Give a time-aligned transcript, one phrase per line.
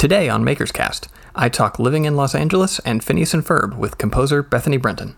[0.00, 3.98] Today on Maker's Cast, I talk living in Los Angeles and Phineas and Ferb with
[3.98, 5.14] composer Bethany Brinton.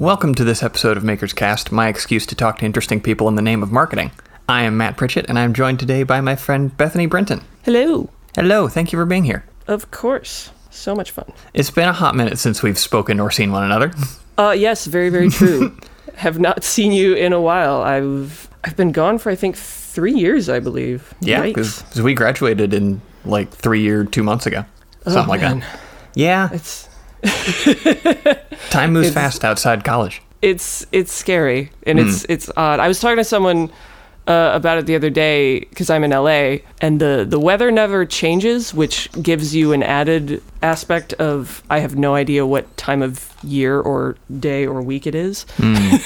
[0.00, 3.36] Welcome to this episode of Maker's Cast, my excuse to talk to interesting people in
[3.36, 4.10] the name of marketing.
[4.48, 7.42] I am Matt Pritchett, and I'm joined today by my friend Bethany Brinton.
[7.62, 8.10] Hello.
[8.34, 9.44] Hello, thank you for being here.
[9.68, 10.50] Of course.
[10.70, 11.30] So much fun.
[11.54, 13.92] It's been a hot minute since we've spoken or seen one another.
[14.38, 15.76] Uh, yes, very, very true.
[16.16, 17.82] Have not seen you in a while.
[17.82, 21.12] I've I've been gone for I think three years, I believe.
[21.20, 24.64] Yeah, because we graduated in like three year, two months ago.
[25.04, 25.60] Something like man.
[25.60, 25.80] that.
[26.14, 26.88] Yeah, It's
[28.70, 30.22] time moves it's- fast outside college.
[30.42, 32.32] it's it's scary and it's Hmm.
[32.32, 32.80] it's odd.
[32.80, 33.70] I was talking to someone
[34.26, 38.04] uh, about it the other day because I'm in LA and the the weather never
[38.06, 43.34] changes, which gives you an added aspect of I have no idea what time of
[43.42, 45.46] year or day or week it is.
[45.56, 45.96] Hmm.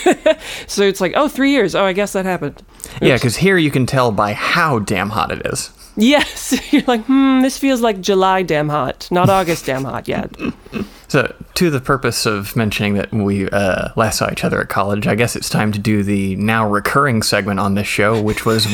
[0.67, 1.75] so it's like oh three years.
[1.75, 2.63] Oh, I guess that happened.
[3.01, 5.71] Yeah, because here you can tell by how damn hot it is.
[5.97, 7.41] Yes, you're like hmm.
[7.43, 10.35] This feels like July damn hot, not August damn hot yet.
[11.07, 15.07] So, to the purpose of mentioning that we uh, last saw each other at college,
[15.07, 18.67] I guess it's time to do the now recurring segment on this show, which was,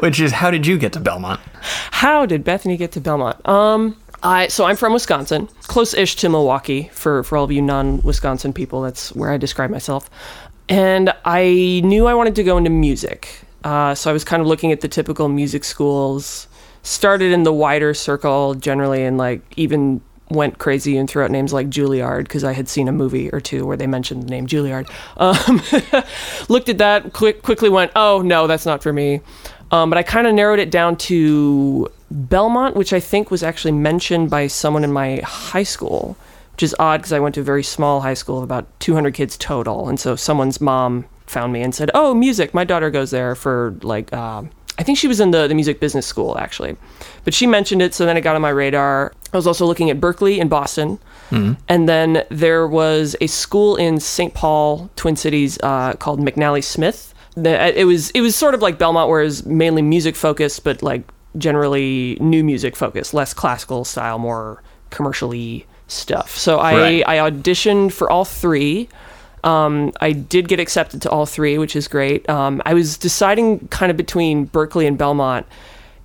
[0.00, 1.40] which is how did you get to Belmont?
[1.90, 3.48] How did Bethany get to Belmont?
[3.48, 6.90] Um, I so I'm from Wisconsin, close-ish to Milwaukee.
[6.92, 10.10] For for all of you non-Wisconsin people, that's where I describe myself.
[10.68, 14.48] And I knew I wanted to go into music, uh, so I was kind of
[14.48, 16.48] looking at the typical music schools.
[16.82, 21.52] Started in the wider circle generally, and like even went crazy and threw out names
[21.52, 24.46] like Juilliard because I had seen a movie or two where they mentioned the name
[24.46, 24.90] Juilliard.
[25.18, 25.62] Um,
[26.48, 29.20] looked at that, quick, quickly went, oh no, that's not for me.
[29.70, 33.72] Um, but I kind of narrowed it down to Belmont, which I think was actually
[33.72, 36.16] mentioned by someone in my high school,
[36.52, 39.14] which is odd because I went to a very small high school of about 200
[39.14, 39.88] kids total.
[39.88, 42.54] And so someone's mom found me and said, oh, music.
[42.54, 44.42] My daughter goes there for like, uh,
[44.78, 46.76] I think she was in the, the music business school actually.
[47.24, 49.12] But she mentioned it, so then it got on my radar.
[49.32, 50.98] I was also looking at Berklee in Boston.
[51.68, 54.32] And then there was a school in St.
[54.32, 57.14] Paul, Twin Cities, uh, called McNally Smith.
[57.34, 60.82] The, it was it was sort of like Belmont, where it's mainly music focused, but
[60.82, 61.02] like
[61.38, 66.36] generally new music focused, less classical style, more commercially stuff.
[66.36, 67.04] So I Right.
[67.06, 68.88] I auditioned for all three.
[69.44, 72.28] Um, I did get accepted to all three, which is great.
[72.28, 75.46] Um, I was deciding kind of between Berklee and Belmont,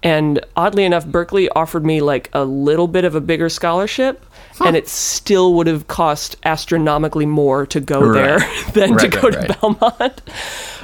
[0.03, 4.24] and oddly enough, Berklee offered me like a little bit of a bigger scholarship,
[4.66, 8.13] and it still would have cost astronomically more to go Right.
[8.13, 8.39] there
[8.73, 9.61] than to go right, to right.
[9.61, 10.22] Belmont.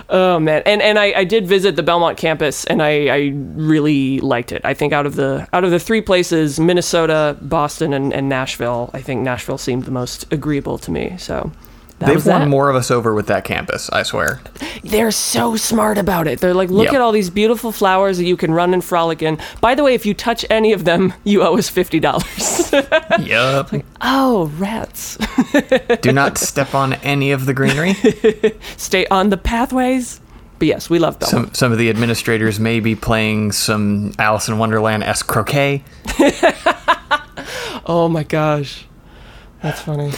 [0.10, 4.22] Oh man, and and I, I did visit the Belmont campus, and I, I really
[4.22, 4.62] liked it.
[4.64, 8.90] I think out of the out of the three places, Minnesota, Boston, and, and Nashville,
[8.94, 11.16] I think Nashville seemed the most agreeable to me.
[11.18, 11.52] So
[12.00, 12.48] that They've won that.
[12.48, 14.40] more of us over with that campus, I swear.
[14.84, 16.40] They're so smart about it.
[16.40, 16.94] They're like, look Yep.
[16.94, 19.40] at all these beautiful flowers that you can run and frolic in.
[19.62, 22.72] By the way, if you touch any of them, you owe us fifty dollars.
[23.20, 23.72] yup.
[24.02, 25.18] oh, rats!
[26.02, 27.96] Do not step on any of the greenery.
[28.78, 30.22] Stay on the pathways.
[30.60, 31.48] But yes, we love Belmont.
[31.50, 35.84] Some some of the administrators may be playing some Alice in Wonderland esque croquet.
[37.86, 38.86] oh my gosh,
[39.62, 40.12] that's funny.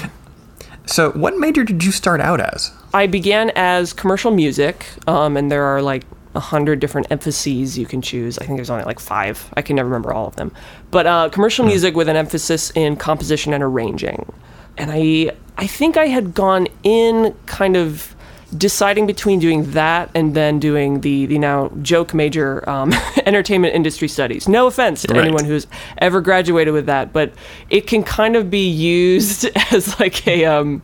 [0.90, 2.72] So, what major did you start out as?
[2.96, 7.86] I began as commercial music, um, and there are like a hundred different emphases you
[7.86, 8.40] can choose.
[8.40, 9.54] I think there's only like five.
[9.56, 10.52] I can never remember all of them.
[10.90, 14.32] But uh, commercial music with an emphasis in composition and arranging.
[14.78, 18.16] And I, I think I had gone in kind of
[18.58, 22.94] deciding between doing that and then doing the the now joke major um,
[23.26, 24.48] entertainment industry studies.
[24.48, 25.22] No offense to Right.
[25.24, 25.68] anyone who's
[26.00, 27.32] ever graduated with that, but
[27.70, 30.82] it can kind of be used as like a um,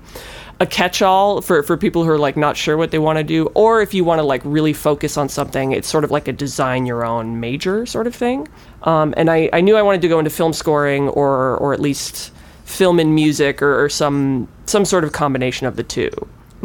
[0.59, 3.47] a catch-all for, for people who are like not sure what they want to do
[3.55, 6.31] or if you want to like really focus on something it's sort of like a
[6.31, 8.47] design your own major sort of thing
[8.83, 11.81] um, and I, I knew i wanted to go into film scoring or or at
[11.81, 12.31] least
[12.63, 16.09] film and music or, or some some sort of combination of the two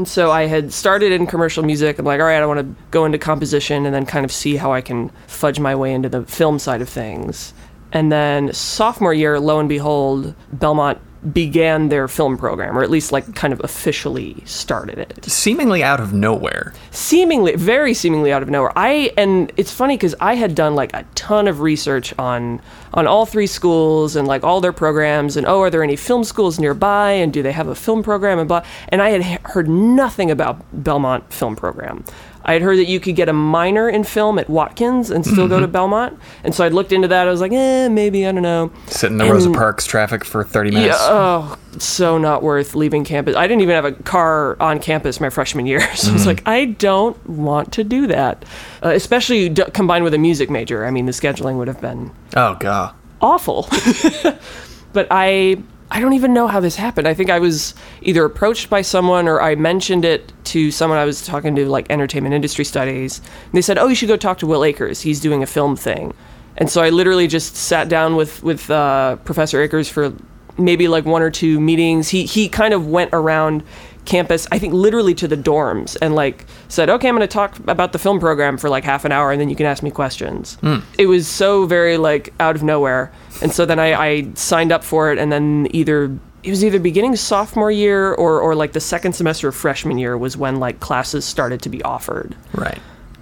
[0.01, 1.99] and so I had started in commercial music.
[1.99, 4.57] I'm like, all right, I want to go into composition and then kind of see
[4.57, 7.53] how I can fudge my way into the film side of things.
[7.93, 10.99] And then sophomore year, lo and behold, Belmont
[11.33, 15.25] began their film program, or at least like kind of officially started it.
[15.25, 16.73] Seemingly out of nowhere.
[16.91, 18.73] Seemingly, very seemingly out of nowhere.
[18.77, 22.63] I and it's funny because I had done like a ton of research on
[22.95, 26.25] on all three schools and like all their programs and oh, are there any film
[26.25, 28.65] schools nearby and do they have a film program and blah.
[28.89, 32.05] And I had heard nothing about Belmont film program.
[32.51, 35.47] I had heard that you could get a minor in film at Watkins and still
[35.47, 37.29] go to Belmont, and so I looked into that.
[37.29, 38.73] I was like, eh, maybe I don't know.
[38.89, 40.99] Sit in the Rosa Parks traffic for 30 minutes.
[41.01, 43.37] Yeah, oh, so not worth leaving campus.
[43.37, 46.43] I didn't even have a car on campus my freshman year, so I was like,
[46.45, 48.45] I don't want to do that,
[48.85, 50.85] uh, especially d- combined with a music major.
[50.85, 52.95] I mean, the scheduling would have been Oh, God.
[53.21, 53.69] awful.
[54.93, 57.09] but I I don't even know how this happened.
[57.09, 61.05] I think I was either approached by someone or I mentioned it to someone I
[61.05, 63.19] was talking to like entertainment industry studies.
[63.19, 65.01] And they said, "Oh, you should go talk to Will Akers.
[65.01, 66.15] He's doing a film thing."
[66.57, 70.13] And so I literally just sat down with with uh, Professor Akers for
[70.59, 72.09] maybe like one or two meetings.
[72.11, 73.65] He he kind of went around
[74.11, 77.59] campus, I think literally to the dorms, and like said, "Okay, I'm going to talk
[77.61, 79.91] about the film program for like half an hour, and then you can ask me
[79.91, 80.59] questions."
[80.99, 84.83] It was so very like out of nowhere, and so then I, I signed up
[84.83, 86.11] for it, and then either
[86.43, 90.19] it was either beginning sophomore year or or like the second semester of freshman year
[90.19, 92.35] was when like classes started to be offered.
[92.53, 92.81] Right.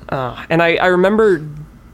[0.09, 1.47] Uh, and I, I remember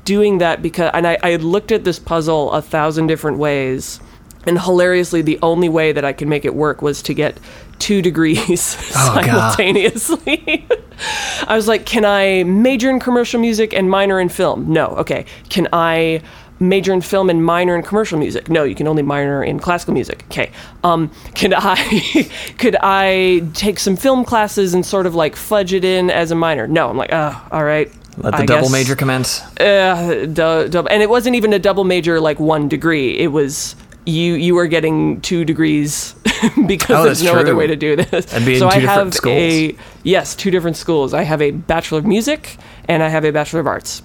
[0.05, 4.01] doing that because, and I, I had looked at this puzzle a thousand different ways.
[4.47, 7.39] And hilariously, the only way that I could make it work was to get
[7.79, 10.67] two degrees Oh, simultaneously.
[11.47, 14.73] I was like, can I major in commercial music and minor in film?
[14.73, 14.87] No.
[14.89, 15.27] Okay.
[15.49, 16.23] Can I
[16.61, 18.49] major in film and minor in commercial music?
[18.49, 20.25] No, you can only minor in classical music.
[20.31, 20.51] Okay.
[20.85, 25.85] Um, could I could I take some film classes and sort of like fudge it
[25.85, 26.67] in as a minor?
[26.67, 26.89] No.
[26.89, 27.91] I'm like, oh, all right.
[28.19, 29.43] Let the I double guess- major commence.
[29.59, 33.19] uh, du- and it wasn't even a double major like one degree.
[33.19, 33.75] It was
[34.07, 36.15] you you were getting two degrees
[36.67, 38.27] because Oh, there's no other way to do this.
[38.27, 39.37] That'd be in so two I different have schools.
[39.53, 41.15] a yes, two different schools.
[41.15, 42.57] I have a bachelor of music
[42.89, 44.03] and I have a bachelor of arts.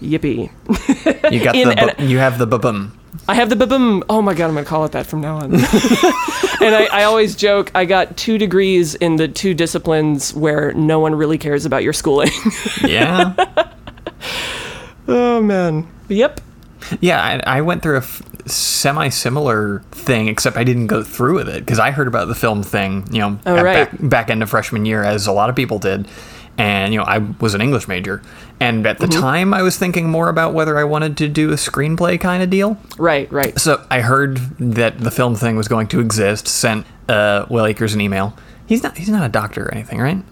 [0.00, 0.50] Yippee!
[1.32, 2.98] You got In- the bu- you have the bum.
[3.28, 4.02] I have the babum.
[4.08, 5.52] Oh my god, I'm gonna call it that from now on.
[5.54, 5.62] and
[6.74, 11.14] I, I always joke I got two degrees in the two disciplines where no one
[11.14, 12.30] really cares about your schooling.
[12.82, 13.34] Yeah.
[15.08, 15.86] oh man.
[16.08, 16.40] Yep.
[17.00, 21.48] yeah, I, I went through a f- semi-similar thing, except I didn't go through with
[21.48, 23.90] it because I heard about the film thing, you know, Oh, right.
[23.90, 26.06] back, back end of freshman year, as a lot of people did.
[26.58, 28.20] And you know, I was an English major,
[28.60, 29.20] and at the Mm-hmm.
[29.22, 32.50] time, I was thinking more about whether I wanted to do a screenplay kind of
[32.50, 32.76] deal.
[32.98, 33.30] Right.
[33.32, 33.58] Right.
[33.58, 36.46] So I heard that the film thing was going to exist.
[36.46, 38.36] Sent uh, Will Akers an email.
[38.66, 38.98] He's not.
[38.98, 40.22] He's not a doctor or anything, right?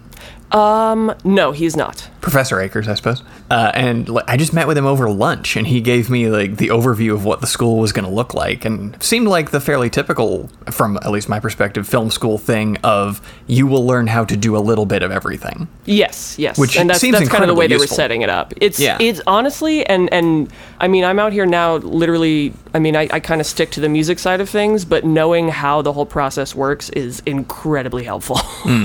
[0.51, 2.07] Um, no, he's not.
[2.21, 3.23] Professor Akers, I suppose.
[3.49, 6.57] Uh, and like, I just met with him over lunch, and he gave me like
[6.57, 9.59] the overview of what the school was going to look like, and seemed like the
[9.59, 14.23] fairly typical, from at least my perspective, film school thing of you will learn how
[14.23, 15.67] to do a little bit of everything.
[15.85, 18.29] Yes, yes, Which and that's seems that's kind of the way they were setting it
[18.29, 18.53] up.
[18.61, 18.97] It's Yeah.
[19.01, 21.77] it's honestly, and and I mean, I'm out here now.
[21.77, 25.03] Literally, I mean, I, I kind of stick to the music side of things, but
[25.03, 28.39] knowing how the whole process works is incredibly helpful.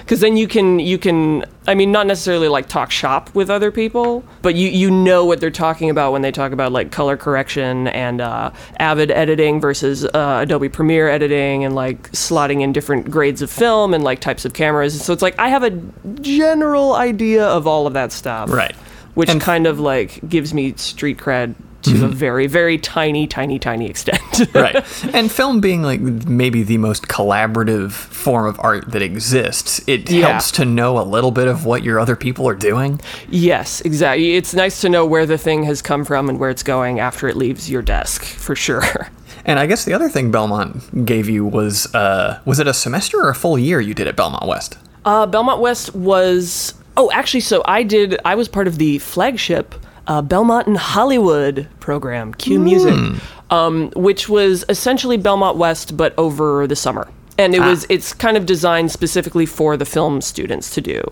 [0.00, 3.70] Because then you can you can I mean, not necessarily like talk shop with other
[3.70, 7.16] people, but you you know what they're talking about when they talk about like color
[7.16, 8.50] correction and uh,
[8.80, 13.94] Avid editing versus uh, Adobe Premiere editing and like slotting in different grades of film
[13.94, 15.00] and like types of cameras.
[15.04, 15.70] So it's like I have a
[16.20, 18.74] general idea of all of that stuff, Right.
[19.14, 23.58] Which And- kind of like gives me street cred to a very very tiny tiny
[23.58, 24.20] tiny extent.
[24.54, 24.76] right.
[25.14, 30.28] And film being like maybe the most collaborative form of art that exists, it Yeah.
[30.28, 33.00] helps to know a little bit of what your other people are doing.
[33.28, 34.34] Yes, exactly.
[34.36, 37.28] It's nice to know where the thing has come from and where it's going after
[37.28, 38.82] it leaves your desk, for sure.
[39.44, 43.18] And I guess the other thing Belmont gave you was uh, was it a semester
[43.20, 44.78] or a full year you did at Belmont West?
[45.04, 46.74] Uh, Belmont West was.
[46.96, 48.20] Oh, actually, so I did.
[48.24, 49.74] I was part of the flagship
[50.06, 56.66] uh, Belmont and Hollywood program, Q Music, um, which was essentially Belmont West, but over
[56.66, 57.08] the summer.
[57.38, 61.02] And it was it's kind of designed specifically for the film students to do.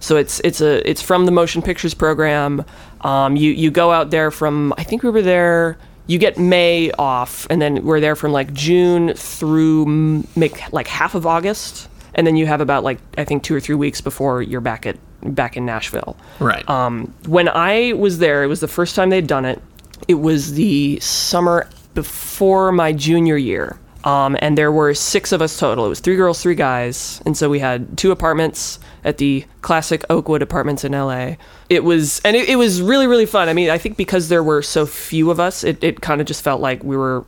[0.00, 2.64] So it's it's a it's from the motion pictures program.
[3.02, 5.78] Um, you you go out there from I think we were there.
[6.06, 10.88] You get May off, and then we're there from like June through mm, make like
[10.88, 11.88] half of August
[12.18, 14.84] and then you have about like I think two or three weeks before you're back
[14.86, 16.16] at back in Nashville.
[16.40, 16.68] Right.
[16.68, 19.60] Um, when I was there, it was the first time they'd done it.
[20.06, 23.78] It was the summer before my junior year.
[24.04, 25.84] Um, and there were six of us total.
[25.84, 27.20] It was three girls, three guys.
[27.26, 31.34] And so we had two apartments at the classic Oakwood apartments in LA.
[31.68, 33.48] It was, and it, it was really, really fun.
[33.48, 36.26] I mean, I think because there were so few of us, it, it kind of
[36.26, 37.24] just felt like we were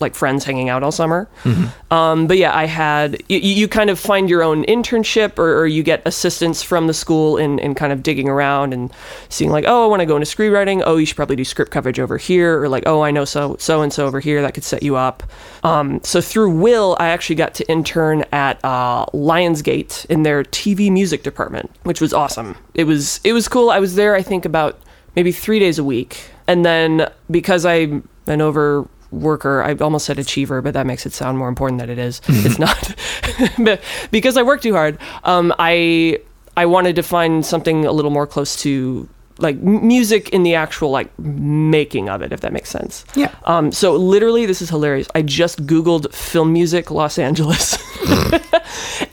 [0.00, 1.28] like friends hanging out all summer.
[1.90, 5.66] Um, but yeah, I had you, you kind of find your own internship or, or
[5.66, 8.92] you get assistance from the school in, in kind of digging around and
[9.28, 10.82] seeing like, oh, I want to go into screenwriting.
[10.84, 13.56] Oh, you should probably do script coverage over here, or like, oh, I know so
[13.58, 15.22] so and so over here that could set you up.
[15.62, 20.90] Um, so through Will, I actually got to intern at uh, Lionsgate in their TV
[20.90, 22.56] music department, which was awesome.
[22.74, 23.70] It was it was cool.
[23.70, 24.78] I was there, I think, about
[25.14, 30.18] maybe three days a week, and then because I'm an over worker i almost said
[30.18, 32.94] achiever but that makes it sound more important than it is it's not
[33.58, 33.80] but
[34.10, 36.18] because i work too hard um, i
[36.56, 39.08] i wanted to find something a little more close to
[39.38, 43.34] like music in the actual like making of it if that makes sense Yeah.
[43.44, 47.76] um, so literally this is hilarious i just googled film music los angeles
[48.32, 48.42] and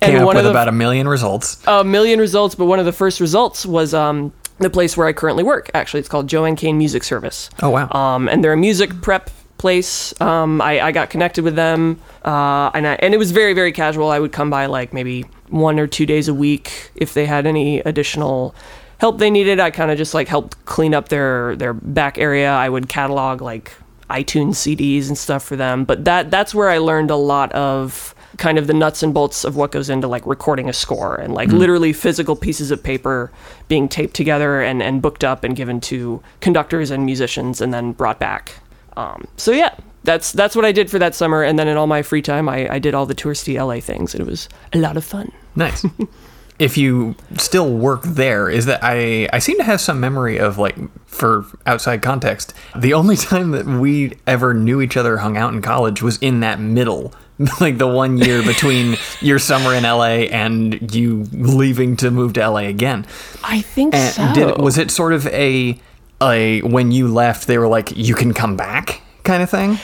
[0.01, 1.61] Came up one with of the about a million results.
[1.67, 5.13] a million results, but one of the first results was um, the place where I
[5.13, 5.69] currently work.
[5.73, 7.49] Actually, it's called JoAnn Kane Music Service.
[7.61, 7.89] Oh, wow.
[7.91, 9.29] Um, and they're a music prep
[9.61, 10.19] place.
[10.19, 13.71] Um, I, I got connected with them, uh, and I, and it was very very
[13.71, 14.09] casual.
[14.09, 17.45] I would come by like maybe one or two days a week if they had
[17.45, 18.55] any additional
[18.97, 19.59] help they needed.
[19.59, 22.51] I kind of just like helped clean up their their back area.
[22.51, 23.71] I would catalog like
[24.09, 25.85] iTunes CDs and stuff for them.
[25.85, 29.43] But that that's where I learned a lot of kind of the nuts and bolts
[29.43, 33.31] of what goes into like recording a score and like literally physical pieces of paper
[33.67, 37.91] being taped together and, and booked up and given to conductors and musicians and then
[37.91, 38.53] brought back.
[38.97, 41.43] Um, so yeah, that's that's what I did for that summer.
[41.43, 44.13] And then in all my free time, I, I did all the touristy LA things,
[44.13, 45.31] and it was a lot of fun.
[45.55, 45.85] Nice.
[46.59, 50.57] if you still work there, is that I I seem to have some memory of
[50.57, 50.75] like
[51.07, 55.61] for outside context, the only time that we ever knew each other, hung out in
[55.61, 57.13] college, was in that middle.
[57.59, 62.47] Like the one year between your summer in LA and you leaving to move to
[62.47, 63.07] LA again.
[63.43, 64.33] I think And so.
[64.35, 65.79] did was it sort of a
[66.21, 69.77] a when you left they were like you can come back kind of thing?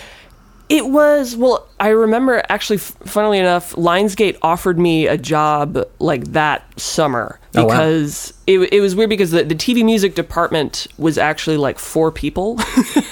[0.69, 1.65] It was well.
[1.79, 7.69] I remember actually, funnily enough, Lionsgate offered me a job like that summer Oh, wow.
[7.69, 12.11] because it, it was weird because the, the TV music department was actually like four
[12.11, 12.59] people,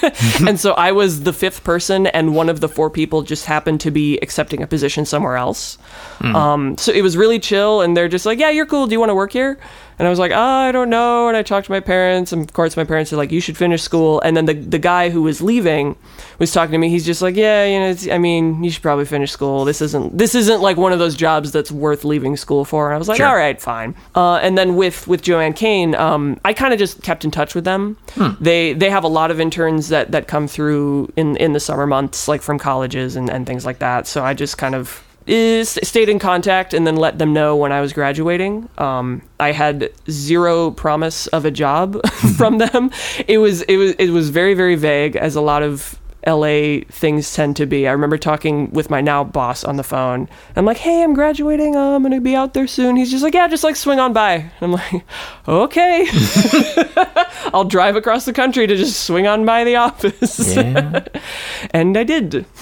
[0.46, 3.80] and so I was the fifth person, and one of the four people just happened
[3.80, 5.78] to be accepting a position somewhere else.
[6.20, 8.86] Um, so it was really chill, and they're just like, "Yeah, you're cool.
[8.86, 9.58] Do you want to work here?"
[9.98, 11.28] And I was like, oh, I don't know.
[11.28, 13.56] And I talked to my parents, and of course, my parents are like, you should
[13.56, 14.20] finish school.
[14.20, 15.96] And then the, the guy who was leaving
[16.38, 16.90] was talking to me.
[16.90, 19.64] He's just like, yeah, you know, it's, I mean, you should probably finish school.
[19.64, 22.88] This isn't this isn't like one of those jobs that's worth leaving school for.
[22.88, 23.26] And I was like, Sure.
[23.26, 23.94] all right, fine.
[24.14, 27.54] Uh, and then with with JoAnn Kane, um, I kind of just kept in touch
[27.54, 27.96] with them.
[28.40, 31.86] They they have a lot of interns that that come through in in the summer
[31.86, 34.06] months, like from colleges and and things like that.
[34.06, 37.72] So I just kind of is stayed in contact and then let them know when
[37.72, 38.68] I was graduating.
[38.78, 42.06] Um, I had zero promise of a job
[42.36, 42.90] from them.
[43.26, 47.32] It was it was it was very very vague, as a lot of LA things
[47.32, 47.86] tend to be.
[47.86, 50.28] I remember talking with my now boss on the phone.
[50.56, 51.76] I'm like, "Hey, I'm graduating.
[51.76, 54.12] Uh, I'm gonna be out there soon." He's just like, "Yeah, just like swing on
[54.12, 55.04] by." And I'm like,
[55.46, 56.06] "Okay."
[57.54, 60.54] I'll drive across the country to just swing on by the office.
[60.54, 61.04] Yeah.
[61.70, 62.44] and I did.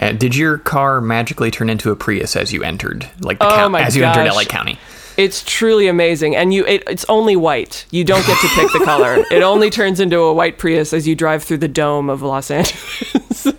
[0.00, 3.74] Uh, did your car magically turn into a Prius as you entered, like the Oh
[3.74, 4.32] as you entered.
[4.32, 4.78] LA County?
[5.20, 7.84] It's truly amazing, and you it, it's only white.
[7.90, 9.22] You don't get to pick the color.
[9.30, 12.50] It only turns into a white Prius as you drive through the dome of Los
[12.50, 13.46] Angeles.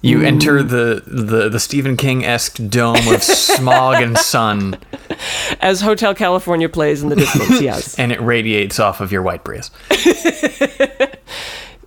[0.00, 4.76] You enter the the, the Stephen King esque dome of smog and sun,
[5.60, 7.98] As Hotel California plays in the distance, yes.
[7.98, 9.70] and it radiates off of your white Prius.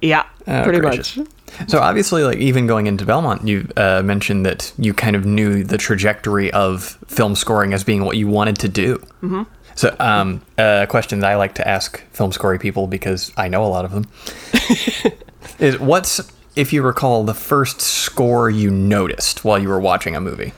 [0.01, 1.17] Yeah, Oh, pretty gracious.
[1.17, 1.27] much.
[1.67, 5.63] So obviously, like even going into Belmont, you uh, mentioned that you kind of knew
[5.63, 8.97] the trajectory of film scoring as being what you wanted to do.
[9.21, 9.43] Mm-hmm.
[9.75, 13.63] So, um, a question that I like to ask film scoring people because I know
[13.63, 14.07] a lot of them
[15.59, 16.19] is what's
[16.55, 20.53] if you recall the first score you noticed while you were watching a movie?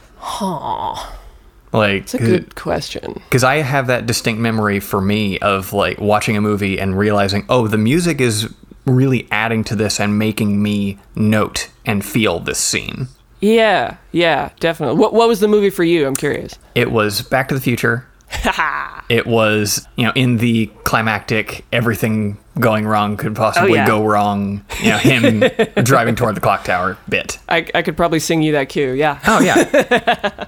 [1.74, 3.14] Like It's a good question.
[3.14, 7.46] because I have that distinct memory for me of like watching a movie and realizing,
[7.50, 8.52] oh, the music is
[8.90, 13.08] really adding to this and making me note and feel this scene.
[13.42, 15.00] Yeah, yeah, definitely.
[15.00, 16.06] What what was the movie for you?
[16.08, 16.56] I'm curious.
[16.76, 18.06] It was Back to the Future.
[19.10, 23.88] it was, you know, in the climactic, everything going wrong could possibly Oh, yeah.
[23.88, 24.64] go wrong.
[24.84, 25.44] You know, him
[25.84, 27.40] driving toward the clock tower bit.
[27.48, 28.92] I, I could probably sing you that cue.
[28.92, 29.20] Yeah.
[29.26, 30.46] Oh yeah.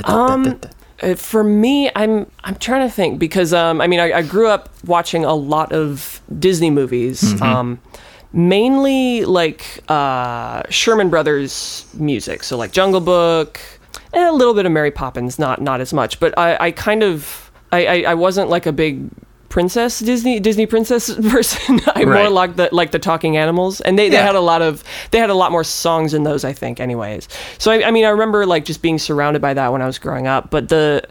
[0.04, 0.60] um,
[1.16, 4.68] for me, I'm I'm trying to think because um, I mean I, I grew up
[4.86, 7.80] watching a lot of Disney movies, um,
[8.32, 13.60] mainly like uh, Sherman Brothers music, so like Jungle Book,
[14.12, 17.02] and a little bit of Mary Poppins, not not as much, but I, I kind
[17.02, 19.08] of I, I, I wasn't like a big
[19.52, 21.78] princess Disney Disney princess person.
[21.94, 24.24] I'm more like the like the talking animals, and they, they Yeah.
[24.26, 26.42] had a lot of they had a lot more songs in those.
[26.42, 27.28] I think, anyways.
[27.58, 29.98] So I, I mean, I remember like just being surrounded by that when I was
[29.98, 30.50] growing up.
[30.50, 31.02] But the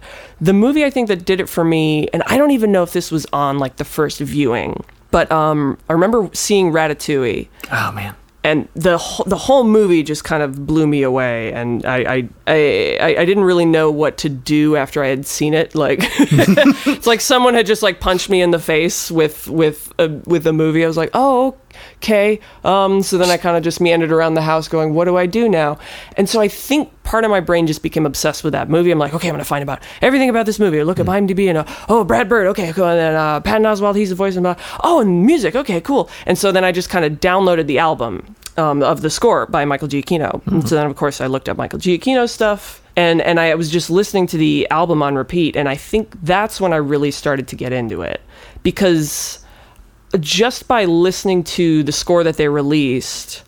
[0.41, 2.93] the movie I think that did it for me, and I don't even know if
[2.93, 8.15] this was on like the first viewing, but um, I remember seeing Ratatouille Oh man.
[8.43, 11.53] And the the whole movie just kind of blew me away.
[11.53, 15.53] And I, I I I didn't really know what to do after I had seen
[15.53, 15.75] it.
[15.75, 20.29] Like it's like someone had just like punched me in the face with with a,
[20.29, 21.55] with the movie I was like oh
[21.97, 22.39] okay.
[22.63, 25.25] Um so then I kind of just meandered around the house going what do I
[25.25, 25.77] do now?
[26.17, 28.91] And so I think part of my brain just became obsessed with that movie.
[28.91, 30.79] I'm like okay I'm gonna find about everything about this movie.
[30.79, 32.47] I look at IMDb and uh, oh Brad Bird.
[32.47, 32.85] Okay cool.
[32.85, 35.55] And then uh, Patton Oswalt he's the voice and uh, oh and music.
[35.55, 36.09] Okay cool.
[36.25, 39.65] And so then I just kind of downloaded the album um, of the score by
[39.65, 40.45] Michael Giacchino.
[40.47, 43.69] And so then, of course, I looked up Michael Giacchino's stuff, and and I was
[43.69, 47.47] just listening to the album on repeat, and I think that's when I really started
[47.49, 48.21] to get into it.
[48.63, 49.39] Because
[50.19, 53.43] just by listening to the score that they released.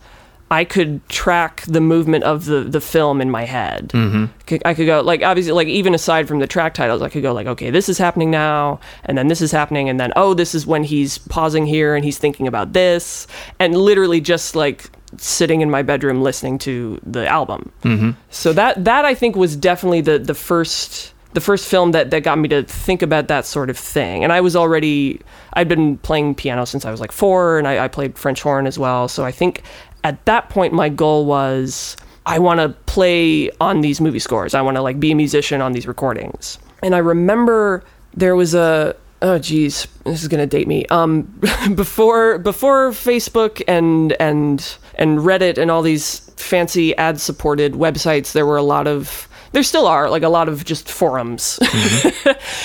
[0.51, 3.89] I could track the movement of the, the film in my head.
[3.89, 4.55] Mm-hmm.
[4.63, 7.34] I could go like obviously like even aside from the track titles, I could go
[7.34, 10.53] like okay, this is happening now, and then this is happening, and then oh, this
[10.53, 13.25] is when he's pausing here and he's thinking about this,
[13.58, 17.72] and literally just like sitting in my bedroom listening to the album.
[17.82, 18.12] Mm-hmm.
[18.29, 22.24] So that that I think was definitely the the first the first film that, that
[22.24, 24.24] got me to think about that sort of thing.
[24.24, 25.20] And I was already,
[25.54, 28.68] I'd been playing piano since I was like four, and I, I played French horn
[28.68, 29.08] as well.
[29.08, 29.63] So I think
[30.04, 34.54] at that point, my goal was I want to play on these movie scores.
[34.54, 36.58] I want to like be a musician on these recordings.
[36.82, 40.86] And I remember there was a, oh geez, this is gonna date me.
[40.88, 41.24] Um,
[41.75, 48.46] before before Facebook and and and Reddit and all these fancy ad supported websites, there
[48.46, 51.60] were a lot of there still are like a lot of just forums.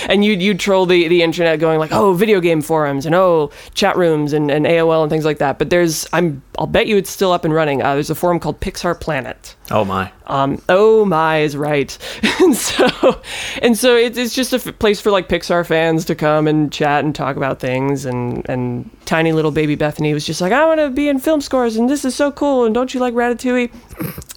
[0.09, 3.50] And you'd, you'd troll the, the internet going like oh video game forums and oh
[3.75, 5.59] chat rooms and, and aol and things like that.
[5.59, 7.83] But there's i'm i'll bet you it's still up and running.
[7.83, 9.54] Uh, there's a forum called pixar planet.
[9.71, 10.11] Oh my.
[10.26, 11.97] um, oh my is right.
[12.40, 13.21] And so
[13.61, 16.73] and so it, it's just a f- place for like pixar fans to come and
[16.73, 18.07] chat and talk about things.
[18.07, 21.40] And and tiny little baby bethany was just like i want to be in film
[21.40, 23.71] scores and this is so cool and don't you like ratatouille?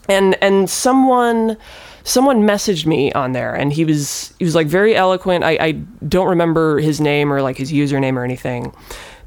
[0.10, 1.58] And and someone
[2.04, 5.44] someone messaged me on there and he was he was like very eloquent.
[5.44, 5.72] I, I
[6.08, 8.74] don't remember his name or like his username or anything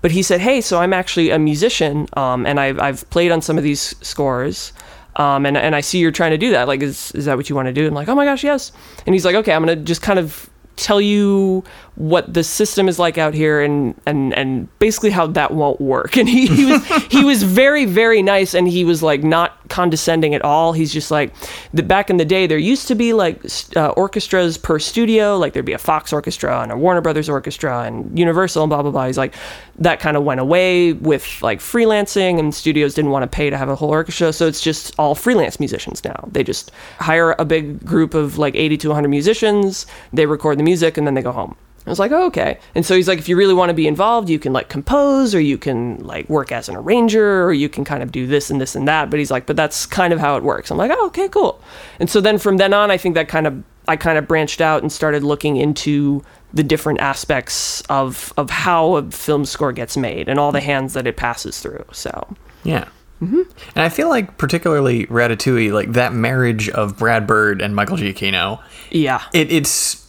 [0.05, 3.41] but he said hey so i'm actually a musician um, and I've, I've played on
[3.41, 4.75] some of these scores
[5.17, 6.69] um, and, and i see you're trying to do that.
[6.69, 7.87] Like is, is that what you want to do?
[7.87, 8.71] I'm like oh my gosh yes.
[9.07, 11.65] And he's like okay i'm gonna just kind of tell you
[11.95, 16.17] what the system is like out here and and and basically how that won't work.
[16.25, 20.37] And he, he was he was very very nice and he was like not condescending
[20.37, 20.73] at all.
[20.73, 21.35] He's just like
[21.73, 23.43] the back in the day there used to be like
[23.75, 25.37] uh, orchestras per studio.
[25.37, 28.83] Like there'd be a fox orchestra and a warner brothers orchestra and universal and blah
[28.83, 29.07] blah blah.
[29.07, 29.35] He's like
[29.81, 33.57] that kind of went away with like freelancing and studios didn't want to pay to
[33.57, 34.33] have a whole orchestra.
[34.33, 36.29] So it's just all freelance musicians now.
[36.31, 39.87] They just hire a big group of like 80 to 100 musicians.
[40.13, 42.59] They record the music and then they go home I was like, oh, okay.
[42.75, 45.35] And so he's like, if you really want to be involved, you can like compose
[45.35, 48.51] or you can like work as an arranger or you can kind of do this
[48.51, 49.11] and this and that.
[49.11, 50.71] But he's like, but that's kind of how it works.
[50.71, 51.61] I'm like, oh, okay, cool.
[52.01, 54.63] And so then from then on, I think that kind of, I kind of branched
[54.63, 59.97] out and started looking into the different aspects of, of how a film score gets
[59.97, 61.85] made and all the hands that it passes through.
[61.93, 62.89] So Yeah.
[63.21, 63.43] Mm-hmm.
[63.75, 68.63] And I feel like particularly Ratatouille, like that marriage of Brad Bird and Michael Giacchino,
[68.91, 69.23] yeah.
[69.33, 70.04] it, it's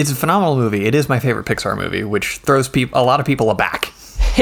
[0.00, 0.84] it's a phenomenal movie.
[0.86, 3.92] It is my favorite Pixar movie, which throws peop a lot of people aback.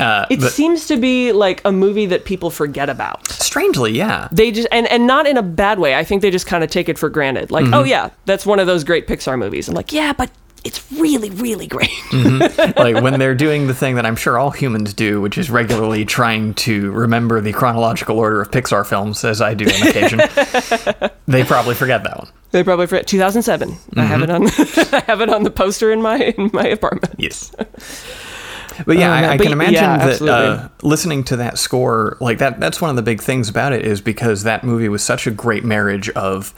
[0.00, 3.26] uh, It but seems to be like a movie that people forget about.
[3.28, 4.28] strangely, yeah.
[4.32, 5.94] they just and and not in a bad way.
[5.94, 7.50] I think they just kind of take it for granted.
[7.50, 9.68] Like, oh yeah, that's one of those great Pixar movies.
[9.68, 10.30] I'm like, yeah, but
[10.64, 11.90] it's really really great.
[12.10, 12.78] Mm-hmm.
[12.78, 16.04] like when they're doing the thing that I'm sure all humans do, which is regularly
[16.04, 20.18] trying to remember the chronological order of Pixar films, as I do on occasion,
[21.26, 22.28] they probably forget that one.
[22.50, 23.76] they probably forget 2007.
[23.96, 24.90] I have it mm-hmm.
[24.90, 27.14] on I have it on the poster in my in my apartment.
[27.18, 27.52] Yes.
[28.86, 29.24] But yeah, man.
[29.24, 32.80] I, I But can imagine yeah, that uh, listening to that score, like that, that's
[32.80, 35.64] one of the big things about it is because that movie was such a great
[35.64, 36.54] marriage of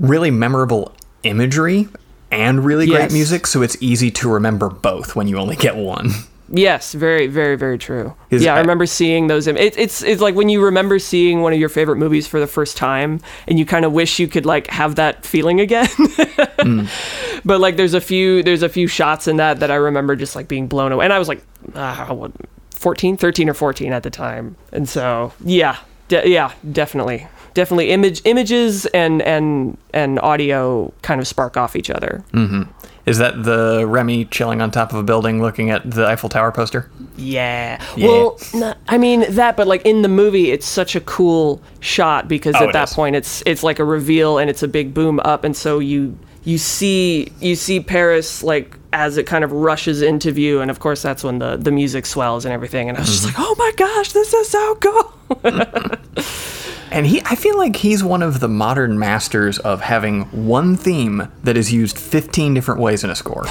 [0.00, 1.88] really memorable imagery
[2.30, 3.46] and really great music.
[3.46, 6.10] So it's easy to remember both when you only get one.
[6.52, 8.12] Yes, very very very true.
[8.30, 9.46] Is- yeah, I remember seeing those.
[9.46, 12.40] im- It, it's it's like when you remember seeing one of your favorite movies for
[12.40, 15.86] the first time, and you kind of wish you could like have that feeling again.
[17.44, 20.36] But like, there's a few there's a few shots in that that I remember just
[20.36, 21.42] like being blown away, and I was like,
[21.74, 22.32] uh, what,
[22.72, 25.76] 14, 13 or fourteen at the time, and so yeah,
[26.08, 27.26] de- yeah, definitely.
[27.54, 32.22] Definitely image images and and and audio kind of spark off each other.
[33.06, 36.52] Is that the Remy chilling on top of a building looking at the Eiffel Tower
[36.52, 36.90] poster?
[37.16, 37.82] Yeah.
[37.96, 38.06] Yeah.
[38.06, 42.28] Well, no, I mean that, but like in the movie, it's such a cool shot
[42.28, 42.94] because Oh, at it that is.
[42.94, 46.16] point, it's it's like a reveal and it's a big boom up, and so you
[46.44, 50.78] you see you see Paris like as it kind of rushes into view, and of
[50.78, 53.44] course that's when the the music swells and everything, and I was just like, Mm-hmm.
[53.44, 55.12] oh my gosh, this is so cool.
[56.90, 61.28] And he, I feel like he's one of the modern masters of having one theme
[61.44, 63.46] that is used 15 different ways in a score.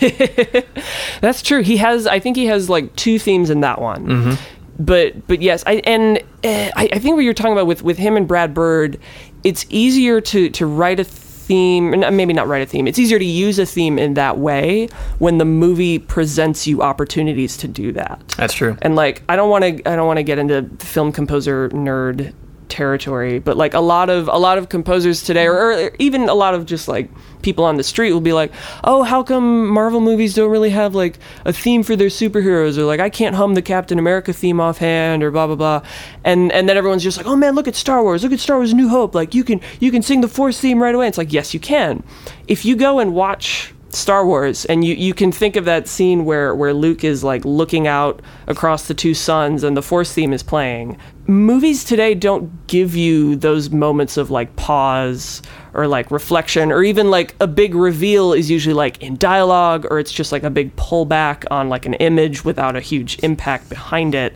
[1.20, 1.62] That's true.
[1.62, 2.06] He has.
[2.06, 4.06] I think he has like two themes in that one.
[4.06, 4.42] Mm-hmm.
[4.78, 7.98] But but yes, I and uh, I, I think what you're talking about with with
[7.98, 8.98] him and Brad Bird,
[9.44, 11.90] it's easier to to write a theme.
[11.90, 12.88] Maybe not write a theme.
[12.88, 17.56] It's easier to use a theme in that way when the movie presents you opportunities
[17.58, 18.34] to do that.
[18.36, 18.76] That's true.
[18.82, 19.88] And like, I don't want to.
[19.88, 22.32] I don't want to get into film composer nerd
[22.68, 26.34] territory, but like a lot of a lot of composers today, or, or even a
[26.34, 27.10] lot of just like
[27.42, 30.94] people on the street will be like, "Oh, how come Marvel movies don't really have
[30.94, 34.60] like a theme for their superheroes?" Or like, "I can't hum the Captain America theme
[34.60, 35.82] offhand," or blah blah blah.
[36.24, 38.22] And and then everyone's just like, "Oh man, look at Star Wars!
[38.22, 39.14] Look at Star Wars: New Hope!
[39.14, 41.60] Like you can you can sing the Force theme right away." It's like, yes, you
[41.60, 42.02] can.
[42.48, 46.24] If you go and watch Star Wars, and you, you can think of that scene
[46.24, 50.32] where, where Luke is like looking out across the two suns and the Force theme
[50.32, 50.98] is playing.
[51.26, 55.40] Movies today don't give you those moments of like pause
[55.72, 59.98] or like reflection or even like a big reveal is usually like in dialogue or
[59.98, 64.14] it's just like a big pullback on like an image without a huge impact behind
[64.14, 64.34] it.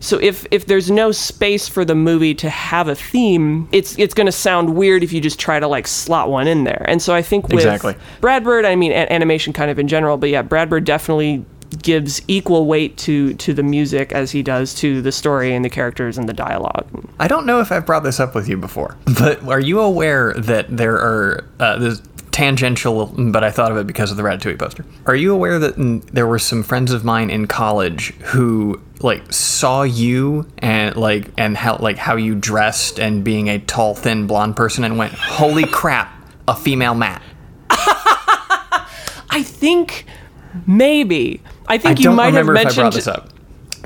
[0.00, 4.14] So if if there's no space for the movie to have a theme, it's it's
[4.14, 6.84] going to sound weird if you just try to like slot one in there.
[6.88, 7.94] And so I think with Exactly.
[8.22, 11.44] Brad Bird, I mean animation kind of in general, but yeah, Brad Bird definitely
[11.82, 15.70] gives equal weight to to the music as he does to the story and the
[15.70, 16.86] characters and the dialogue.
[17.18, 20.34] I don't know if I've brought this up with you before, but are you aware
[20.34, 24.58] that there are uh, this tangential, but I thought of it because of the Ratatouille
[24.58, 24.84] poster.
[25.06, 25.74] Are you aware that
[26.12, 31.56] there were some friends of mine in college who like saw you and like and
[31.56, 35.66] how like how you dressed and being a tall, thin, blonde person and went, "Holy
[35.70, 36.12] crap,
[36.48, 37.22] a female Matt."
[39.32, 40.06] I think
[40.66, 41.42] maybe.
[41.70, 43.28] I I think you don't might have I mentioned brought this up.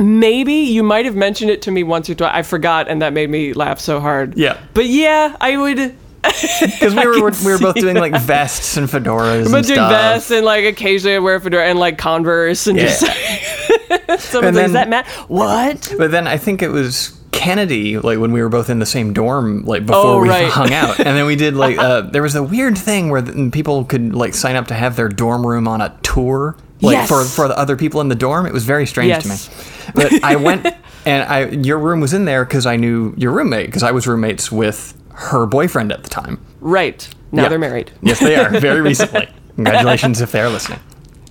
[0.00, 2.30] maybe you might have mentioned it to me once or twice.
[2.34, 4.36] I forgot, and that made me laugh so hard.
[4.36, 4.58] Yeah.
[4.74, 5.94] but yeah, I would.
[6.24, 9.90] Because we were we were both doing like vests and fedoras But and doing stuff.
[9.90, 12.86] vests and like occasionally I wear a fedora and like Converse and Yeah.
[12.86, 13.02] just
[14.30, 15.92] someone's And like, "Is that Matt?" What?
[15.98, 19.12] But then I think it was Kennedy, like when we were both in the same
[19.12, 20.48] dorm, like before Oh, we right.
[20.50, 23.20] hung out, and then we did like uh, there was a weird thing where
[23.50, 27.08] people could like sign up to have their dorm room on a tour, like Yes.
[27.08, 28.46] for for the other people in the dorm.
[28.46, 29.22] It was very strange Yes.
[29.22, 29.92] to me.
[29.94, 30.66] But I went
[31.06, 34.06] and I your room was in there because I knew your roommate because I was
[34.06, 36.38] roommates with her boyfriend at the time.
[36.60, 37.48] Right now Yeah.
[37.50, 37.92] they're married.
[38.02, 39.28] Yes, they are very recently.
[39.54, 40.80] Congratulations if they're listening.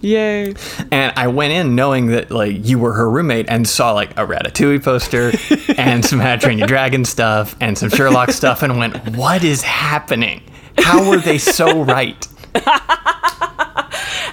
[0.02, 0.54] Yay!
[0.92, 4.26] And I went in knowing that like you were her roommate and saw like a
[4.28, 5.32] Ratatouille poster
[5.78, 9.46] and some How to Train Your Dragon stuff and some Sherlock stuff and went, "What
[9.46, 10.42] is happening?
[10.78, 12.28] How were they so right?"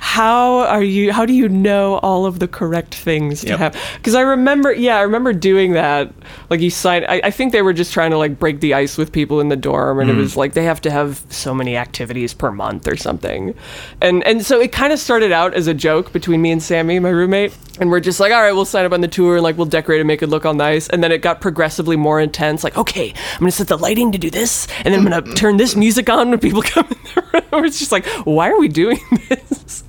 [0.01, 1.13] How are you?
[1.13, 3.59] How do you know all of the correct things to Yep.
[3.59, 3.77] have?
[3.97, 6.13] Because I remember, yeah, I remember doing that.
[6.49, 7.07] Like you signed.
[7.09, 9.49] I, I think they were just trying to like break the ice with people in
[9.49, 10.19] the dorm, and it mm.
[10.19, 13.55] was like they have to have so many activities per month or something.
[14.01, 16.99] And and so it kind of started out as a joke between me and Sammy,
[16.99, 19.43] my roommate, and we're just like, all right, we'll sign up on the tour and
[19.43, 20.89] like we'll decorate and make it look all nice.
[20.89, 22.63] And then it got progressively more intense.
[22.63, 25.57] Like, okay, I'm gonna set the lighting to do this, and then I'm gonna turn
[25.57, 27.65] this music on when people come in the room.
[27.65, 29.83] It's just like, why are we doing this?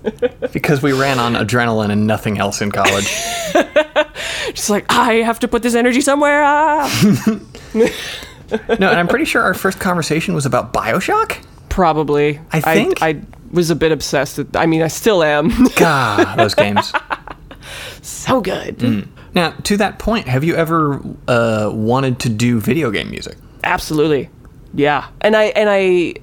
[0.51, 3.05] Because we ran on adrenaline and nothing else in college.
[4.53, 6.41] Just like I have to put this energy somewhere.
[6.43, 7.39] Ah.
[7.73, 7.89] No,
[8.69, 11.43] and I'm pretty sure our first conversation was about BioShock.
[11.69, 12.39] Probably.
[12.51, 14.37] I think- I, was a bit obsessed.
[14.37, 15.51] With, I mean, I still am.
[15.75, 16.91] God, those games.
[18.01, 19.07] So good.
[19.33, 23.37] Now, to that point, have you ever uh, wanted to do video game music?
[23.63, 24.29] Absolutely.
[24.73, 25.07] Yeah.
[25.21, 26.15] And I and I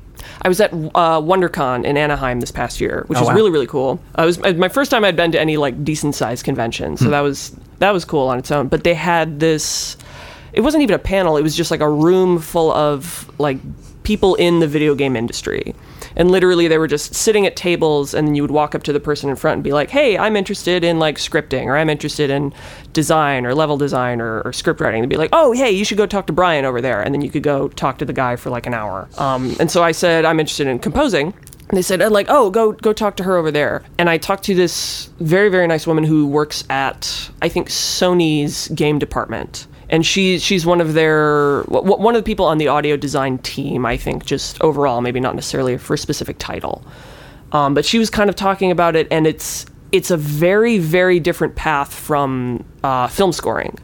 [0.43, 3.35] I was at uh, WonderCon in Anaheim this past year, which Oh, was wow.
[3.35, 4.01] really really cool.
[4.19, 7.09] Uh, it was my first time I'd been to any like decent sized convention, so
[7.11, 8.69] that was that was cool on its own.
[8.69, 9.97] But they had this.
[10.53, 11.37] It wasn't even a panel.
[11.37, 13.59] It was just like a room full of like
[14.03, 15.75] people in the video game industry.
[16.19, 18.93] And literally, they were just sitting at tables, and then you would walk up to
[18.93, 21.89] the person in front and be like, "Hey, I'm interested in like scripting, or I'm
[21.89, 22.53] interested in
[22.93, 25.97] design, or level design, or, or script writing." They'd be like, "Oh, hey, you should
[25.97, 28.37] go talk to Brian over there," and then you could go talk to the guy
[28.37, 29.09] for like an hour.
[29.17, 31.33] Um, and so I said, "I'm interested in composing."
[31.69, 33.85] And they said, uh, like, oh, go go talk to her over there.
[33.99, 38.69] And I talked to this very very nice woman who works at I think Sony's
[38.69, 42.69] game department and she she's one of their w- one of the people on the
[42.69, 43.87] audio design team.
[43.87, 46.85] I think just overall, maybe not necessarily for a specific title,
[47.53, 51.19] um, but she was kind of talking about it, and it's it's a very very
[51.21, 53.79] different path from uh, film scoring.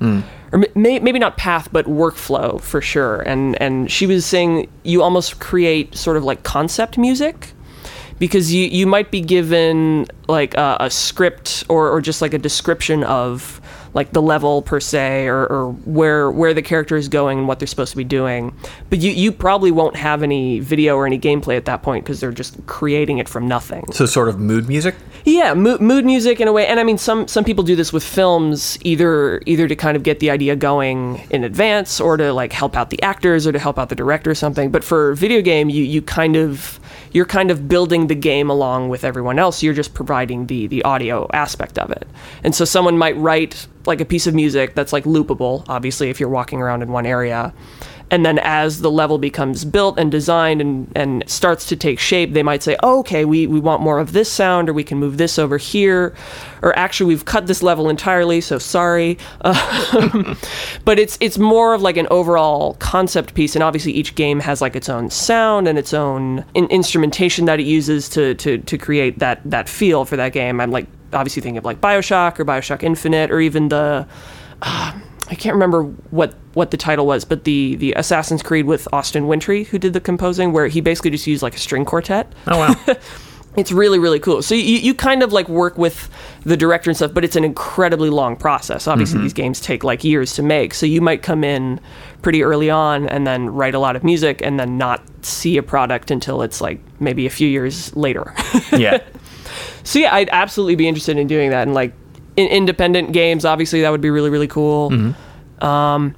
[0.53, 3.23] Or may, maybe not path, but workflow for sure.
[3.23, 7.53] And and she was saying you almost create sort of like concept music
[8.19, 12.38] because you, you might be given like a, a script or, or just like a
[12.38, 13.61] description of
[13.95, 17.59] like the level per se or, or where where the character is going and what
[17.59, 18.55] they're supposed to be doing
[18.91, 22.21] but you, you probably won't have any video or any gameplay at that point because
[22.21, 24.95] they're just creating it from nothing So sort of mood music.
[25.25, 27.93] yeah, mood, mood music in a way, and I mean some some people do this
[27.93, 32.33] with films, either either to kind of get the idea going in advance, or to
[32.33, 34.71] like help out the actors, or to help out the director or something.
[34.71, 36.79] But for video game, you you kind of
[37.13, 39.63] you're kind of building the game along with everyone else.
[39.63, 42.07] You're just providing the the audio aspect of it,
[42.43, 46.20] and so someone might write like a piece of music that's like loopable, obviously, if
[46.20, 47.53] you're walking around in one area.
[48.11, 52.33] And then as the level becomes built and designed and, and starts to take shape,
[52.33, 54.99] they might say, oh, okay, we, we want more of this sound, or we can
[54.99, 56.14] move this over here.
[56.62, 59.18] Or actually, we've cut this level entirely, so sorry.
[59.94, 60.37] Um,
[60.85, 63.55] but it's it's more of like an overall concept piece.
[63.55, 67.61] And obviously, each game has like its own sound and its own in- instrumentation that
[67.61, 70.61] it uses to, to, to create that, that feel for that game.
[70.61, 74.07] I'm like obviously thinking of like Bioshock or Bioshock Infinite or even the.
[74.62, 74.98] Uh,
[75.31, 79.27] I can't remember what what the title was, but the the Assassin's Creed with Austin
[79.27, 82.33] Wintory who did the composing, where he basically just used like a string quartet.
[82.46, 82.96] Oh wow.
[83.57, 84.42] It's really really cool.
[84.42, 86.11] So you you kind of like work with
[86.42, 88.88] the director and stuff, but it's an incredibly long process.
[88.88, 91.79] Obviously, these games take like years to make, so you might come in
[92.20, 95.62] pretty early on and then write a lot of music and then not see a
[95.62, 98.35] product until it's like maybe a few years later.
[98.77, 98.98] yeah.
[99.83, 101.62] So yeah, I'd absolutely be interested in doing that.
[101.62, 101.93] And like
[102.37, 104.93] in independent games, obviously that would be really really cool.
[105.61, 106.14] Um,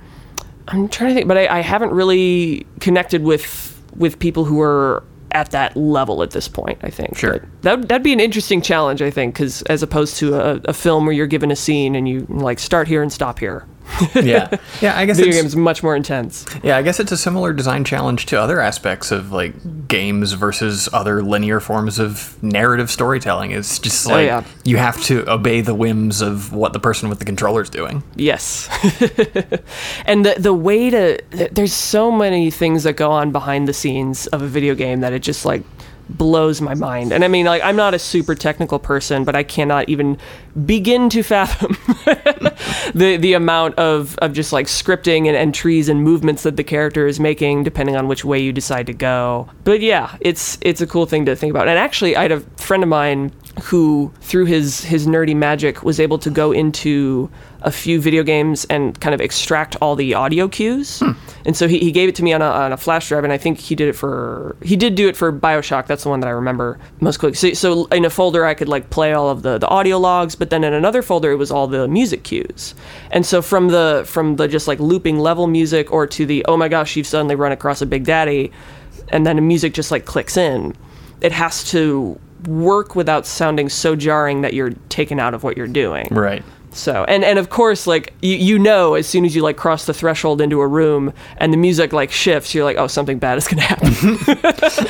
[0.69, 5.05] I'm trying to think, but I, I haven't really connected with with people who are
[5.33, 6.79] at that level at this point.
[6.83, 7.39] I think Sure.
[7.41, 9.03] But that that'd be an interesting challenge.
[9.03, 12.09] I think because as opposed to a, a film where you're given a scene and
[12.09, 13.67] you like start here and stop here.
[14.15, 14.49] Yeah.
[14.81, 14.99] Yeah.
[14.99, 16.47] I guess Video it's, games much more intense.
[16.63, 20.89] Yeah, I guess it's a similar design challenge to other aspects of like games versus
[20.93, 23.53] other linear forms of narrative storytelling.
[23.53, 24.45] It's just oh, like yeah.
[24.65, 28.03] you have to obey the whims of what the person with the controller's doing.
[28.17, 28.69] Yes.
[30.07, 31.23] and the the way to
[31.53, 35.13] there's so many things that go on behind the scenes of a video game that
[35.13, 35.63] it just like
[36.09, 37.13] blows my mind.
[37.13, 40.19] And I mean like I'm not a super technical person, but I cannot even
[40.65, 41.77] begin to fathom
[42.95, 47.07] the the amount of, of just like scripting and entries and movements that the character
[47.07, 49.49] is making depending on which way you decide to go.
[49.65, 51.69] But yeah, it's it's a cool thing to think about.
[51.69, 55.99] And actually I had a friend of mine who through his his nerdy magic was
[55.99, 57.31] able to go into
[57.63, 61.01] a few video games and kind of extract all the audio cues.
[61.01, 61.13] Hmm.
[61.47, 63.33] And so he, he gave it to me on a, on a flash drive and
[63.33, 65.87] i think he did it for he did do it for bioshock.
[65.87, 68.69] That's the one that i remember most quickly so, so in a folder i could
[68.69, 71.51] like play all of the, the audio logs but then in another folder it was
[71.51, 72.75] all the music cues.
[73.11, 76.59] And so from the from the just like looping level music or to the oh
[76.59, 78.53] my gosh you've suddenly run across a big daddy
[79.09, 80.75] and then the music just like clicks in
[81.23, 85.67] it has to work without sounding so jarring that you're taken out of what you're
[85.67, 86.07] doing.
[86.11, 86.43] Right.
[86.73, 89.87] So, and and of course, like you you know, as soon as you like cross
[89.87, 93.39] the threshold into a room and the music like shifts, you're like, oh, something bad
[93.39, 93.93] is gonna happen.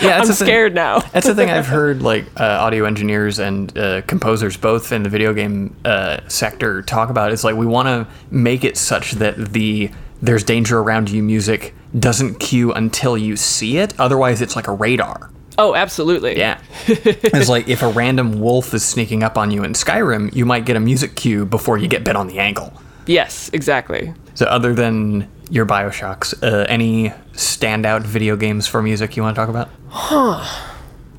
[0.03, 0.99] Yeah, I'm the thing- scared now.
[0.99, 5.09] That's the thing I've heard, like uh, audio engineers and uh, composers, both in the
[5.09, 7.31] video game uh, sector, talk about.
[7.31, 9.89] Is like we want to make it such that the
[10.21, 13.95] "there's danger around you" music doesn't cue until you see it.
[14.01, 15.31] Otherwise, it's like a radar.
[15.59, 16.39] Oh, absolutely.
[16.39, 20.45] Yeah, it's like if a random wolf is sneaking up on you in Skyrim, you
[20.45, 22.73] might get a music cue before you get bit on the ankle.
[23.07, 24.13] Yes, exactly.
[24.35, 29.41] So, other than your Bioshocks, uh, any standout video games for music you want to
[29.41, 29.71] talk about?
[29.89, 30.45] Huh,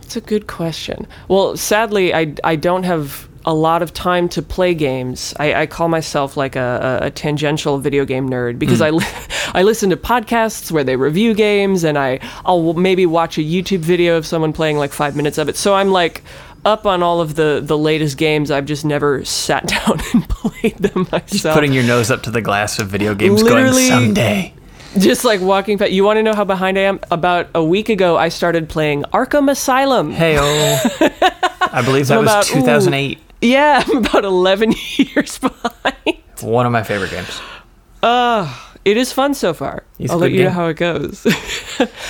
[0.01, 1.07] it's a good question.
[1.27, 5.33] Well, sadly, I, I don't have a lot of time to play games.
[5.39, 8.83] I, I call myself like a, a, tangential video game nerd because hmm.
[8.83, 9.05] I, li-
[9.53, 13.79] I listen to podcasts where they review games and I, I'll maybe watch a YouTube
[13.79, 15.55] video of someone playing like five minutes of it.
[15.55, 16.23] So I'm like
[16.65, 18.51] up on all of the, the latest games.
[18.51, 21.27] I've just never sat down and played them myself.
[21.27, 24.53] Just Putting your nose up to the glass of video games, Literally- going someday.
[24.99, 25.91] just like walking past.
[25.91, 26.99] You want to know how behind I am?
[27.11, 30.11] About a week ago, I started playing Arkham Asylum.
[30.11, 33.15] Hey, I believe that was about- ooh.
[33.41, 33.47] 2008.
[33.47, 36.17] Yeah, I'm about 11 years behind.
[36.41, 37.41] One of my favorite games.
[38.03, 38.53] Uh,
[38.85, 39.83] it is fun so far.
[39.99, 41.25] It's I'll let you know how it goes.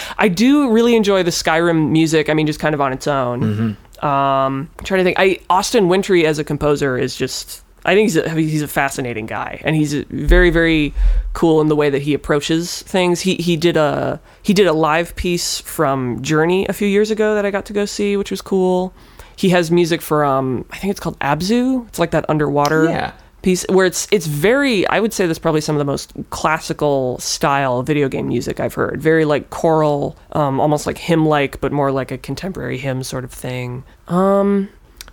[0.17, 2.29] I do really enjoy the Skyrim music.
[2.29, 3.41] I mean, just kind of on its own.
[3.41, 4.05] Mm-hmm.
[4.05, 5.17] Um, I'm trying to think.
[5.17, 9.25] I Austin Wintory as a composer is just I think he's a, he's a fascinating
[9.27, 10.93] guy, and he's very very
[11.33, 13.21] cool in the way that he approaches things.
[13.21, 17.33] He he did a he did a live piece from Journey a few years ago
[17.33, 18.93] that I got to go see, which was cool.
[19.37, 21.87] He has music for um I think it's called Abzu.
[21.87, 23.11] It's like that underwater Yeah.
[23.43, 27.17] piece where it's it's very I would say that's probably some of the most classical
[27.19, 29.01] style video game music I've heard.
[29.01, 33.23] Very like choral, um, almost like hymn like, but more like a contemporary hymn sort
[33.23, 33.83] of thing.
[34.07, 34.69] Um,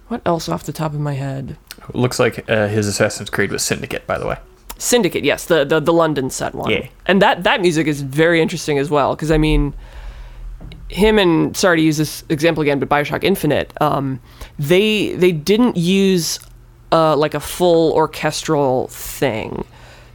[0.09, 1.57] what else off the top of my head?
[1.93, 4.37] Looks like uh, his Assassin's Creed was Syndicate, by the way.
[4.79, 6.71] Syndicate, yes, the the, the London set one.
[6.71, 6.89] Yeah.
[7.07, 9.75] And that that music is very interesting as well because I mean
[10.89, 14.21] him and sorry to use this example again, but Bioshock Infinite, um,
[14.59, 16.39] they they didn't use
[16.93, 19.65] uh, like a full orchestral thing.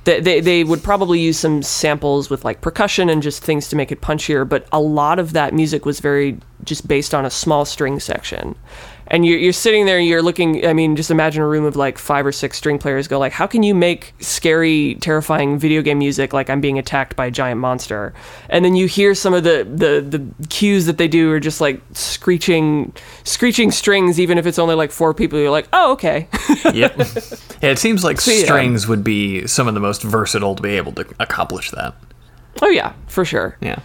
[0.05, 3.75] They, they, they would probably use some samples with like percussion and just things to
[3.75, 7.29] make it punchier, but a lot of that music was very just based on a
[7.29, 8.55] small string section.
[9.11, 11.75] And you're, you're sitting there and you're looking, I mean, just imagine a room of
[11.75, 15.81] like five or six string players go like, how can you make scary, terrifying video
[15.81, 18.13] game music like I'm being attacked by a giant monster?
[18.49, 21.59] And then you hear some of the, the, the cues that they do are just
[21.59, 22.93] like screeching,
[23.23, 25.39] screeching strings, even if it's only like four people.
[25.39, 26.27] You're like, oh, okay.
[26.73, 26.97] Yep.
[27.61, 28.43] yeah, it seems like yeah.
[28.43, 31.95] strings would be some of the most versatile to be able to accomplish that.
[32.61, 33.57] oh, yeah, for sure.
[33.61, 33.79] Yeah.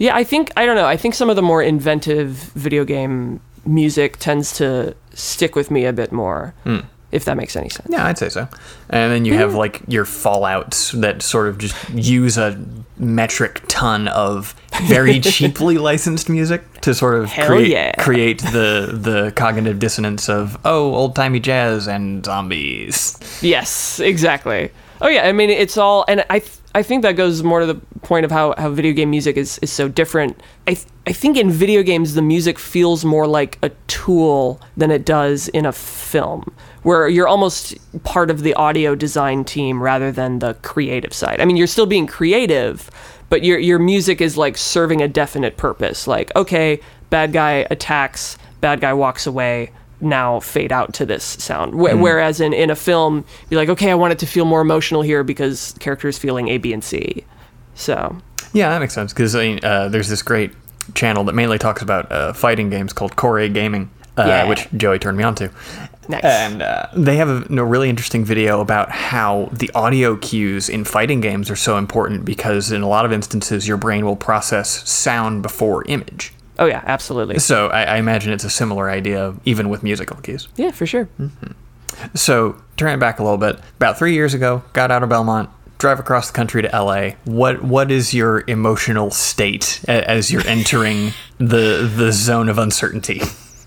[0.00, 0.86] Yeah, I think I don't know.
[0.86, 5.84] I think some of the more inventive video game music tends to stick with me
[5.84, 6.80] a bit more, hmm.
[7.12, 7.88] if that makes any sense.
[7.90, 8.48] Yeah, I'd say so.
[8.88, 12.62] And then you have like your Fallouts that sort of just use a
[12.98, 17.92] metric ton of very cheaply licensed music to sort of Hell create yeah.
[17.96, 23.18] create the the cognitive dissonance of oh old timey jazz and zombies.
[23.42, 24.70] Yes, exactly.
[25.00, 26.42] Oh yeah, I mean it's all, and I
[26.74, 29.58] I think that goes more to the point of how, how video game music is,
[29.58, 30.40] is so different.
[30.66, 34.90] I th- I think in video games the music feels more like a tool than
[34.92, 40.12] it does in a film, where you're almost part of the audio design team rather
[40.12, 41.40] than the creative side.
[41.40, 42.88] I mean, you're still being creative,
[43.28, 46.06] but your your music is like serving a definite purpose.
[46.06, 49.72] Like, okay, bad guy attacks, bad guy walks away.
[50.00, 51.74] Now fade out to this sound.
[51.74, 54.60] Wh- Whereas in, in a film, you're like, okay, I want it to feel more
[54.60, 57.24] emotional here because the character is feeling A, B, and C.
[57.74, 58.16] So
[58.52, 60.52] Yeah, that makes sense because I mean, uh, there's this great
[60.94, 64.48] channel that mainly talks about uh, fighting games called Core Gaming, uh, Yeah.
[64.48, 65.50] which Joey turned me on to.
[66.08, 66.24] nice.
[66.24, 70.84] And uh, they have a, a really interesting video about how the audio cues in
[70.84, 74.88] fighting games are so important because in a lot of instances your brain will process
[74.88, 76.32] sound before image.
[76.60, 77.38] Oh yeah, absolutely.
[77.40, 80.46] So I, I imagine it's a similar idea even with musical cues.
[80.56, 81.08] Yeah, for sure.
[82.14, 85.50] So turning it back a little bit, about three years ago, got out of Belmont,
[85.78, 87.10] drive across the country to LA.
[87.24, 93.20] What what is your emotional state as you're entering the the zone of uncertainty?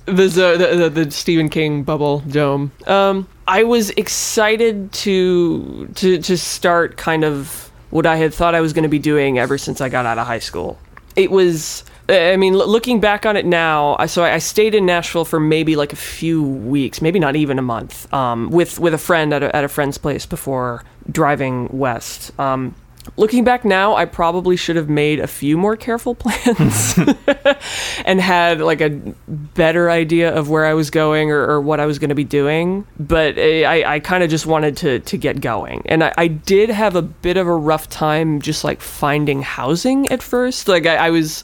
[0.06, 2.72] the, the, the the Stephen King bubble dome.
[2.88, 8.62] Um, I was excited to to to start kind of what I had thought I
[8.62, 10.80] was going to be doing ever since I got out of high school.
[11.16, 11.84] It was.
[12.10, 15.76] I mean, looking back on it now, I- so I stayed in Nashville for maybe
[15.76, 19.42] like a few weeks, maybe not even a month, um, with with a friend at
[19.42, 22.38] a, at a friend's place before driving west.
[22.40, 22.76] Um,
[23.18, 26.98] looking back now, I probably should have made a few more careful plans
[28.06, 28.90] and had like a
[29.28, 32.24] better idea of where I was going or, or what I was going to be
[32.24, 32.86] doing.
[33.00, 35.84] But I, I kind of just wanted to, to get going.
[35.86, 40.08] And I, I did have a bit of a rough time just like finding housing
[40.10, 40.68] at first.
[40.70, 41.44] Like I, I was,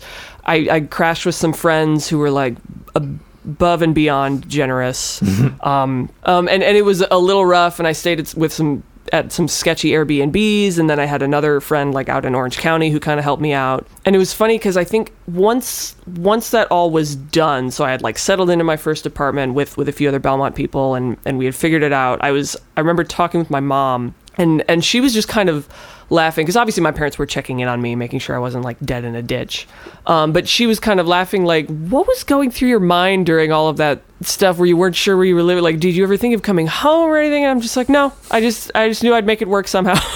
[0.49, 2.55] I, I crashed with some friends who were like
[2.95, 5.21] above and beyond generous.
[5.61, 7.79] um, um, and, and it was a little rough.
[7.79, 11.59] And I stayed at, with some at some sketchy Airbnbs, and then I had another
[11.59, 13.87] friend like out in Orange County who kind of helped me out.
[14.05, 17.91] And it was funny because I think once once that all was done, so I
[17.91, 21.17] had like settled into my first apartment with with a few other Belmont people, and
[21.25, 22.23] and we had figured it out.
[22.23, 25.67] I was I remember talking with my mom, and and she was just kind of
[26.09, 28.79] laughing because obviously my parents were checking in on me, making sure I wasn't like
[28.83, 29.67] dead in a ditch.
[30.07, 33.51] Um, but she was kind of laughing, like, what was going through your mind during
[33.51, 35.63] all of that stuff where you weren't sure where you were living?
[35.63, 37.43] Like, did you ever think of coming home or anything?
[37.43, 39.99] And I'm just like, no, I just, I just knew I'd make it work somehow.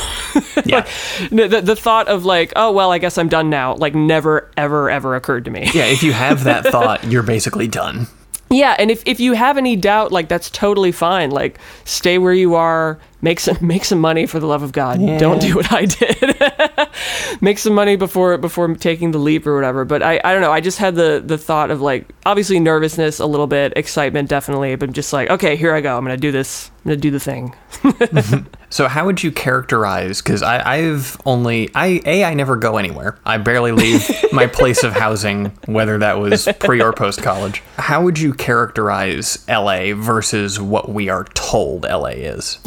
[0.65, 0.87] Yeah.
[1.29, 4.49] the, the, the thought of like, oh well, I guess I'm done now, like never,
[4.55, 5.69] ever, ever occurred to me.
[5.73, 8.07] Yeah, if you have that thought, you're basically done.
[8.49, 11.31] Yeah, and if, if you have any doubt, like that's totally fine.
[11.31, 14.99] Like stay where you are, make some make some money for the love of God.
[14.99, 16.91] Don't do what I did.
[17.41, 19.85] make some money before before taking the leap or whatever.
[19.85, 20.51] But I, I don't know.
[20.51, 24.75] I just had the the thought of like obviously nervousness a little bit, excitement definitely,
[24.75, 25.97] but just like okay, here I go.
[25.97, 26.69] I'm gonna do this.
[26.85, 27.55] I'm gonna do the thing.
[27.71, 28.47] Mm-hmm.
[28.73, 30.19] So how would you characterize?
[30.19, 33.19] Because I've only I a I never go anywhere.
[33.23, 37.61] I barely leave my place of housing, whether that was pre or post college.
[37.77, 42.57] How would you characterize LA versus what we are told LA is?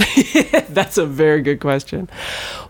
[0.69, 2.09] That's a very good question.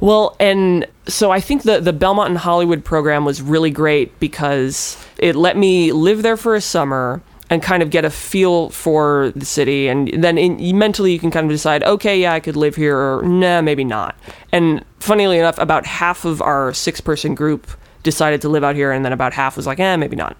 [0.00, 4.96] Well, and so I think the the Belmont and Hollywood program was really great because
[5.18, 9.32] it let me live there for a summer and kind of get a feel for
[9.36, 9.88] the city.
[9.88, 12.98] And then in, mentally you can kind of decide okay yeah i could live here
[12.98, 14.16] or nah maybe not.
[14.52, 17.70] And funnily enough about half of our six person group
[18.02, 20.36] decided to live out here and then about half was like eh maybe not.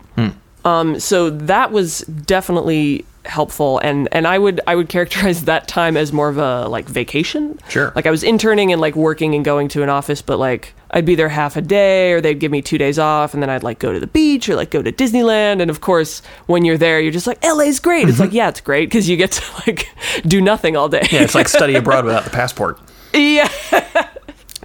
[0.65, 5.97] Um, so that was definitely helpful and and I would I would characterize that time
[5.97, 7.59] as more of a like vacation.
[7.69, 7.93] Sure.
[7.95, 11.05] Like I was interning and like working and going to an office, but like I'd
[11.05, 13.63] be there half a day or they'd give me two days off and then I'd
[13.63, 16.79] like go to the beach or like go to Disneyland and of course when you're
[16.79, 18.09] there you're just like LA's great.
[18.09, 18.23] It's mm-hmm.
[18.23, 19.89] like yeah it's great because you get to like
[20.27, 21.07] do nothing all day.
[21.11, 22.81] Yeah, it's like study abroad without the passport.
[23.15, 23.49] Yeah.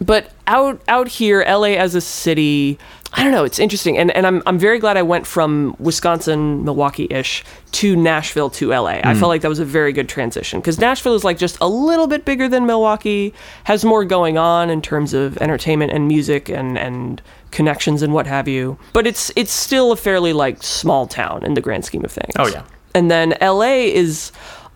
[0.02, 2.78] but out out here, LA as a city,
[3.14, 3.98] I don't know, it's interesting.
[3.98, 7.44] And and I'm I'm very glad I went from Wisconsin, Milwaukee-ish
[7.74, 9.00] to Nashville to LA.
[9.04, 9.20] I hmm.
[9.20, 12.08] felt like that was a very good transition because Nashville is like just a little
[12.08, 13.34] bit bigger than Milwaukee,
[13.66, 18.28] has more going on in terms of entertainment and music and and connections and what
[18.28, 18.78] have you.
[18.94, 22.34] But it's it's still a fairly like small town in the grand scheme of things.
[22.38, 22.64] Oh, yeah.
[22.94, 24.32] And then LA is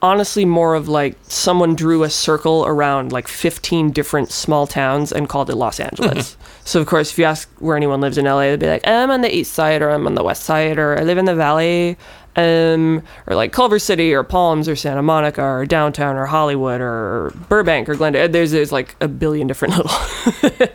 [0.05, 5.27] honestly more of like someone drew a circle around like 15 different small towns and
[5.27, 6.37] called it Los Angeles.
[6.63, 9.09] so of course, if you ask where anyone lives in LA, they'd be like, I'm
[9.09, 11.35] on the east side or I'm on the west side or I live in the
[11.35, 11.97] valley.
[12.37, 17.33] Um, or like Culver City or Palms or Santa Monica or downtown or Hollywood or
[17.47, 18.27] Burbank or Glendale.
[18.27, 19.77] There's, there's like a billion different
[20.41, 20.67] little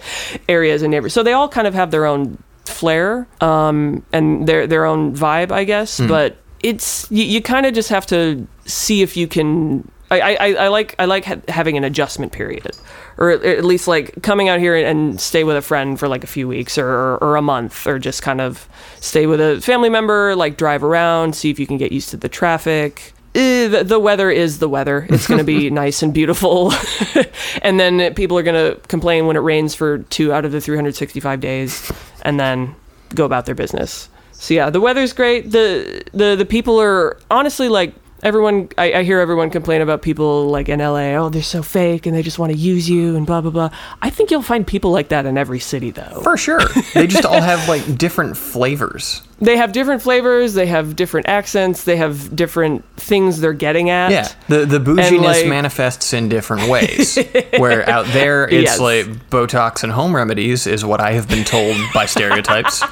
[0.48, 1.12] areas and neighbors.
[1.12, 5.50] So they all kind of have their own flair um, and their their own vibe,
[5.52, 6.00] I guess.
[6.00, 9.90] But it's you, you kind of just have to see if you can.
[10.10, 12.76] I, I, I like I like ha- having an adjustment period,
[13.16, 16.24] or at least like coming out here and, and stay with a friend for like
[16.24, 19.88] a few weeks or, or a month, or just kind of stay with a family
[19.88, 23.12] member, like drive around, see if you can get used to the traffic.
[23.36, 25.06] Eh, the, the weather is the weather.
[25.08, 26.72] It's going to be nice and beautiful,
[27.62, 30.60] and then people are going to complain when it rains for two out of the
[30.60, 31.92] 365 days,
[32.22, 32.74] and then
[33.14, 34.08] go about their business.
[34.32, 35.50] So yeah, the weather's great.
[35.50, 38.68] The the the people are honestly like everyone.
[38.78, 41.14] I, I hear everyone complain about people like in LA.
[41.16, 43.70] Oh, they're so fake and they just want to use you and blah blah blah.
[44.02, 46.20] I think you'll find people like that in every city though.
[46.22, 46.60] For sure.
[46.94, 49.22] They just all have like different flavors.
[49.40, 50.52] They have different flavors.
[50.54, 51.84] They have different accents.
[51.84, 54.10] They have different things they're getting at.
[54.10, 54.28] Yeah.
[54.48, 57.18] The the bouginess like- manifests in different ways.
[57.58, 58.80] Where out there it's Yes.
[58.80, 62.82] like Botox and home remedies is what I have been told by stereotypes.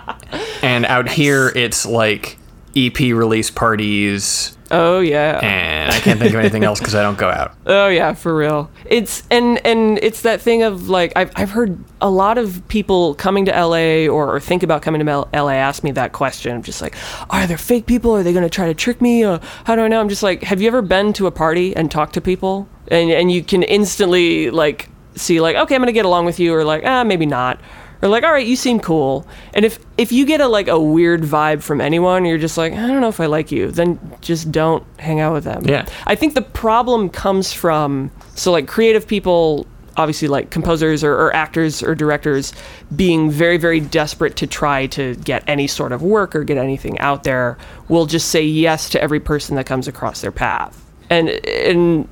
[0.62, 2.38] and out here it's like
[2.76, 5.38] EP release parties Oh yeah.
[5.42, 7.54] and I can't think of anything else because I don't go out.
[7.66, 8.70] Oh yeah, for real.
[8.86, 13.14] It's and and it's that thing of like I've I've heard a lot of people
[13.14, 16.54] coming to LA or, or think about coming to LA ask me that question.
[16.54, 16.96] I'm just like,
[17.30, 18.14] are there fake people?
[18.16, 19.24] Are they going to try to trick me?
[19.24, 20.00] Or how do I know?
[20.00, 23.10] I'm just like, have you ever been to a party and talked to people and
[23.10, 26.54] and you can instantly like see like, okay, I'm going to get along with you
[26.54, 27.60] or like, ah, maybe not.
[28.02, 29.26] Or like, all right, you seem cool.
[29.54, 32.72] And if if you get a like a weird vibe from anyone, you're just like,
[32.72, 33.70] I don't know if I like you.
[33.70, 35.64] Then just don't hang out with them.
[35.64, 35.86] Yeah.
[36.06, 41.34] I think the problem comes from so like creative people, obviously like composers or, or
[41.36, 42.52] actors or directors,
[42.96, 46.98] being very very desperate to try to get any sort of work or get anything
[46.98, 47.56] out there,
[47.88, 50.84] will just say yes to every person that comes across their path.
[51.08, 52.08] And and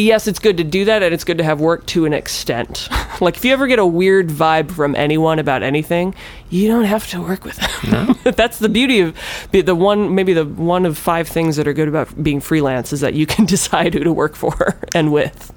[0.00, 2.88] yes, it's good to do that, and it's good to have work to an extent.
[3.20, 6.14] like if you ever get a weird vibe from anyone about anything,
[6.50, 8.16] you don't have to work with them.
[8.34, 9.16] That's the beauty of
[9.50, 12.92] the, the one, maybe the one of five things that are good about being freelance
[12.92, 15.52] is that you can decide who to work for and with.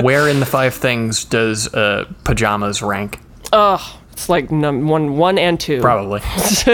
[0.00, 3.20] Where in the five things does uh, pajamas rank?
[3.52, 5.80] Oh, it's like num- one, one and two.
[5.80, 6.20] Probably.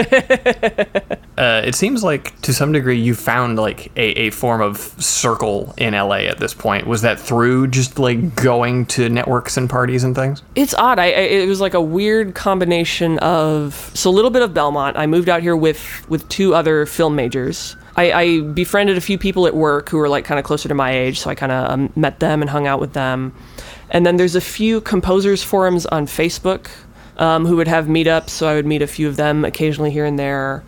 [1.37, 5.71] uh, it seems like to some degree you found like a, a form of circle
[5.77, 6.87] in LA at this point.
[6.87, 10.41] Was that through just like going to networks and parties and things?
[10.55, 10.97] It's odd.
[10.97, 14.97] I, I it was like a weird combination of so a little bit of Belmont.
[14.97, 17.75] I moved out here with with two other film majors.
[17.95, 20.75] I, I befriended a few people at work who were like kind of closer to
[20.75, 23.35] my age, so I kind of um, met them and hung out with them.
[23.91, 26.69] And then there's a few composers forums on Facebook
[27.17, 30.05] um, who would have meetups, so I would meet a few of them occasionally here
[30.05, 30.63] and there.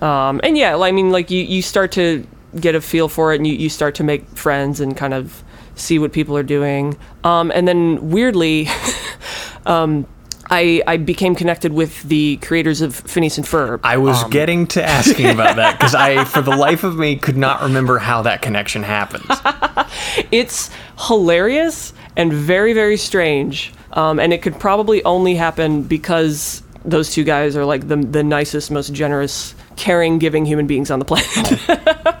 [0.00, 2.26] Um, and yeah, I mean, like you, you start to
[2.58, 5.42] get a feel for it, and you, you start to make friends and kind of
[5.74, 6.96] see what people are doing.
[7.24, 8.68] Um, and then weirdly,
[9.66, 10.06] um,
[10.50, 13.80] I, I became connected with the creators of Phineas and Ferb.
[13.84, 17.36] I was getting to asking about that because I, for the life of me, could
[17.36, 19.26] not remember how that connection happened.
[20.32, 27.12] it's hilarious and very very strange um, and it could probably only happen because those
[27.12, 31.04] two guys are like the, the nicest most generous caring giving human beings on the
[31.04, 32.16] planet.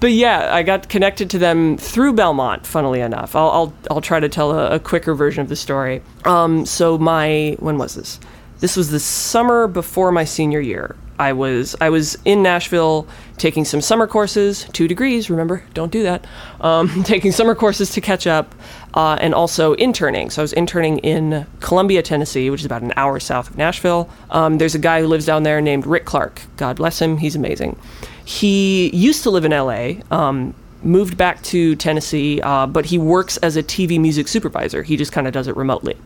[0.00, 3.36] But yeah i got connected to them through belmont funnily enough.
[3.36, 6.02] I'll, I'll, I'll try to tell a, a quicker version of the story.
[6.24, 8.18] Um, so my when was this?
[8.60, 13.06] This was the summer before my senior year I was I was in Nashville
[13.36, 15.28] taking some summer courses, two degrees.
[15.28, 16.26] Remember, don't do that.
[16.62, 18.54] Um, taking summer courses to catch up,
[18.94, 20.30] uh, and also interning.
[20.30, 24.08] So I was interning in Columbia, Tennessee, which is about an hour south of Nashville.
[24.30, 26.40] Um, there's a guy who lives down there named Rick Clark.
[26.56, 27.18] God bless him.
[27.18, 27.78] He's amazing.
[28.24, 30.02] He used to live in L.A.
[30.10, 34.82] Um, moved back to Tennessee, uh, but he works as a TV music supervisor.
[34.82, 35.96] He just kind of does it remotely.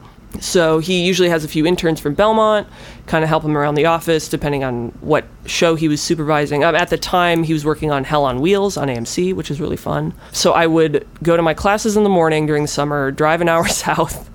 [0.41, 2.67] So he usually has a few interns from Belmont,
[3.07, 6.65] kind of help him around the office, depending on what show he was supervising.
[6.65, 9.61] Um, at the time, he was working on Hell on Wheels on AMC, which is
[9.61, 10.15] really fun.
[10.33, 13.49] So I would go to my classes in the morning during the summer, drive an
[13.55, 14.31] hour south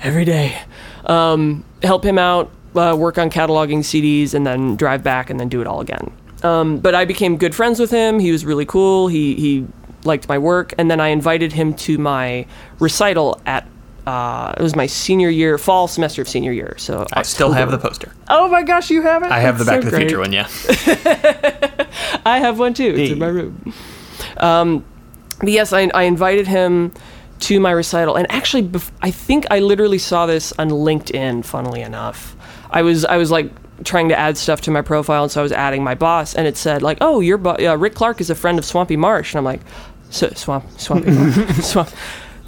[0.00, 0.60] every day,
[1.06, 5.48] um, help him out, uh, work on cataloging CDs, and then drive back and then
[5.48, 6.12] do it all again.
[6.42, 8.18] Um, but I became good friends with him.
[8.20, 9.08] He was really cool.
[9.08, 9.66] He he
[10.04, 12.46] liked my work, and then I invited him to my
[12.78, 13.66] recital at
[14.08, 16.74] uh, it was my senior year, fall semester of senior year.
[16.78, 18.10] So I still have the poster.
[18.28, 19.30] Oh my gosh, you have it!
[19.30, 20.08] I have That's the Back so to the great.
[20.08, 20.48] Future one, yeah.
[22.24, 22.94] I have one too.
[22.96, 23.74] It's in my room.
[24.38, 24.82] Um,
[25.40, 26.92] but yes, I, I invited him
[27.40, 31.44] to my recital, and actually, bef- I think I literally saw this on LinkedIn.
[31.44, 32.34] Funnily enough,
[32.70, 33.50] I was I was like
[33.84, 36.46] trying to add stuff to my profile, and so I was adding my boss, and
[36.46, 39.34] it said like, "Oh, your bo- uh, Rick Clark is a friend of Swampy Marsh,"
[39.34, 39.60] and I'm like,
[40.08, 41.90] so, "Swamp, Swampy, Marsh, Swamp."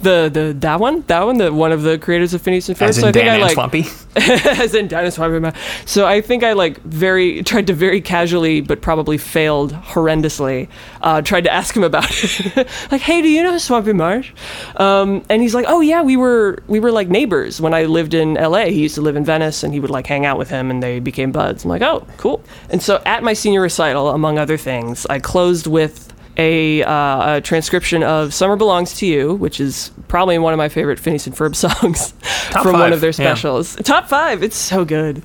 [0.01, 2.87] The, the that one that one the one of the creators of Phineas and Ferb.
[2.89, 3.85] As in so I think Dan I like Swampy.
[4.15, 5.57] as in Dennis Swampy.
[5.85, 10.67] So I think I like very tried to very casually, but probably failed horrendously.
[11.01, 14.33] Uh, tried to ask him about it, like, "Hey, do you know Swampy Marsh?"
[14.75, 18.13] Um, and he's like, "Oh yeah, we were we were like neighbors when I lived
[18.13, 18.71] in L.A.
[18.71, 20.81] He used to live in Venice, and he would like hang out with him, and
[20.83, 24.57] they became buds." I'm like, "Oh, cool." And so at my senior recital, among other
[24.57, 26.10] things, I closed with.
[26.37, 30.69] A, uh, a transcription of "Summer Belongs to You," which is probably one of my
[30.69, 32.13] favorite Phineas and Ferb songs
[32.49, 33.13] Top from one of their yeah.
[33.15, 33.75] specials.
[33.77, 34.43] Top five.
[34.43, 35.21] It's so good.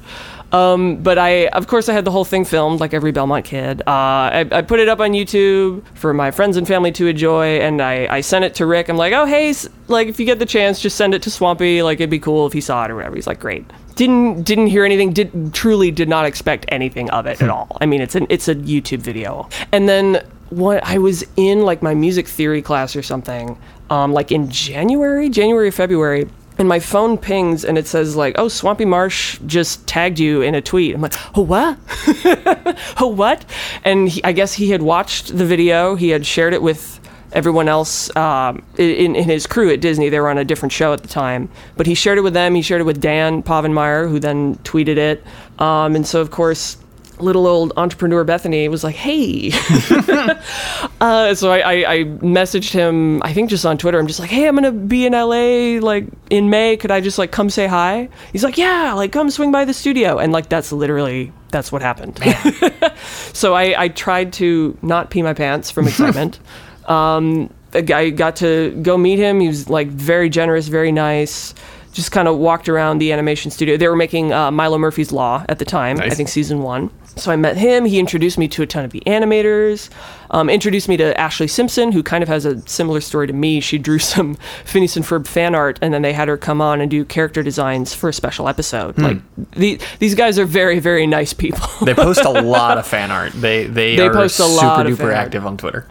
[0.52, 3.82] Um, but I, of course, I had the whole thing filmed like every Belmont kid.
[3.82, 7.58] Uh, I, I put it up on YouTube for my friends and family to enjoy,
[7.60, 8.88] and I, I sent it to Rick.
[8.88, 11.30] I'm like, oh, hey, s- like if you get the chance, just send it to
[11.30, 11.82] Swampy.
[11.82, 13.16] Like it'd be cool if he saw it or whatever.
[13.16, 13.64] He's like, great.
[13.96, 15.12] Didn't didn't hear anything.
[15.12, 17.76] Did truly did not expect anything of it at all.
[17.80, 19.48] I mean, it's an it's a YouTube video.
[19.72, 23.58] And then what I was in like my music theory class or something,
[23.90, 26.28] um, like in January, January, February,
[26.58, 30.54] and my phone pings and it says like, "Oh, Swampy Marsh just tagged you in
[30.54, 31.78] a tweet." I'm like, "Oh, what?
[33.00, 33.44] oh, what?"
[33.84, 35.94] And he, I guess he had watched the video.
[35.96, 37.00] He had shared it with
[37.32, 40.08] everyone else um, in, in his crew at Disney.
[40.08, 42.54] They were on a different show at the time, but he shared it with them.
[42.54, 45.24] He shared it with Dan Povenmire, who then tweeted it.
[45.58, 46.78] Um, and so, of course,
[47.18, 49.50] little old entrepreneur Bethany was like, "Hey."
[51.00, 53.22] uh, so I, I, I messaged him.
[53.22, 53.98] I think just on Twitter.
[53.98, 56.76] I'm just like, "Hey, I'm gonna be in LA like in May.
[56.76, 59.74] Could I just like come say hi?" He's like, "Yeah, like come swing by the
[59.74, 62.18] studio." And like that's literally that's what happened.
[63.32, 66.38] so I, I tried to not pee my pants from excitement.
[66.86, 69.40] um, I got to go meet him.
[69.40, 71.54] He was like very generous, very nice.
[71.96, 73.78] Just kind of walked around the animation studio.
[73.78, 75.98] They were making uh, Milo Murphy's Law at the time.
[75.98, 76.90] I think season one.
[77.16, 77.86] So I met him.
[77.86, 79.88] He introduced me to a ton of the animators.
[80.30, 83.60] Um, introduced me to Ashley Simpson, who kind of has a similar story to me.
[83.60, 84.34] She drew some
[84.66, 87.42] Phineas and Ferb fan art, and then they had her come on and do character
[87.42, 88.98] designs for a special episode.
[88.98, 89.16] Like
[89.52, 91.66] the, these guys are very, very nice people.
[91.86, 93.32] They post a lot of fan art.
[93.32, 95.88] They they, They are post a super lot of duper active on Twitter.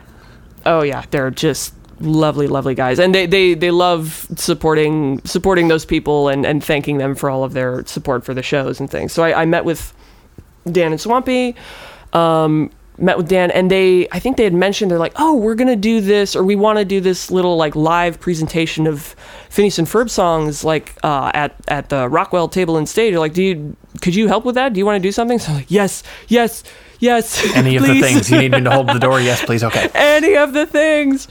[0.67, 5.85] Oh yeah, they're just lovely, lovely guys, and they they, they love supporting supporting those
[5.85, 9.13] people and, and thanking them for all of their support for the shows and things.
[9.13, 9.93] So I, I met with
[10.71, 11.55] Dan and Swampy,
[12.13, 15.55] um, met with Dan, and they I think they had mentioned they're like, oh, we're
[15.55, 19.15] gonna do this or we want to do this little like live presentation of
[19.49, 23.11] Phineas and Ferb songs like uh, at at the Rockwell Table and Stage.
[23.11, 24.73] They're like, do you could you help with that?
[24.73, 25.39] Do you want to do something?
[25.39, 26.63] So I'm like, yes, yes.
[26.99, 27.53] Yes.
[27.55, 29.19] Any of the things you need me to hold the door?
[29.19, 29.65] Yes, please.
[29.65, 29.89] Okay.
[29.95, 31.27] any of the things.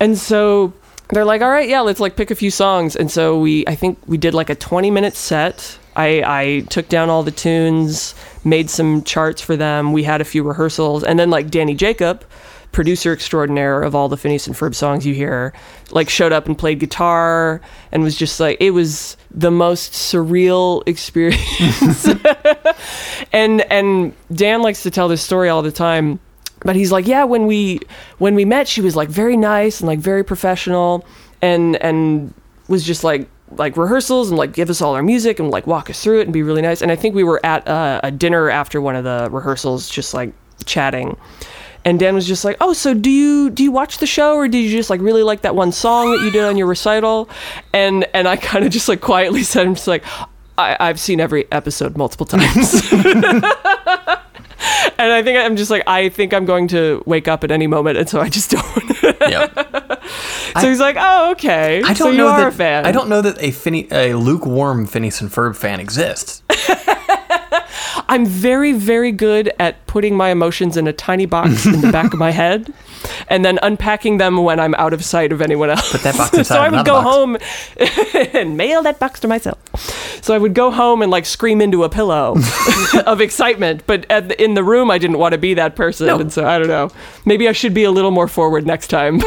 [0.00, 0.72] And so
[1.10, 2.96] they're like, all right, yeah, let's like pick a few songs.
[2.96, 5.78] And so we, I think we did like a 20 minute set.
[5.94, 9.92] I, I took down all the tunes, made some charts for them.
[9.92, 12.22] We had a few rehearsals, and then like Danny Jacob,
[12.70, 15.54] producer extraordinaire of all the Phineas and Ferb songs you hear,
[15.92, 20.86] like showed up and played guitar and was just like it was the most surreal
[20.86, 22.06] experience.
[23.32, 26.20] and and Dan likes to tell this story all the time.
[26.60, 27.80] But he's like, yeah, when we
[28.18, 31.04] when we met, she was like very nice and like very professional,
[31.42, 32.32] and and
[32.68, 35.88] was just like like rehearsals and like give us all our music and like walk
[35.88, 36.82] us through it and be really nice.
[36.82, 40.14] And I think we were at uh, a dinner after one of the rehearsals, just
[40.14, 40.32] like
[40.64, 41.16] chatting.
[41.84, 44.48] And Dan was just like, "Oh, so do you do you watch the show, or
[44.48, 47.28] did you just like really like that one song that you did on your recital?"
[47.72, 50.02] And and I kind of just like quietly said, "I'm just like,
[50.58, 52.82] I, I've seen every episode multiple times."
[54.98, 57.66] and I think I'm just like, I think I'm going to wake up at any
[57.66, 59.02] moment, and so I just don't.
[59.02, 60.04] Yep.
[60.60, 61.78] so he's like, "Oh, okay.
[61.78, 63.50] I don't so you know are that a fan." I don't know that a
[64.10, 66.42] a lukewarm Phineas and Ferb fan exists.
[68.08, 72.12] I'm very, very good at putting my emotions in a tiny box in the back
[72.12, 72.72] of my head
[73.28, 75.90] and then unpacking them when I'm out of sight of anyone else.
[75.92, 77.08] Put that box inside so I would go box.
[77.16, 77.36] home
[78.34, 79.58] and mail that box to myself.
[80.22, 82.36] So I would go home and like scream into a pillow
[83.06, 86.06] of excitement, but at the, in the room I didn't want to be that person,
[86.08, 86.18] No.
[86.20, 86.90] and so I don't know.
[87.24, 89.20] Maybe I should be a little more forward next time.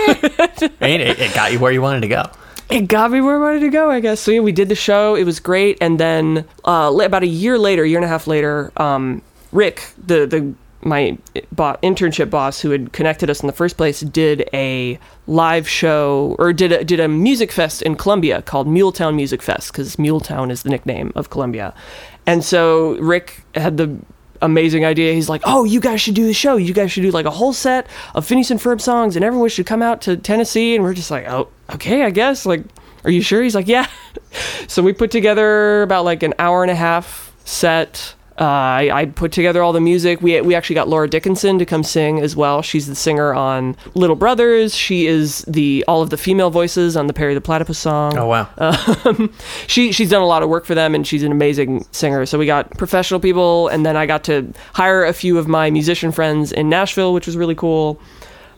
[0.81, 2.23] And it, it got you where you wanted to go.
[2.69, 4.19] It got me where I wanted to go, I guess.
[4.19, 5.15] So yeah, we did the show.
[5.15, 5.77] It was great.
[5.81, 10.25] And then uh, about a year later, year and a half later, um, Rick, the
[10.25, 11.17] the my
[11.51, 14.97] bo- internship boss who had connected us in the first place, did a
[15.27, 19.73] live show or did a, did a music fest in Columbia called Muletown Music Fest
[19.73, 21.73] because Muletown is the nickname of Columbia.
[22.25, 23.97] And so Rick had the
[24.41, 25.13] amazing idea.
[25.13, 26.57] He's like, "Oh, you guys should do the show.
[26.57, 29.49] You guys should do like a whole set of Phineas and Ferb songs, and everyone
[29.49, 32.63] should come out to Tennessee." And we're just like, "Oh, okay, I guess." Like,
[33.03, 33.41] are you sure?
[33.41, 33.87] He's like, "Yeah."
[34.67, 38.15] so we put together about like an hour and a half set.
[38.39, 40.21] Uh, I, I put together all the music.
[40.21, 42.61] We we actually got Laura Dickinson to come sing as well.
[42.61, 44.75] She's the singer on Little Brothers.
[44.75, 48.27] She is the all of the female voices on the Perry the Platypus song Oh
[48.27, 48.49] wow.
[49.05, 49.33] um,
[49.67, 52.37] she she's done a lot of work for them and she's an amazing singer so
[52.37, 56.11] we got professional people and then i got to hire a few of my musician
[56.11, 57.99] friends in nashville which was really cool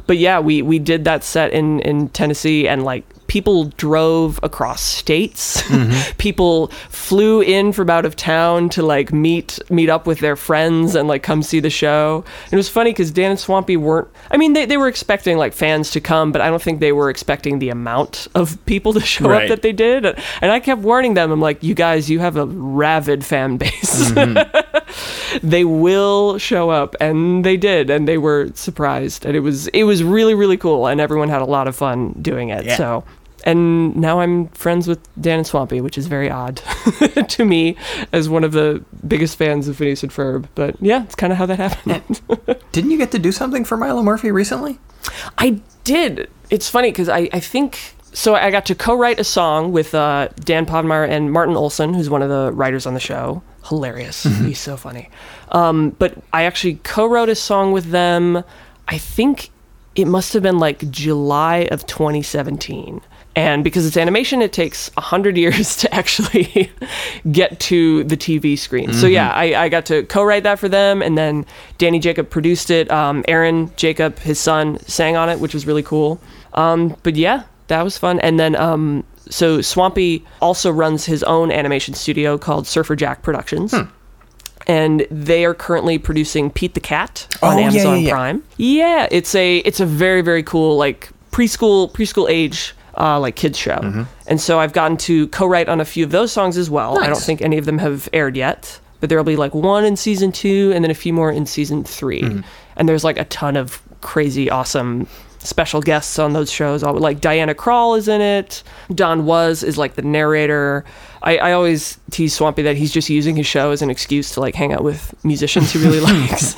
[0.08, 4.82] but yeah we we did that set in in tennessee and like people drove across
[4.82, 5.62] states.
[5.62, 6.12] Mm-hmm.
[6.18, 10.96] People flew in from out of town to like meet meet up with their friends
[10.96, 12.26] and like come see the show.
[12.44, 15.38] And it was funny because dan and swampy weren't i mean they, they were expecting
[15.38, 18.92] like fans to come but i don't think they were expecting the amount of people
[18.94, 19.44] to show Right.
[19.44, 20.06] up that they did.
[20.42, 21.32] And i kept warning them.
[21.32, 24.12] I'm like you guys you have a rabid fan base.
[24.22, 25.48] Mm-hmm.
[25.48, 29.26] They will show up and they did and they were surprised.
[29.26, 32.12] And it was it was really really cool and everyone had a lot of fun
[32.22, 32.76] doing it Yeah.
[32.76, 33.04] so
[33.44, 36.58] and now I'm friends with Dan and Swampy, which is very odd
[37.30, 37.78] to me
[38.12, 40.48] as one of the biggest fans of Phineas and Ferb.
[40.56, 42.22] But yeah, it's kind of how that happened.
[42.72, 44.80] Didn't you get to do something for Milo Murphy recently?
[45.38, 46.30] I did.
[46.50, 48.36] It's funny because I, I think so.
[48.36, 52.22] I got to co-write a song with uh, Dan Povenmire and Martin Olson, who's one
[52.22, 53.42] of the writers on the show.
[53.66, 54.24] Hilarious.
[54.24, 55.10] He's so funny.
[55.50, 58.44] Um, but I actually co-wrote a song with them.
[58.88, 59.50] I think
[59.96, 63.02] it must have been like July of 2017.
[63.36, 66.70] And because it's animation, it takes 100 years to actually
[67.32, 68.94] get to the TV screen.
[68.94, 71.02] So, yeah, I, I got to co write that for them.
[71.02, 71.46] And then
[71.78, 72.92] Danny Jacob produced it.
[72.92, 76.20] Um, Aaron Jacob, his son, sang on it, which was really cool.
[76.54, 78.20] Um, but yeah, that was fun.
[78.20, 83.74] And then, um, so Swampy also runs his own animation studio called Surfer Jack Productions.
[84.68, 88.12] And they are currently producing Pete the Cat on Oh, yeah, Amazon yeah, yeah.
[88.12, 88.44] Prime.
[88.58, 93.58] Yeah, it's a it's a very very cool like preschool preschool age uh, like kids
[93.58, 93.78] show.
[93.78, 94.04] Mm-hmm.
[94.28, 97.00] And so I've gotten to co-write on a few of those songs as well.
[97.00, 99.96] I don't think any of them have aired yet, but there'll be like one in
[99.96, 102.42] season two and then a few more in season 3 Mm-hmm.
[102.76, 105.08] And there's like a ton of crazy awesome
[105.46, 106.84] special guests on those shows.
[106.84, 108.64] Like Diana Krall is in it.
[108.94, 110.86] Don Was is like the narrator.
[111.24, 114.40] I, I always tease Swampy that he's just using his show as an excuse to
[114.40, 116.56] like hang out with musicians he really likes.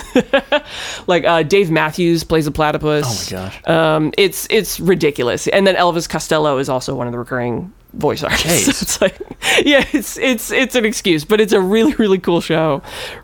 [1.08, 3.32] like uh, Dave Matthews plays a platypus.
[3.32, 3.68] Oh my gosh.
[3.68, 5.48] Um, it's it's ridiculous.
[5.48, 8.68] And then Elvis Costello is also one of the recurring voice artists.
[8.68, 8.68] Jeez.
[8.82, 9.18] it's like
[9.66, 12.82] yeah, it's it's it's an excuse, but it's a really really cool show.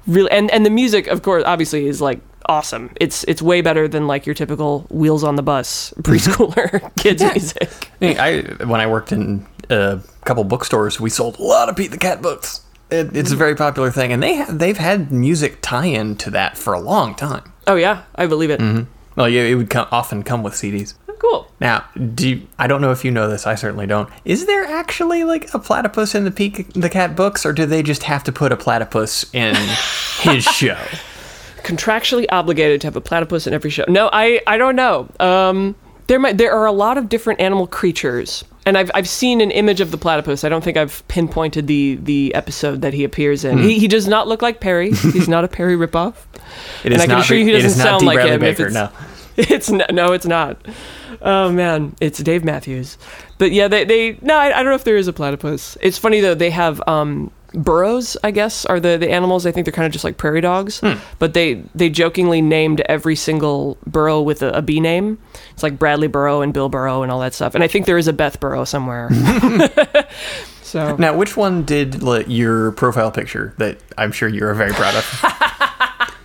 [0.07, 2.91] Really, and and the music, of course, obviously is like awesome.
[2.99, 7.91] It's it's way better than like your typical wheels on the bus preschooler kids music.
[8.01, 11.75] I, mean, I when I worked in a couple bookstores, we sold a lot of
[11.75, 12.61] Pete the Cat books.
[12.91, 16.57] It, it's a very popular thing, and they ha- they've had music tie-in to that
[16.57, 17.53] for a long time.
[17.67, 18.59] Oh yeah, I believe it.
[18.59, 18.91] Mm-hmm.
[19.15, 20.95] Well, yeah, it would come, often come with CDs.
[21.19, 21.51] Cool.
[21.59, 23.45] Now, do you, I don't know if you know this.
[23.45, 24.09] I certainly don't.
[24.25, 27.83] Is there actually like a platypus in the Pete the Cat books, or do they
[27.83, 29.53] just have to put a platypus in
[30.21, 30.77] his show?
[31.63, 33.83] Contractually obligated to have a platypus in every show.
[33.87, 35.09] No, I I don't know.
[35.19, 35.75] Um,
[36.07, 39.51] there might there are a lot of different animal creatures, and I've I've seen an
[39.51, 40.45] image of the platypus.
[40.45, 43.57] I don't think I've pinpointed the the episode that he appears in.
[43.59, 44.91] He, he does not look like Perry.
[44.91, 46.15] He's not a Perry ripoff.
[46.85, 47.25] It And is I can not.
[47.25, 48.69] assure you he it is doesn't not sound like Bradley him Baker.
[48.69, 48.89] No.
[49.37, 50.65] It's no, no, it's not.
[51.21, 52.97] Oh man, it's Dave Matthews.
[53.37, 55.77] But yeah, they they no, I, I don't know if there is a platypus.
[55.81, 56.35] It's funny though.
[56.35, 59.45] They have um burros, I guess, are the the animals.
[59.45, 60.81] I think they're kind of just like prairie dogs.
[61.17, 65.17] But they they jokingly named every single burrow with a, a B name.
[65.51, 67.55] It's like Bradley Burrow and Bill Burrow and all that stuff.
[67.55, 69.09] And I think there is a Beth Burrow somewhere.
[70.61, 75.23] so Now, which one did your profile picture that I'm sure you're very proud of?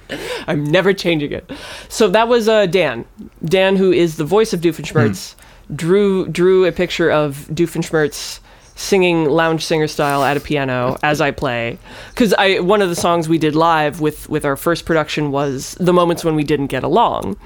[0.47, 1.51] I'm never changing it.
[1.89, 3.05] So that was uh, Dan.
[3.45, 5.35] Dan, who is the voice of Doofenshmirtz,
[5.75, 8.41] drew drew a picture of Doofenshmirtz
[8.77, 11.79] singing lounge singer style at a piano as I play.
[12.11, 15.77] Because I one of the songs we did live with with our first production was
[15.81, 17.37] the moments when we didn't get along.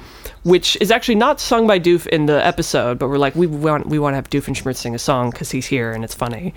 [0.44, 3.86] Which is actually not sung by Doof in the episode, but we're like we want
[3.86, 6.54] we want to have Doofenshmirtz sing a song because he's here and it's funny.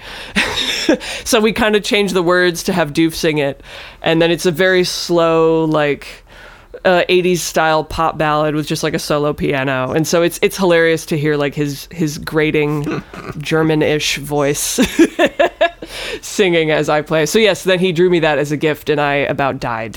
[1.23, 3.63] so we kind of change the words to have Doof sing it,
[4.01, 6.23] and then it's a very slow like
[6.85, 9.91] uh, 80s style pop ballad with just like a solo piano.
[9.91, 13.03] And so it's it's hilarious to hear like his his grating
[13.37, 14.79] german-ish voice
[16.21, 17.25] singing as i play.
[17.25, 19.95] So yes then he drew me that as a gift and i about died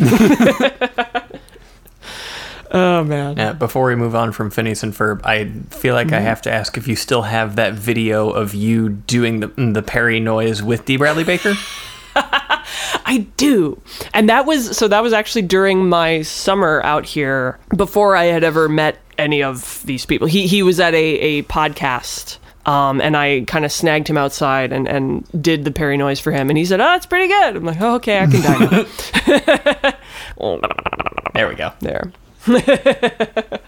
[2.75, 6.17] oh man Now, before we move on from Phineas and Ferb, I feel like I
[6.17, 6.25] Mm-hmm.
[6.27, 10.21] have to ask if you still have that video of you doing the the Perry
[10.21, 10.97] noise with D.
[10.99, 11.55] Bradley Baker.
[13.07, 13.81] I do.
[14.13, 18.45] And that was so that was actually during my summer out here before I had
[18.45, 20.27] ever met any of these people.
[20.27, 22.39] He he was at a, a podcast.
[22.67, 26.33] Um, and I kind of snagged him outside and, and did the Perry noise for
[26.33, 26.49] him.
[26.49, 27.57] And he said, Oh, it's pretty good.
[27.57, 28.59] I'm like, oh, okay, I can die
[29.77, 29.93] now.
[31.35, 31.73] There we go.
[31.81, 32.11] there.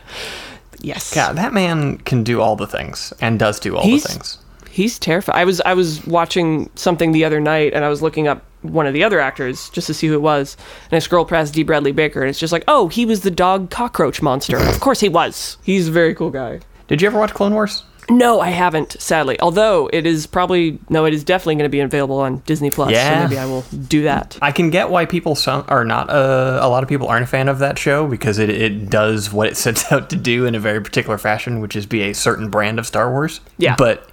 [0.80, 1.14] yes.
[1.14, 4.38] God, that man can do all the things and does do all He's- the things.
[4.70, 5.36] He's terrified.
[5.36, 8.86] I was I was watching something the other night, and I was looking up one
[8.86, 10.54] of the other actors just to see who it was,
[10.90, 11.62] and I scrolled past D.
[11.62, 14.58] Bradley Baker, and it's just like, oh, he was the dog cockroach monster.
[14.58, 15.56] of course he was.
[15.62, 16.60] He's a very cool guy.
[16.88, 17.84] Did you ever watch Clone Wars?
[18.08, 19.38] No, I haven't, sadly.
[19.40, 22.92] Although it is probably no, it is definitely going to be available on Disney Plus.
[22.92, 23.22] Yeah.
[23.22, 24.38] So maybe I will do that.
[24.40, 26.08] I can get why people some are not.
[26.08, 29.32] Uh, a lot of people aren't a fan of that show because it, it does
[29.32, 32.12] what it sets out to do in a very particular fashion, which is be a
[32.12, 33.40] certain brand of Star Wars.
[33.58, 33.74] Yeah.
[33.76, 34.08] But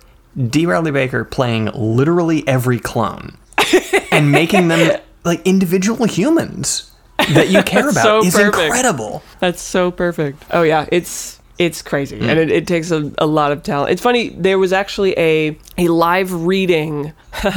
[0.49, 0.65] D.
[0.65, 3.37] Bradley Baker playing literally every clone
[4.11, 8.57] and making them like individual humans that you care about so is perfect.
[8.57, 9.21] incredible.
[9.39, 10.43] That's so perfect.
[10.51, 13.91] Oh yeah, it's it's crazy, and it, it takes a, a lot of talent.
[13.91, 14.29] It's funny.
[14.29, 17.13] There was actually a a live reading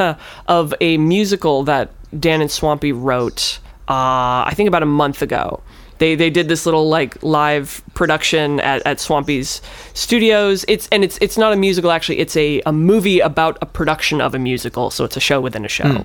[0.48, 3.58] of a musical that Dan and Swampy wrote.
[3.88, 5.62] Uh, I think about a month ago.
[5.98, 9.62] They they did this little like live production at, at Swampy's
[9.94, 10.64] studios.
[10.68, 12.18] It's and it's it's not a musical actually.
[12.18, 14.90] It's a, a movie about a production of a musical.
[14.90, 16.04] So it's a show within a show.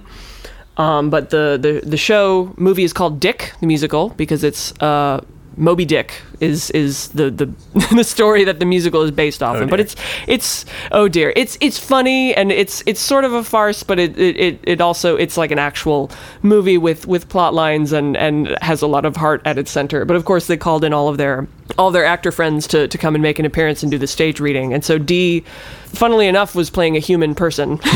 [0.77, 5.19] Um, but the, the the show movie is called Dick the musical because it's uh,
[5.57, 7.45] Moby Dick is is the the
[7.95, 9.69] the story that the musical is based off Oh, of.
[9.69, 9.95] But it's
[10.27, 14.17] it's oh dear, it's it's funny and it's it's sort of a farce, but it
[14.17, 16.09] it, it, also it's like an actual
[16.41, 20.05] movie with with plot lines and and has a lot of heart at its center.
[20.05, 21.47] But of course, they called in all of their
[21.77, 24.39] all their actor friends to to come and make an appearance and do the stage
[24.39, 24.73] reading.
[24.73, 25.41] And so Dee,
[25.87, 27.79] funnily enough, was playing a human person.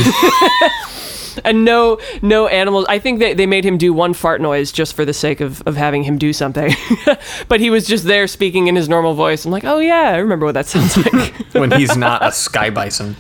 [1.46, 4.94] and no no animals i think they, they made him do one fart noise just
[4.94, 6.74] for the sake of, of having him do something
[7.48, 10.18] but he was just there speaking in his normal voice i'm like oh yeah i
[10.18, 13.16] remember what that sounds like When he's not a sky bison.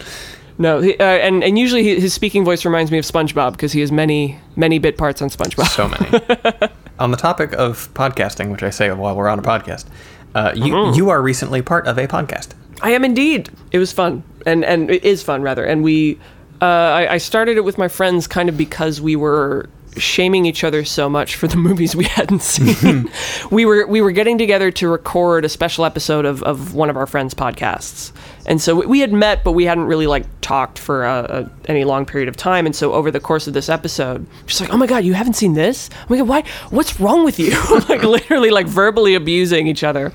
[0.57, 3.81] no he, uh, and, and usually his speaking voice reminds me of spongebob because he
[3.81, 6.71] has many many bit parts on spongebob So many.
[6.99, 9.85] on the topic of podcasting, which I say while we're on a podcast,
[10.33, 10.95] uh, you Mm-hmm.
[10.97, 12.49] you are recently part of a podcast.
[12.81, 13.49] I am indeed.
[13.71, 15.63] It was fun, and and it is fun rather.
[15.65, 16.19] And we,
[16.61, 20.65] uh, I, I started it with my friends kind of because we were shaming each
[20.65, 23.09] other so much for the movies we hadn't seen.
[23.49, 26.97] we were we were getting together to record a special episode of of one of
[26.97, 28.11] our friends' podcasts,
[28.45, 31.71] and so we- we had met, but we hadn't really like talked for a, a,
[31.71, 32.65] any long period of time.
[32.65, 35.33] And so over the course of this episode, just like, oh my god, you haven't
[35.35, 35.89] seen this?
[35.93, 36.43] Oh my god, why?
[36.71, 37.51] What's wrong with you?
[37.89, 40.11] like literally like verbally abusing each other.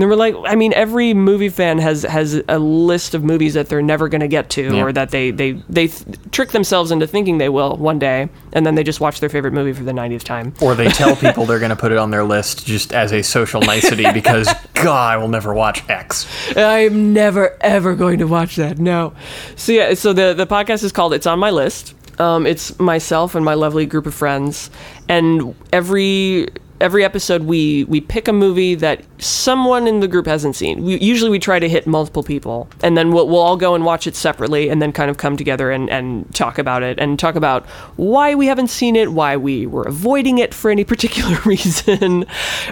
[0.00, 3.68] Then we're like, I mean, every movie fan has has a list of movies that
[3.68, 4.82] they're never going to get to, Yeah.
[4.84, 8.64] or that they they they th- trick themselves into thinking they will one day, and
[8.64, 10.54] then they just watch their favorite movie for the 90th time.
[10.60, 13.22] Or they tell people they're going to put it on their list just as a
[13.22, 16.26] social nicety because, God, I will never watch X.
[16.56, 18.78] I'm never ever going to watch that.
[18.78, 19.12] No.
[19.56, 21.94] So yeah, so the the podcast is called It's on my list.
[22.20, 24.70] Um, it's myself and my lovely group of friends,
[25.08, 26.48] and every
[26.80, 30.82] every episode we we pick a movie that someone in the group hasn't seen.
[30.82, 33.84] We, usually we try to hit multiple people, and then we'll, we'll all go and
[33.84, 37.18] watch it separately, and then kind of come together and, and talk about it, and
[37.18, 37.66] talk about
[37.96, 42.26] why we haven't seen it, why we were avoiding it for any particular reason,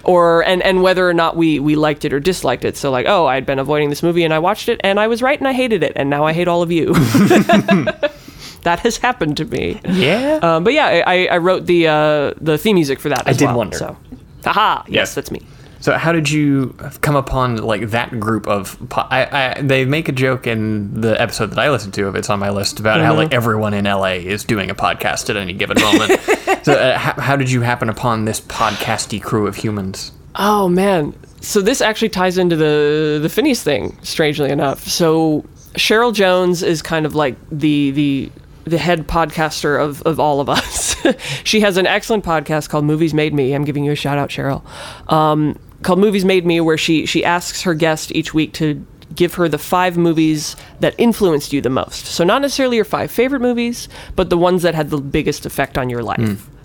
[0.05, 2.77] or and and whether or not we we liked it or disliked it.
[2.77, 5.23] So like, oh, I'd been avoiding this movie and I watched it and I was
[5.23, 6.95] right and I hated it, and now I hate all of you.
[8.63, 9.81] that has happened to me.
[9.89, 10.39] Yeah.
[10.43, 13.27] Um, but yeah, I, I wrote the uh, the theme music for that.
[13.27, 13.77] As did well, wonder.
[13.79, 13.97] So,
[14.45, 15.15] haha, yes, Yes.
[15.15, 15.41] that's me.
[15.81, 16.71] So how did you
[17.03, 18.77] come upon like that group of?
[18.89, 22.17] Po- I, I they make a joke in the episode that I listened to of
[22.17, 25.37] it's on my list about how like everyone in LA is doing a podcast at
[25.37, 26.21] any given moment.
[26.65, 30.11] so uh, how, how did you happen upon this podcasty crew of humans?
[30.35, 31.15] Oh man.
[31.41, 34.81] So this actually ties into the the Phineas thing, strangely enough.
[34.89, 35.45] So
[35.75, 38.33] Cheryl Jones is kind of like the the
[38.69, 40.97] the head podcaster of, of all of us.
[41.45, 43.53] she has an excellent podcast called Movies Made Me.
[43.55, 44.63] I'm giving you a shout out, Cheryl.
[45.11, 49.35] Um, called Movies Made Me, where she she asks her guest each week to give
[49.35, 52.07] her the five movies that influenced you the most.
[52.07, 55.79] So not necessarily your five favorite movies, but the ones that had the biggest effect
[55.79, 56.19] on your life.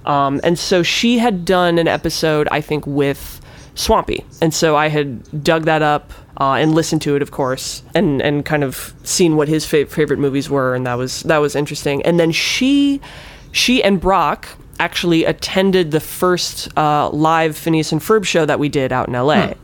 [0.06, 3.39] Um, and so she had done an episode, I think, with
[3.76, 7.84] Swampy, and so I had dug that up uh, and listened to it, of course,
[7.96, 11.38] and and kind of seen what his fa- favorite movies were, and that was that
[11.38, 12.02] was interesting.
[12.04, 13.02] And then she,
[13.52, 14.48] she and Brock
[14.80, 19.16] actually attended the first uh, live Phineas and Ferb show that we did out in
[19.16, 19.56] L.A.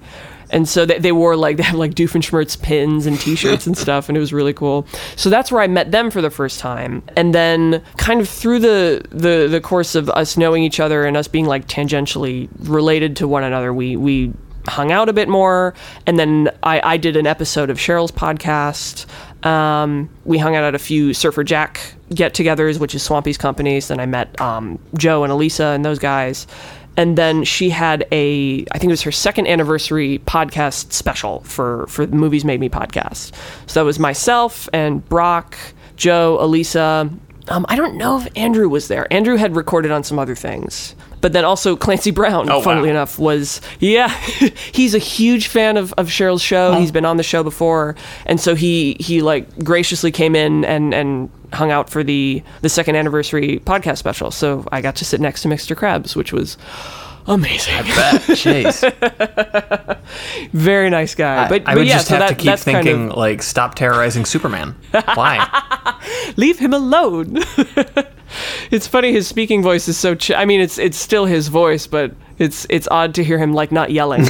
[0.52, 4.10] And so they, they wore like they have like Doofenshmirtz pins and T-shirts and stuff,
[4.10, 4.88] and it was really cool.
[5.16, 8.60] So that's where I met them for the first time, and then kind of through
[8.60, 13.16] the the the course of us knowing each other and us being like tangentially related
[13.18, 14.34] to one another, we we
[14.68, 15.74] hung out a bit more,
[16.06, 19.06] and then I I did an episode of Cheryl's podcast.
[19.46, 23.88] Um, we hung out at a few Surfer Jack get-togethers, which is Swampy's companies.
[23.88, 26.46] Then I met um, Joe and Elisa and those guys
[27.00, 31.88] and then she had a i think it was her second anniversary podcast special for
[31.88, 33.34] for the movies made me podcast.
[33.68, 35.58] So that was myself and brock
[35.96, 37.10] joe elisa.
[37.48, 39.12] Um, i don't know if andrew was there.
[39.14, 42.96] Andrew had recorded on some other things but then also clancy brown Oh, funnily wow.
[42.96, 44.10] enough was yeah
[44.72, 46.74] he's a huge fan of, of cheryl's show.
[46.74, 46.94] He's oh.
[46.94, 47.96] been on the show before.
[48.26, 52.70] And so he he like graciously came in and and hung out for the the
[52.70, 54.32] second anniversary podcast special.
[54.32, 56.58] So i got to sit next to mr krabs which was
[57.30, 58.22] amazing I bet.
[58.40, 58.84] Jeez.
[60.52, 62.64] very nice guy but, I but would yeah just so have that, to keep that's
[62.64, 64.76] kind thinking of like, stop terrorizing Superman.
[64.92, 66.00] Why?
[66.38, 67.38] leave him alone
[68.72, 71.88] it's funny his speaking voice is so ch- i mean it's it's still his voice
[71.88, 74.24] but it's it's odd to hear him like not yelling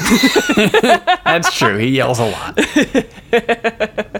[1.26, 1.78] That's true.
[1.78, 2.56] He yells a lot.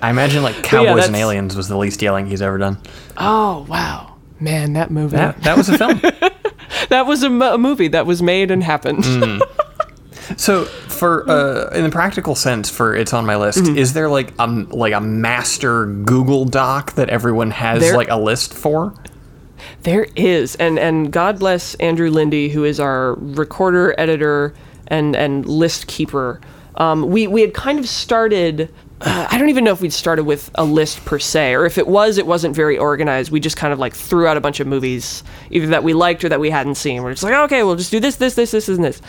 [0.04, 2.78] I imagine like Cowboys and Aliens was the least yelling he's ever done.
[3.18, 6.00] oh wow man that movie That, that was a film.
[6.90, 9.42] That was a, movie that was made and happened Mm.
[10.38, 13.78] So, for uh, in the practical sense, for it's on my list, Mm-hmm.
[13.80, 18.16] is there like a like a master Google Doc that everyone has There- like a
[18.18, 18.94] list for?
[19.84, 24.54] There is, and and God bless Andrew Lindy, who is our recorder, editor,
[24.88, 26.40] and and list keeper.
[26.76, 28.72] Um, we we had kind of started.
[29.02, 31.78] Uh, I don't even know if we'd started with a list per se, or if
[31.78, 33.32] it was, it wasn't very organized.
[33.32, 36.24] We just kind of like threw out a bunch of movies, either that we liked
[36.26, 37.02] or that we hadn't seen.
[37.02, 39.02] We're just like, okay, we'll just do this, this, this, this, and this.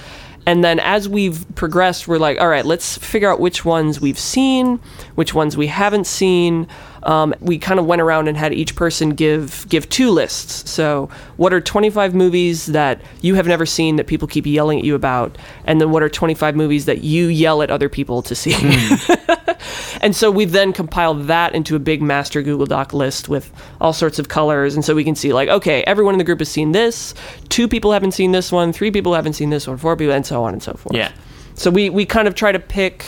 [0.46, 4.18] And then as we've progressed, we're like, all right, let's figure out which ones we've
[4.18, 4.78] seen,
[5.16, 6.68] which ones we haven't seen.
[7.04, 10.70] Um, we kind of went around and had each person give give two lists.
[10.70, 14.84] So, what are 25 movies that you have never seen that people keep yelling at
[14.84, 18.34] you about, and then what are 25 movies that you yell at other people to
[18.34, 18.54] see?
[20.02, 23.92] and so we've then compiled that into a big master Google Doc list with all
[23.92, 26.48] sorts of colors, and so we can see like, okay, everyone in the group has
[26.48, 27.14] seen this,
[27.48, 30.26] two people haven't seen this one, three people haven't seen this one, four people, and
[30.26, 30.94] so on and so forth.
[30.94, 31.12] Yeah.
[31.54, 33.04] So we we kind of try to pick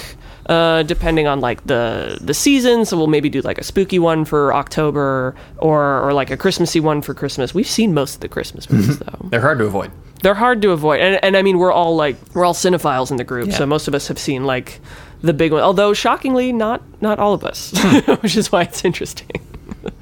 [0.47, 2.85] uh, depending on like the the season.
[2.85, 6.81] So we'll maybe do like a spooky one for October or or like a Christmassy
[6.81, 7.55] one for Christmas.
[7.55, 9.29] We've seen most of the Christmas movies though.
[9.31, 9.91] They're hard to avoid.
[10.23, 13.17] They're hard to avoid, and and I mean we're all like we're all cinephiles in
[13.17, 13.57] the group, Yeah.
[13.57, 14.81] so most of us have seen like
[15.21, 15.63] the big one.
[15.63, 17.73] Although shockingly, not not all of us,
[18.23, 19.41] which is why it's interesting.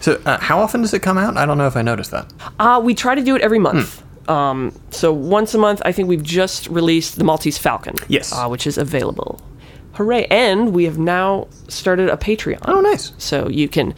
[0.00, 1.36] So, uh, how often does it come out?
[1.36, 2.32] I don't know if I noticed that.
[2.58, 4.00] Uh, we try to do it every month.
[4.26, 4.32] Hmm.
[4.32, 7.96] Um, so once a month, I think we've just released the Maltese Falcon.
[8.08, 8.32] Yes.
[8.32, 9.40] Uh, which is available
[10.00, 10.24] Hooray!
[10.30, 12.60] And we have now started a Patreon.
[12.64, 13.12] Oh, nice.
[13.18, 13.94] So you can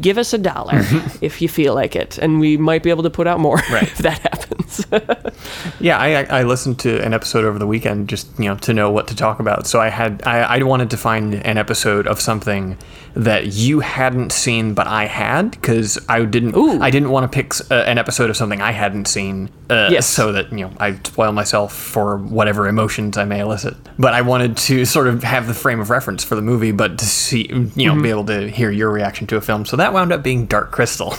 [0.00, 0.80] give us a dollar
[1.20, 3.82] if you feel like it, and we might be able to put out more Right.
[3.92, 4.86] if that happens.
[5.80, 8.90] Yeah, I, I listened to an episode over the weekend just you know to know
[8.90, 9.66] what to talk about.
[9.66, 12.78] So I had I, I wanted to find an episode of something
[13.14, 16.80] that you hadn't seen but I had because I didn't Ooh.
[16.80, 19.50] I didn't want to pick uh, an episode of something I hadn't seen.
[19.68, 20.06] Uh, Yes.
[20.06, 23.74] So that you know I spoil myself for whatever emotions I may elicit.
[23.98, 26.98] But I wanted to sort of have the frame of reference for the movie, but
[26.98, 29.64] to see you know be able to hear your reaction to a film.
[29.72, 31.14] So that wound up being Dark Crystal.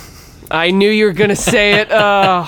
[0.51, 1.87] I knew you were gonna say it.
[1.91, 2.45] Oh.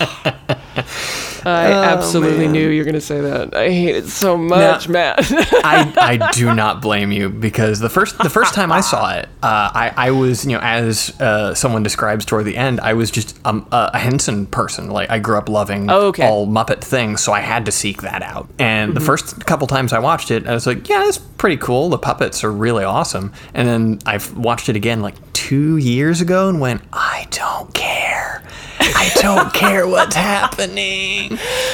[1.45, 3.55] I absolutely knew you were gonna say that.
[3.55, 5.19] I hate it so much, Matt.
[5.31, 9.25] I, I do not blame you because the first the first time I saw it,
[9.43, 13.11] uh, I I was you know as uh, someone describes toward the end, I was
[13.11, 14.89] just um, a, a Henson person.
[14.89, 16.25] Like I grew up loving Oh, okay.
[16.27, 18.49] all Muppet things, so I had to seek that out.
[18.59, 21.89] And the first couple times I watched it, I was like, yeah, it's pretty cool.
[21.89, 23.33] The puppets are really awesome.
[23.53, 28.41] And then I've watched it again like two years ago and went, I don't care.
[28.79, 31.31] I don't care what's happening.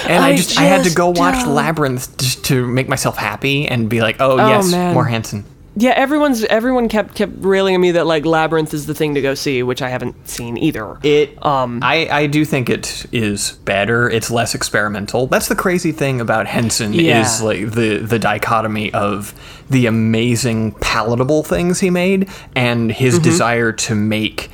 [0.08, 1.54] And I, I just, I had to go watch don't.
[1.56, 4.94] Labyrinth just to make myself happy and be like, oh, Oh, yes, man.
[4.94, 5.46] more Henson.
[5.76, 9.22] yeah, everyone's everyone kept kept railing at me that like Labyrinth is the thing to
[9.22, 10.98] go see, which I haven't seen either.
[11.02, 14.10] It, um, I, I do think it is better.
[14.10, 15.28] It's less experimental.
[15.28, 17.22] That's the crazy thing about Henson Yeah.
[17.22, 19.34] is like the the dichotomy of
[19.70, 23.24] the amazing palatable things he made and his Mm-hmm.
[23.24, 24.50] desire to make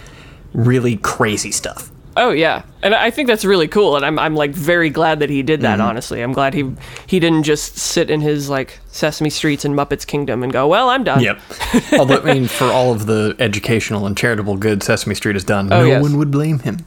[0.53, 1.89] really crazy stuff.
[2.19, 5.29] Oh yeah, and I think that's really cool, and I'm I'm like very glad that
[5.29, 5.79] he did that.
[5.79, 6.71] Honestly, I'm glad he
[7.05, 10.89] he didn't just sit in his like Sesame Streets and Muppets Kingdom and go, well,
[10.89, 11.21] I'm done.
[11.21, 11.39] Yep.
[11.93, 15.67] Although, I mean, for all of the educational and charitable good Sesame Street has done,
[15.67, 16.01] no Oh, yes.
[16.01, 16.85] one would blame him.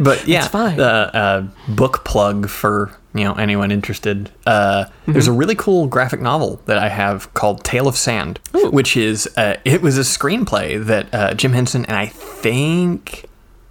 [0.00, 0.80] but yeah, fine.
[0.80, 4.30] Uh, uh, book plug for you know anyone interested.
[4.46, 5.12] Uh, Mm-hmm.
[5.12, 9.28] There's a really cool graphic novel that I have called Tale of Sand, which is
[9.36, 13.24] uh, it was a screenplay that uh, Jim Henson and I think.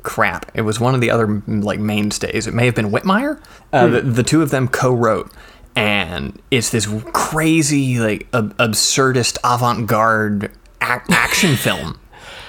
[0.03, 0.49] Crap!
[0.53, 2.47] It was one of the other mm, like mainstays.
[2.47, 3.41] It may have been Whitmire.
[3.73, 3.93] Uh, Hmm.
[3.93, 5.31] the, the two of them co-wrote,
[5.75, 10.45] and it's this crazy like ab- absurdist avant-garde
[10.81, 11.99] ac- action film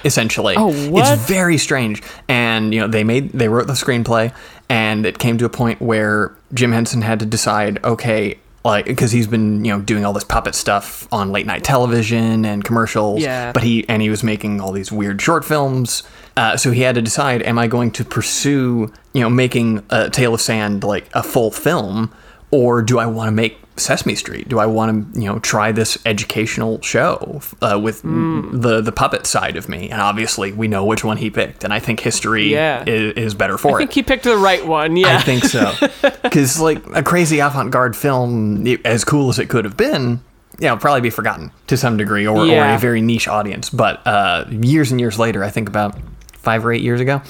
[0.03, 1.13] essentially Oh, what?
[1.13, 4.33] it's very strange and you know they made they wrote the screenplay
[4.67, 9.11] and it came to a point where jim henson had to decide okay like because
[9.11, 13.21] he's been you know doing all this puppet stuff on late night television and commercials
[13.21, 13.51] Yeah.
[13.51, 16.01] but he and he was making all these weird short films
[16.37, 20.09] uh, so he had to decide am i going to pursue you know making a
[20.09, 22.11] tale of sand like a full film
[22.53, 24.49] or do I want to make Sesame Street?
[24.49, 29.25] Do I want to, you know, try this educational show uh, with the the puppet
[29.25, 29.89] side of me?
[29.89, 32.83] And obviously, we know which one he picked, and I think history Yeah.
[32.85, 33.75] is, is better for it.
[33.75, 34.97] I think he picked the right one.
[34.97, 35.15] Yeah.
[35.17, 35.71] I think so,
[36.23, 40.19] because like a crazy avant-garde film, it- as cool as it could have been,
[40.59, 43.69] you know, probably be forgotten to some degree, or, or a very niche audience.
[43.69, 45.95] But uh, years and years later, I think about
[46.41, 47.21] five or eight years ago,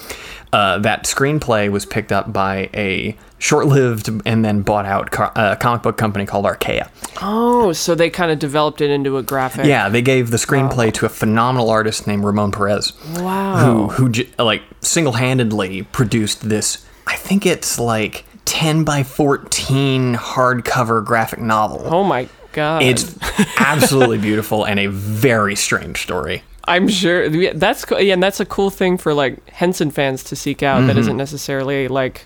[0.53, 5.55] uh, that screenplay was picked up by a short-lived and then bought out co- uh,
[5.55, 6.89] comic book company called Archaia.
[7.21, 9.65] oh, so they kind of developed it into a graphic.
[9.65, 12.93] Yeah, they gave the screenplay to a phenomenal artist named Ramon Perez.
[13.17, 13.57] Wow.
[13.57, 21.03] Who who j- like single-handedly produced this I think it's like 10 by 14 hardcover
[21.03, 21.81] graphic novel.
[21.85, 22.83] Oh my god.
[22.83, 23.15] It's
[23.59, 26.43] absolutely beautiful and a very strange story.
[26.67, 30.23] I'm sure yeah, that's co- yeah, and that's a cool thing for like Henson fans
[30.25, 30.79] to seek out.
[30.79, 30.87] Mm-hmm.
[30.87, 32.25] That isn't necessarily like.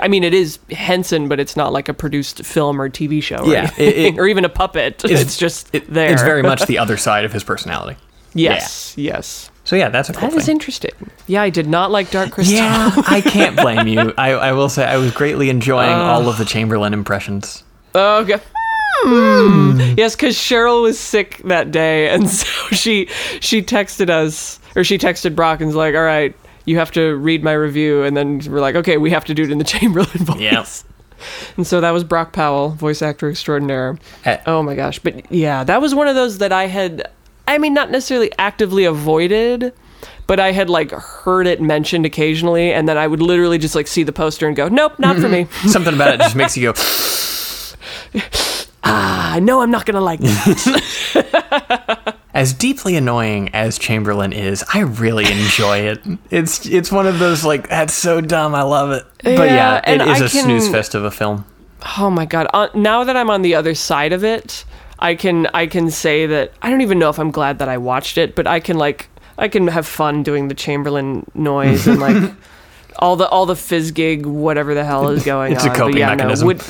[0.00, 3.38] I mean, it is Henson, but it's not like a produced film or TV show,
[3.38, 5.02] or, Yeah, it- it- or even a puppet.
[5.04, 6.12] It's, just it- there.
[6.12, 7.98] It's very much the other side of his personality.
[8.34, 9.50] yes, yes.
[9.64, 10.56] So yeah, that's a cool That is thing.
[10.56, 10.90] interesting.
[11.26, 12.56] Yeah, I did not like Dark Crystal.
[12.56, 14.12] Yeah, I can't blame you.
[14.18, 17.62] I, I will say I was greatly enjoying all of the Chamberlain impressions.
[17.94, 18.40] Oh, okay.
[19.00, 19.80] Hmm.
[19.96, 23.06] Yes, because Cheryl was sick that day, and so she
[23.40, 26.34] she texted us, or she texted Brock, and was like, "All right,
[26.66, 29.42] you have to read my review," and then we're like, "Okay, we have to do
[29.42, 30.84] it in the Chamberlain voice." Yes.
[31.56, 33.96] And so that was Brock Powell, voice actor extraordinaire.
[34.26, 34.98] Uh, Oh my gosh!
[34.98, 37.08] But yeah, that was one of those that I had.
[37.46, 39.72] I mean, not necessarily actively avoided.
[40.28, 43.86] But I had like heard it mentioned occasionally, and then I would literally just like
[43.88, 46.72] see the poster and go, "Nope, not for me." Something about it just makes you
[46.72, 46.78] go.
[48.92, 52.14] I know I'm not gonna like that.
[52.34, 56.00] As deeply annoying as Chamberlain is, I really enjoy it.
[56.30, 59.04] It's it's one of those like that's so dumb, I love it.
[59.22, 61.44] But Yeah, yeah, it is I a can- snooze fest of a film.
[61.98, 62.46] Oh my god!
[62.54, 64.64] Uh, now that I'm on the other side of it,
[64.98, 67.76] I can I can say that I don't even know if I'm glad that I
[67.76, 72.00] watched it, but I can like I can have fun doing the Chamberlain noise and
[72.00, 72.32] like
[72.98, 75.76] all the all the Fizzgig whatever the hell is going It's a on.
[75.76, 76.46] coping yeah, mechanism.
[76.46, 76.62] No, would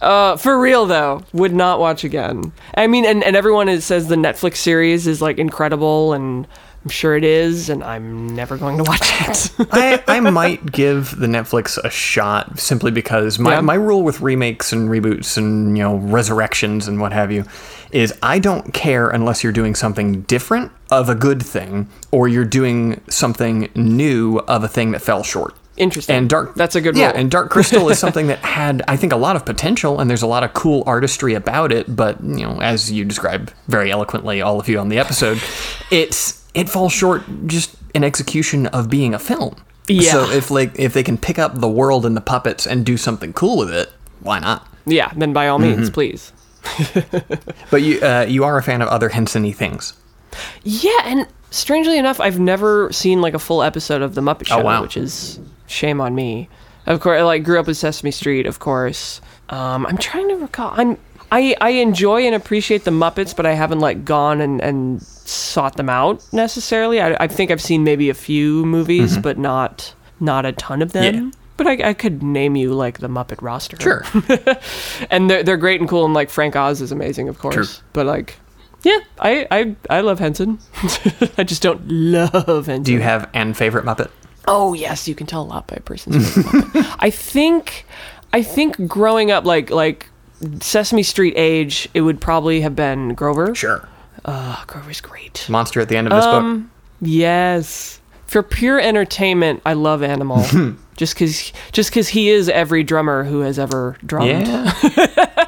[0.00, 2.52] Uh, for real though, would not watch again.
[2.76, 6.46] I mean, and, and everyone is, says the Netflix series is like incredible, and
[6.84, 9.50] I'm sure it is, and I'm never going to watch it.
[9.72, 13.60] I, I might give the Netflix a shot simply because my, Yeah.
[13.60, 17.44] my rule with remakes and reboots and you know resurrections and what have you
[17.90, 22.44] is I don't care unless you're doing something different of a good thing or you're
[22.44, 25.54] doing something new of a thing that fell short.
[25.78, 26.16] Interesting.
[26.16, 29.12] And Dark That's a good Yeah, and Dark Crystal is something that had I think
[29.12, 32.46] a lot of potential and there's a lot of cool artistry about it, but you
[32.46, 35.40] know, as you described very eloquently all of you on the episode,
[35.90, 39.54] it's it falls short just in execution of being a film.
[39.88, 40.12] Yeah.
[40.12, 42.96] So if like if they can pick up the world and the puppets and do
[42.96, 43.88] something cool with it,
[44.20, 44.66] why not?
[44.84, 45.76] yeah, then by all Mm-hmm.
[45.76, 46.32] means, please.
[47.70, 49.92] But you uh, you are a fan of other Henson-y things.
[50.64, 54.60] Yeah, and strangely enough, I've never seen like a full episode of The Muppet Show,
[54.60, 54.82] Oh, wow.
[54.82, 56.48] which is shame on me.
[56.86, 59.20] Of course, I like grew up with Sesame Street, of course.
[59.50, 60.72] Um, I'm trying to recall.
[60.74, 60.98] I'm
[61.30, 65.76] I I enjoy and appreciate the Muppets, but I haven't like gone and and sought
[65.76, 67.00] them out necessarily.
[67.00, 70.92] I, I think I've seen maybe a few movies, but not not a ton of
[70.92, 71.14] them.
[71.14, 71.24] Mm-hmm.
[71.26, 71.30] Yeah.
[71.58, 73.76] But I, I could name you like the Muppet roster.
[73.80, 74.04] Sure.
[75.10, 77.54] and they're they're great and cool, and like Frank Oz is amazing, of course.
[77.54, 77.84] True.
[77.92, 78.36] But like,
[78.82, 80.60] yeah, I I I love Henson.
[81.36, 82.84] I just don't love Henson.
[82.84, 84.10] do you have an favorite Muppet?
[84.48, 86.96] Oh yes, you can tell a lot by a person's favorite Muppet.
[87.00, 87.84] I think
[88.32, 90.08] I think growing up like like
[90.60, 93.54] Sesame Street age, it would probably have been Grover.
[93.54, 93.88] Sure.
[94.24, 95.46] Oh, Grover's great.
[95.48, 96.34] Monster at the end of this book.
[96.34, 96.70] Um,
[97.00, 98.00] yes.
[98.26, 100.44] For pure entertainment, I love Animal.
[100.96, 104.46] just cause just cause he is every drummer who has ever drummed.
[104.46, 105.44] Yeah.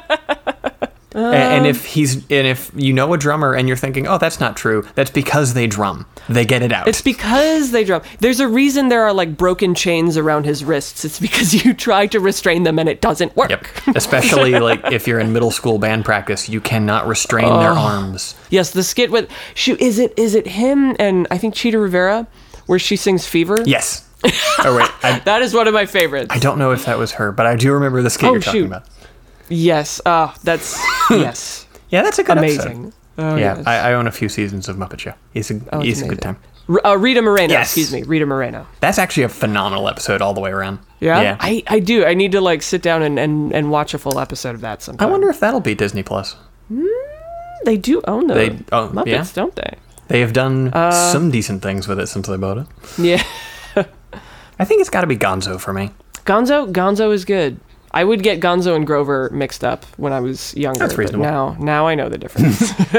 [1.13, 1.69] A- and oh.
[1.69, 4.85] if he's and if you know a drummer and you're thinking, oh, that's not true,
[4.95, 6.05] that's because they drum.
[6.29, 6.87] They get it out.
[6.87, 8.01] It's because they drum.
[8.19, 11.03] There's a reason there are like broken chains around his wrists.
[11.03, 13.49] It's because you try to restrain them and it doesn't work.
[13.49, 13.95] Yep.
[13.95, 17.77] Especially like if you're in middle school band practice, you cannot restrain their oh.
[17.77, 18.35] arms.
[18.49, 22.27] Yes, the skit with shoot is it is it him and I think Chita Rivera
[22.67, 23.63] where she sings Fever?
[23.65, 24.07] Yes.
[24.23, 26.27] Oh wait, I, That is one of my favorites.
[26.29, 28.41] I don't know if that was her, but I do remember the skit Oh, you're
[28.41, 28.67] talking shoot.
[28.67, 28.87] about.
[29.51, 30.01] Yes.
[30.05, 30.79] Ah, that's
[31.11, 31.67] yes.
[31.89, 32.85] Yeah, that's a good Amazing.
[32.85, 32.93] episode.
[33.17, 33.67] Oh, yeah, yes.
[33.67, 35.13] I, I own a few seasons of Muppet Show.
[35.33, 36.37] It's a Oh, it's it's a good time.
[36.85, 37.67] Uh, Rita Moreno, Yes.
[37.67, 38.65] excuse me, Rita Moreno.
[38.79, 40.79] That's actually a phenomenal episode all the way around.
[41.01, 41.21] Yeah?
[41.21, 41.37] Yeah.
[41.39, 42.05] I, I do.
[42.05, 44.81] I need to like sit down and, and, and watch a full episode of that
[44.81, 45.05] sometime.
[45.07, 46.37] I wonder if that'll be Disney Plus.
[47.65, 49.25] they do own the They- oh, Muppets, yeah?
[49.33, 49.75] don't they?
[50.07, 52.67] They have done Uh, some decent things with it since they bought it.
[52.97, 53.23] Yeah.
[54.59, 55.91] I think it's got to be Gonzo for me.
[56.25, 57.59] Gonzo, Gonzo is good.
[57.93, 60.79] I would get Gonzo and Grover mixed up when I was younger.
[60.79, 61.25] That's reasonable.
[61.25, 62.61] Now, now I know the difference.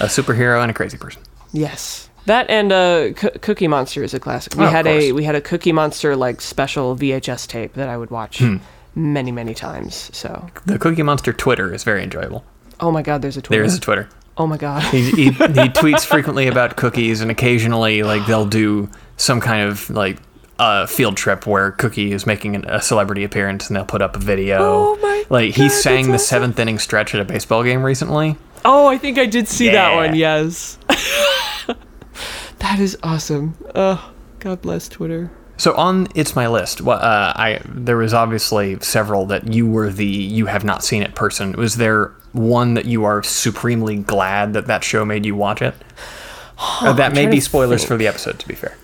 [0.00, 1.22] A superhero and a crazy person.
[1.52, 4.54] yes, that and uh, C- Cookie Monster is a classic.
[4.56, 7.96] We Oh, had a we had a Cookie Monster like special VHS tape that I
[7.96, 8.56] would watch Hmm.
[8.94, 10.10] many many times.
[10.12, 12.44] So, The Cookie Monster Twitter is very enjoyable.
[12.80, 13.60] oh my God, there's a Twitter.
[13.62, 14.08] There is a Twitter.
[14.36, 14.82] oh my God.
[14.84, 15.30] He, he, he
[15.80, 20.18] tweets frequently about cookies, and occasionally, like they'll do some kind of like
[20.62, 24.16] uh, field trip where Cookie is making an, a celebrity appearance, and they'll put up
[24.16, 24.58] a video.
[24.60, 26.24] Oh my Like he sang the awesome.
[26.26, 28.36] seventh inning stretch at a baseball game recently.
[28.64, 30.14] Oh, I think I did see that one.
[30.14, 30.78] Yes.
[32.58, 33.56] that is awesome.
[33.74, 35.30] Oh, God bless Twitter.
[35.56, 36.80] So on it's my list.
[36.80, 41.02] wha- Uh, I there was obviously several that you were the you have not seen
[41.02, 41.52] it person.
[41.52, 45.74] Was there one that you are supremely glad that that show made you watch it?
[46.58, 47.88] Uh, that may be spoilers think.
[47.88, 48.38] for the episode.
[48.38, 48.76] To be fair,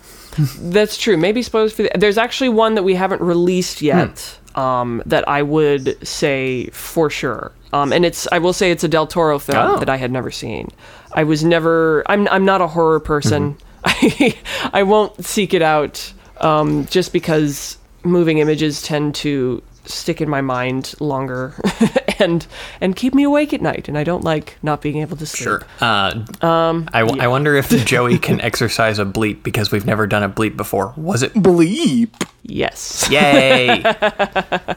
[0.58, 1.16] That's true.
[1.16, 1.90] Maybe spoilers for the.
[1.96, 4.38] There's actually one that we haven't released yet.
[4.54, 7.52] Um, that I would say for sure.
[7.72, 9.78] Um, and it's I will say it's a Del Toro film Oh.
[9.78, 10.68] that I had never seen.
[11.12, 12.02] I was never.
[12.06, 13.56] I'm I'm not a horror person.
[13.84, 14.36] I
[14.72, 16.12] I won't seek it out.
[16.40, 21.54] Um, just because moving images tend to stick in my mind longer
[22.18, 22.46] and
[22.80, 25.44] and keep me awake at night and I don't like not being able to sleep.
[25.44, 25.62] sure.
[25.80, 30.06] Uh, um, I, w- I wonder if Joey can exercise a bleep because we've never
[30.06, 30.92] done a bleep before.
[30.96, 32.10] Was it bleep?
[32.42, 33.08] Yes.
[33.10, 33.82] Yay!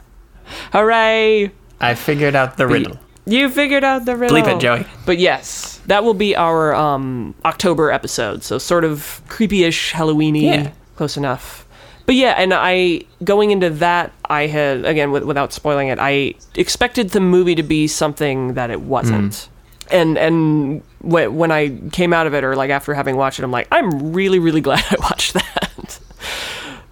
[0.72, 1.50] Hooray!
[1.80, 2.98] I figured out the riddle.
[3.24, 4.36] You figured out the riddle.
[4.36, 4.86] Bleep it, Joey.
[5.06, 8.42] But yes, that will be our um, October episode.
[8.42, 10.70] So sort of creepy-ish, Halloweeny, Yeah.
[10.96, 11.61] close enough.
[12.06, 16.34] But yeah, and I going into that, I had again with, without spoiling it, I
[16.56, 19.32] expected the movie to be something that it wasn't.
[19.32, 19.48] Mm.
[19.90, 23.44] And and wh- when I came out of it, or like after having watched it,
[23.44, 26.00] I'm like, I'm really really glad I watched that.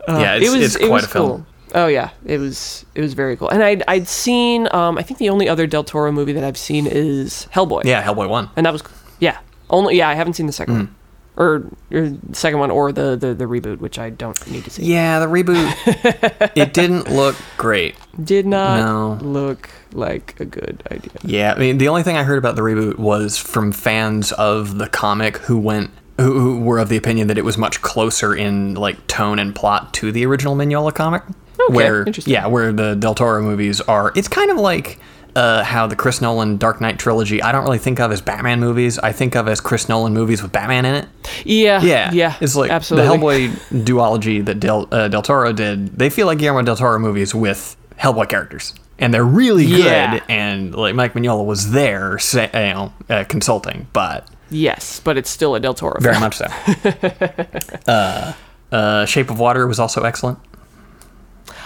[0.09, 1.29] yeah, it's, it was it quite was a film.
[1.29, 1.47] cool.
[1.73, 3.49] Oh yeah, it was it was very cool.
[3.49, 6.59] And I'd I'd seen um I think the only other Del Toro movie that I've
[6.59, 7.85] seen is Hellboy.
[7.85, 8.51] Yeah, Hellboy one.
[8.57, 8.83] And that was
[9.19, 9.39] yeah.
[9.71, 10.95] Only yeah, I haven't seen the second one.
[11.41, 14.71] Or, or the second one, or the, the the reboot, which I don't need to
[14.71, 14.85] see.
[14.85, 16.53] Yeah, the reboot.
[16.55, 17.97] it didn't look great.
[18.23, 19.27] Did not No.
[19.27, 21.11] look like a good idea.
[21.25, 24.77] Yeah, I mean, the only thing I heard about the reboot was from fans of
[24.79, 28.35] the comic who went who, who were of the opinion that it was much closer
[28.35, 31.23] in like tone and plot to the original Mignola comic.
[31.59, 34.13] Okay, where yeah, where the Del Toro movies are.
[34.15, 34.99] It's kind of like
[35.37, 37.43] uh, how the Chris Nolan Dark Knight trilogy.
[37.43, 38.99] I don't really think of as Batman movies.
[38.99, 41.09] I think of as Chris Nolan movies with Batman in it.
[41.45, 42.37] Yeah, Yeah, yeah.
[42.41, 43.09] It's like absolutely.
[43.09, 45.99] the Hellboy duology that Del, uh, Del Toro did.
[45.99, 49.85] They feel like Guillermo Del Toro movies with Hellboy characters, and they're really good.
[49.85, 50.21] Yeah.
[50.29, 55.31] And like Mike Mignola was there, say, you know, uh, consulting, but Yes, but it's
[55.31, 56.01] still a Del Toro.
[56.01, 56.47] very much so.
[57.87, 58.33] uh,
[58.73, 60.39] uh, Shape of Water was also excellent.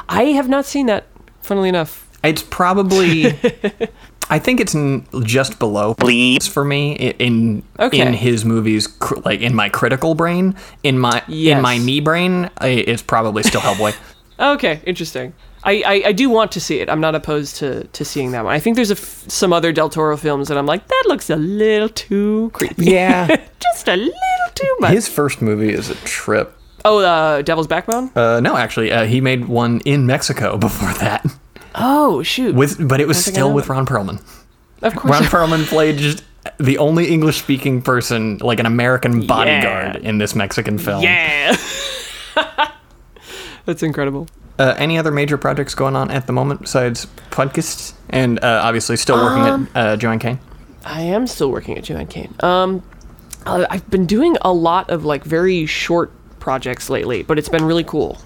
[0.09, 1.07] I have not seen that.
[1.41, 3.27] Funnily enough, It's probably.
[4.31, 8.01] I think it's n- just below Bleeds for me in Okay.
[8.01, 8.89] in his movies,
[9.25, 11.57] like in my critical brain, in my Yes.
[11.57, 13.95] in my me brain, I, it's probably still Hellboy.
[14.37, 15.33] Okay, interesting.
[15.63, 16.91] I, I, I do want to see it.
[16.91, 18.53] I'm not opposed to, to seeing that one.
[18.53, 21.31] I think there's a f- some other Del Toro films that I'm like, that looks
[21.31, 22.87] a little too creepy.
[22.87, 23.29] Yeah.
[23.61, 24.91] Just a little too much.
[24.93, 26.53] His first movie is a trip.
[26.85, 28.11] oh, uh, Devil's Backbone?
[28.17, 31.25] Uh, no, actually, uh, he made one in Mexico before that,
[31.75, 32.55] oh, shoot.
[32.55, 33.69] with but it was still with.
[33.69, 34.21] Ron Perlman.
[34.83, 35.13] of course.
[35.13, 36.25] Ron Perlman played just
[36.59, 41.03] the only English-speaking person, like an American bodyguard, in this Mexican film.
[41.03, 41.57] yeah.
[43.65, 44.29] That's incredible.
[44.59, 47.95] Uh, any other major projects going on at the moment besides podcasts?
[48.11, 50.39] And uh, obviously, still working Um, at uh, JoAnn Kane.
[50.85, 52.35] I am still working at JoAnn Kane.
[52.41, 52.83] Um,
[53.47, 56.13] I've been doing a lot of like very short
[56.45, 58.19] projects lately, but it's been really cool.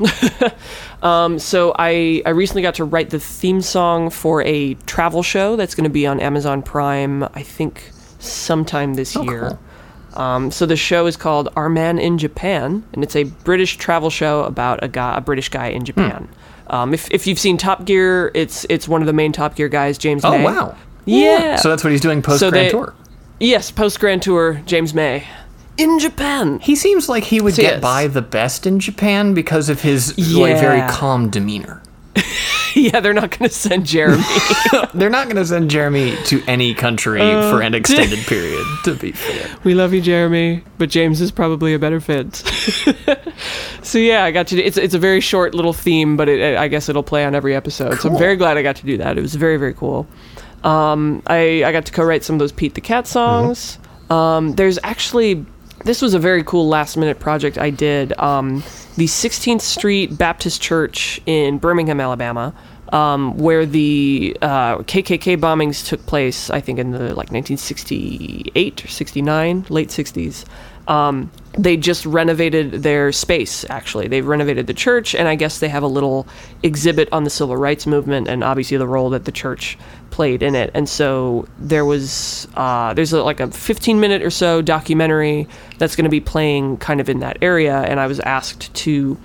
[1.03, 5.55] um, so I I recently got to write the theme song for a travel show
[5.55, 7.23] that's going to be on Amazon Prime.
[7.23, 9.57] I think sometime this year.
[10.15, 14.11] Um, so the show is called Our Man in Japan, and it's a British travel
[14.11, 16.29] show about a guy, a British guy in Japan.
[16.71, 19.69] Um, if, if you've seen Top Gear, it's it's one of the main Top Gear
[19.69, 20.25] guys, James.
[20.25, 20.45] Oh May.
[20.45, 20.77] wow!
[21.05, 21.57] Yeah.
[21.57, 22.95] So that's what he's doing post So Grand they- Tour.
[23.41, 25.25] Yes, post Grand Tour, James May.
[25.79, 26.59] In Japan.
[26.59, 27.81] He seems like he would So get yes.
[27.83, 31.83] by the best in Japan because of his like very calm demeanor.
[32.75, 34.23] yeah, they're not going to send Jeremy.
[34.95, 38.65] They're not going to send Jeremy to any country Uh, for an extended period.
[38.85, 42.35] To be fair, we love you, Jeremy, but James is probably a better fit.
[43.83, 44.57] so yeah, I got to.
[44.57, 47.37] Do, it's it's a very short little theme, but it, I guess it'll play on
[47.37, 48.01] every episode.
[48.01, 49.17] So I'm very glad I got to do that.
[49.17, 50.07] It was very very cool.
[50.65, 53.79] Um, I I got to co-write some of those Pete the Cat songs.
[54.11, 55.47] Um, there's actually
[55.89, 58.13] this was a very cool last minute project I did.
[58.19, 58.63] Um,
[58.99, 62.53] the 16th Street Baptist Church in Birmingham, Alabama,
[62.93, 66.51] um, where the uh, KKK bombings took place.
[66.51, 70.45] I think in the like 1968 or 69, late 60s.
[70.89, 73.65] Um, they just renovated their space.
[73.69, 76.27] Actually, they've renovated the church, and I guess they have a little
[76.63, 79.77] exhibit on the civil rights movement and obviously the role that the church
[80.11, 80.71] played in it.
[80.73, 85.49] And so there was uh, there's a, like a 15 minute or so documentary
[85.79, 89.19] that's going to be playing kind of in that area, and I was asked to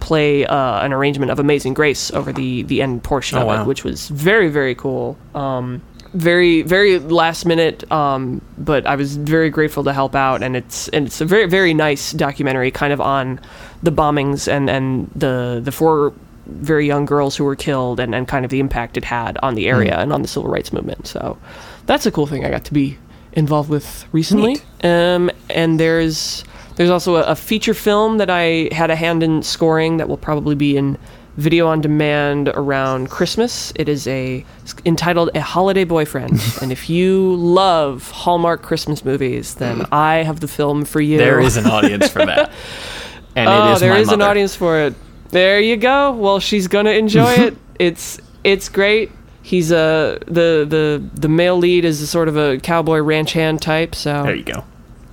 [0.00, 3.62] play uh, an arrangement of Amazing Grace over the the end portion Oh, of wow.
[3.62, 5.18] it, which was very very cool.
[5.34, 5.82] Um,
[6.14, 10.88] very very last minute, um, but I was very grateful to help out, and it's
[10.88, 13.40] and it's a very very nice documentary, kind of on
[13.82, 16.12] the bombings and and the the four
[16.46, 19.54] very young girls who were killed and, and kind of the impact it had on
[19.54, 21.06] the area and on the civil rights movement.
[21.06, 21.38] So
[21.86, 22.98] that's a cool thing I got to be
[23.32, 24.56] involved with recently.
[24.82, 26.44] Um, and there's
[26.76, 30.16] there's also a, a feature film that I had a hand in scoring that will
[30.18, 30.98] probably be in
[31.36, 33.72] video on demand around Christmas.
[33.76, 34.44] It is a
[34.84, 36.40] entitled A Holiday Boyfriend.
[36.62, 41.18] and if you love Hallmark Christmas movies, then I have the film for you.
[41.18, 42.50] there is an audience for that,
[43.36, 44.94] and oh, it is there is an audience for it.
[45.30, 46.12] There you go.
[46.12, 47.56] Well, she's gonna enjoy it.
[47.78, 49.10] It's it's great.
[49.42, 53.60] He's a the the the male lead is a sort of a cowboy ranch hand
[53.60, 54.64] type, so There you go.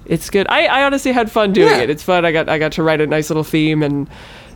[0.06, 0.46] it's good.
[0.48, 1.80] I, I honestly had fun doing Yeah.
[1.82, 1.90] it.
[1.90, 2.24] It's fun.
[2.24, 4.08] I got I got to write a nice little theme and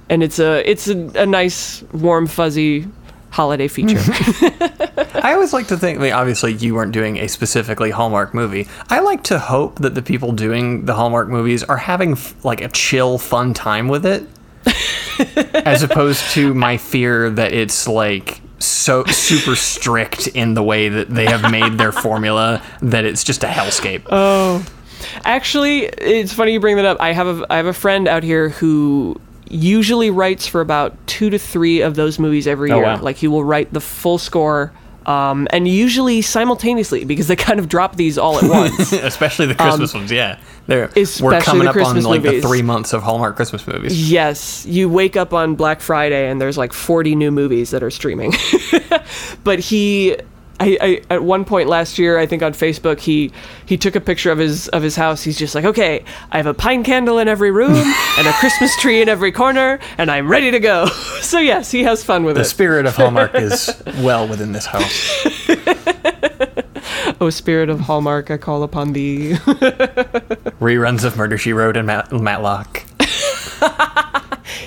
[0.09, 2.87] and it's a it's a, a nice warm fuzzy
[3.31, 3.99] holiday feature.
[5.23, 5.99] I always like to think.
[5.99, 8.67] I mean, obviously, you weren't doing a specifically Hallmark movie.
[8.89, 12.61] I like to hope that the people doing the Hallmark movies are having f- like
[12.61, 14.27] a chill, fun time with it,
[15.65, 21.09] as opposed to my fear that it's like so super strict in the way that
[21.09, 24.03] they have made their formula that it's just a hellscape.
[24.09, 24.65] Oh.
[25.23, 26.99] Actually, it's funny you bring that up.
[27.01, 29.19] I have a I have a friend out here who
[29.49, 32.85] usually writes for about two to three of those movies every Oh, year.
[32.85, 33.01] wow.
[33.01, 34.71] Like he will write the full score
[35.05, 38.91] um, and usually simultaneously because they kind of drop these all at once.
[38.91, 40.11] especially the Christmas ones.
[40.11, 40.89] Yeah, they're
[41.21, 42.41] we're coming up on like movies.
[42.41, 44.11] the three months of Hallmark Christmas movies.
[44.11, 47.91] Yes, you wake up on Black Friday and there's like 40 new movies that are
[47.91, 48.33] streaming.
[49.43, 50.17] but he
[50.59, 53.31] I, I at one point last year, I think on Facebook, he
[53.65, 55.21] he took a picture of his of his house.
[55.23, 57.73] He's just like, "Okay, I have a pine candle in every room
[58.17, 60.87] and a Christmas tree in every corner, and I'm ready to go."
[61.25, 62.43] So yes, he has fun with The it.
[62.43, 65.25] The spirit of Hallmark is well within this house.
[67.19, 69.31] oh, spirit of Hallmark, I call upon thee.
[70.61, 72.83] Reruns of Murder She Wrote and Mat- Matlock.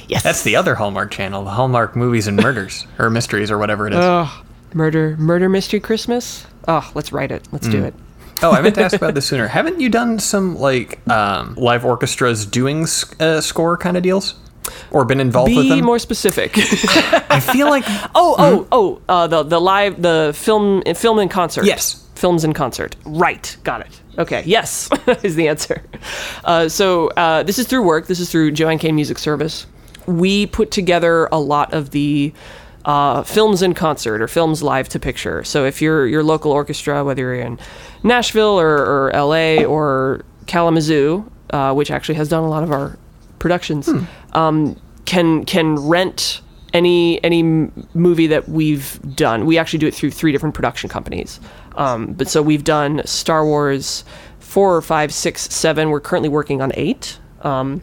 [0.08, 3.86] yes, That's the other Hallmark channel, the Hallmark Movies and Murders or Mysteries or whatever
[3.86, 4.00] it is.
[4.02, 4.42] oh,
[4.74, 6.46] murder murder mystery Christmas.
[6.66, 7.46] Oh, let's write it.
[7.52, 7.72] Let's Mm.
[7.72, 7.94] do it.
[8.42, 9.48] oh, I meant to ask about this sooner.
[9.48, 12.86] Haven't you done some like um, live orchestras doing
[13.20, 14.34] uh, score kind of deals,
[14.90, 15.84] or been involved with Be them?
[15.84, 16.52] more specific.
[17.30, 17.84] I feel like
[18.14, 19.00] Oh, oh, oh!
[19.08, 21.64] Uh, the the live the film film in concert.
[21.64, 22.04] Yes.
[22.14, 22.96] films in concert.
[23.04, 24.00] Right, got it.
[24.18, 24.90] Okay, yes
[25.22, 25.80] is the answer.
[26.44, 28.08] Uh, so uh, this is through work.
[28.08, 29.66] This is through JoAnn Kane Music Service.
[30.06, 32.32] We put together a lot of the
[32.84, 35.44] uh, films in concert or films live to picture.
[35.44, 37.58] So if you're your local orchestra, whether you're in
[38.02, 39.64] Nashville or, or L.A.
[39.64, 42.98] or Kalamazoo, uh, which actually has done a lot of our
[43.38, 43.88] productions,
[44.32, 46.40] um, can can rent
[46.72, 47.42] any any
[47.94, 49.46] movie that we've done.
[49.46, 51.40] We actually do it through three different production companies.
[51.76, 54.04] Um, but so we've done Star Wars
[54.38, 55.90] four, five, six, seven.
[55.90, 57.18] We're currently working on eight.
[57.42, 57.82] Um,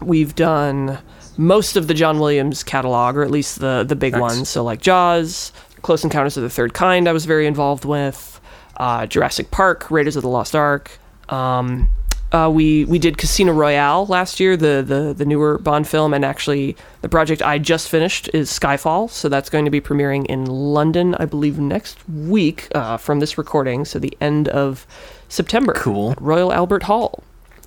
[0.00, 0.98] we've done
[1.38, 4.20] most of the John Williams catalog, or at least the the big Nice.
[4.20, 4.48] ones.
[4.50, 8.34] So like Jaws, Close Encounters of the Third Kind, I was very involved with.
[8.76, 11.00] Uh, Jurassic Park, Raiders of the Lost Ark.
[11.30, 11.88] Um,
[12.30, 16.24] uh, we we did Casino Royale last year, the, the the newer Bond film, and
[16.24, 20.44] actually the project I just finished is Skyfall, so that's going to be premiering in
[20.46, 24.86] London, I believe, next week uh, from this recording, so the end of
[25.28, 25.72] September.
[25.72, 26.14] Cool.
[26.20, 27.24] Royal Albert Hall.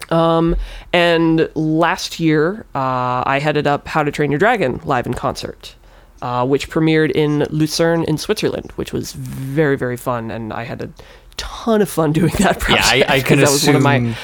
[0.10, 0.56] Um,
[0.94, 5.76] and last year, uh, I headed up How to Train Your Dragon live in concert,
[6.22, 10.32] uh, which premiered in Lucerne in Switzerland, which was very, very fun.
[10.32, 10.90] And I had a
[11.38, 12.78] ton of fun doing that yeah.
[12.80, 14.16] I, I can that was one assume of my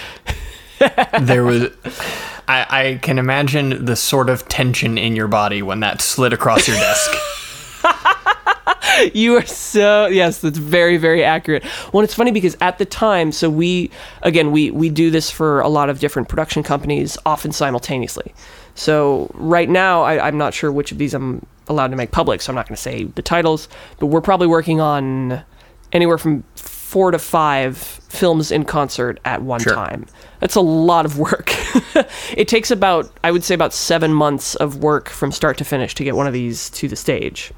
[1.22, 1.72] there was.
[2.50, 6.68] I, I can imagine the sort of tension in your body when that slid across
[6.68, 7.12] your desk.
[9.14, 11.64] you are so yes that's very very accurate.
[11.94, 13.92] Well it's funny because at the time so we
[14.22, 18.34] again we we do this for a lot of different production companies often simultaneously.
[18.76, 22.42] So right now I, i'm not sure which of these i'm allowed to make public
[22.42, 23.68] so i'm not going to say the titles
[24.00, 25.44] but we're probably working on
[25.92, 29.74] anywhere from four to five films in concert at one Sure.
[29.74, 30.06] time.
[30.40, 31.52] That's a lot of work.
[32.38, 35.96] It takes about i would say about seven months of work from start to finish
[35.96, 37.52] to get one of these to the stage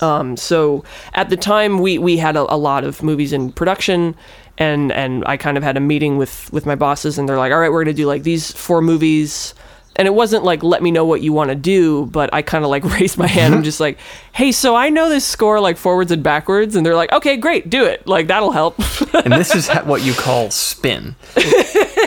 [0.00, 0.84] um, so
[1.14, 4.14] at the time, we we had a, a lot of movies in production,
[4.56, 7.52] and and I kind of had a meeting with with my bosses, and they're like,
[7.52, 9.54] "All right, we're gonna do like these four movies."
[9.96, 12.62] And it wasn't like, let me know what you want to do, but I kind
[12.62, 13.52] of like raised my hand.
[13.52, 13.98] I'm just like,
[14.30, 16.76] hey, so I know this score like forwards and backwards.
[16.76, 18.06] And they're like, okay, great, do it.
[18.06, 18.78] Like, that'll help.
[19.12, 21.16] and this is what you call spin.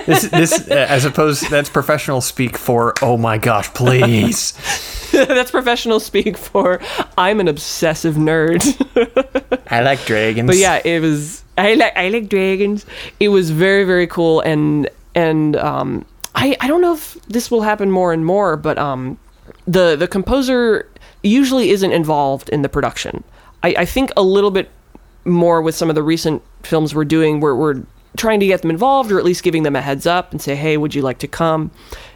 [0.06, 2.94] This, this, uh, as opposed, that's professional speak for.
[3.02, 4.54] Oh my gosh, please!
[5.12, 6.80] That's professional speak for
[7.18, 8.62] I'm an obsessive nerd.
[9.70, 10.48] I like dragons.
[10.48, 12.86] but yeah, it was I like I like dragons.
[13.20, 17.62] It was very very cool and and um I I don't know if this will
[17.62, 19.18] happen more and more, but um
[19.68, 20.90] the the composer
[21.24, 23.24] usually isn't involved in the production.
[23.64, 24.70] I, I think a little bit
[25.26, 27.84] more with some of the recent films we're doing where we're
[28.18, 30.56] trying to get them involved or at least giving them a heads up and say,
[30.56, 31.72] hey, would you like to come?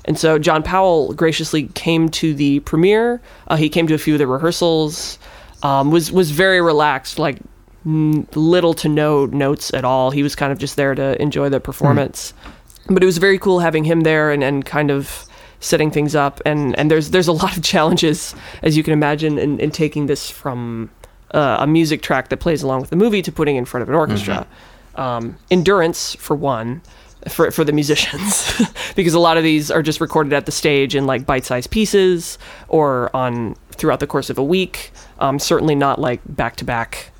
[0.05, 3.21] And so John Powell graciously came to the premiere.
[3.47, 5.17] Uh, he came to a few of the rehearsals.
[5.63, 7.37] Um, was was very relaxed, like
[7.85, 10.11] n- little to no notes at all.
[10.11, 12.33] He was kind of just there to enjoy the performance.
[12.87, 15.25] But it was very cool having him there and, and kind of
[15.59, 16.39] setting things up.
[16.45, 20.05] And, and there's there's a lot of challenges, as you can imagine, in, in taking
[20.05, 20.91] this from
[21.31, 23.89] uh, a music track that plays along with the movie to putting in front of
[23.89, 24.45] an orchestra.
[24.95, 26.81] Um, endurance, for one,
[27.27, 28.61] for, for the musicians,
[28.95, 32.37] because a lot of these are just recorded at the stage in like bite-sized pieces
[32.67, 34.91] or on throughout the course of a week.
[35.19, 37.11] Um, certainly not like back to back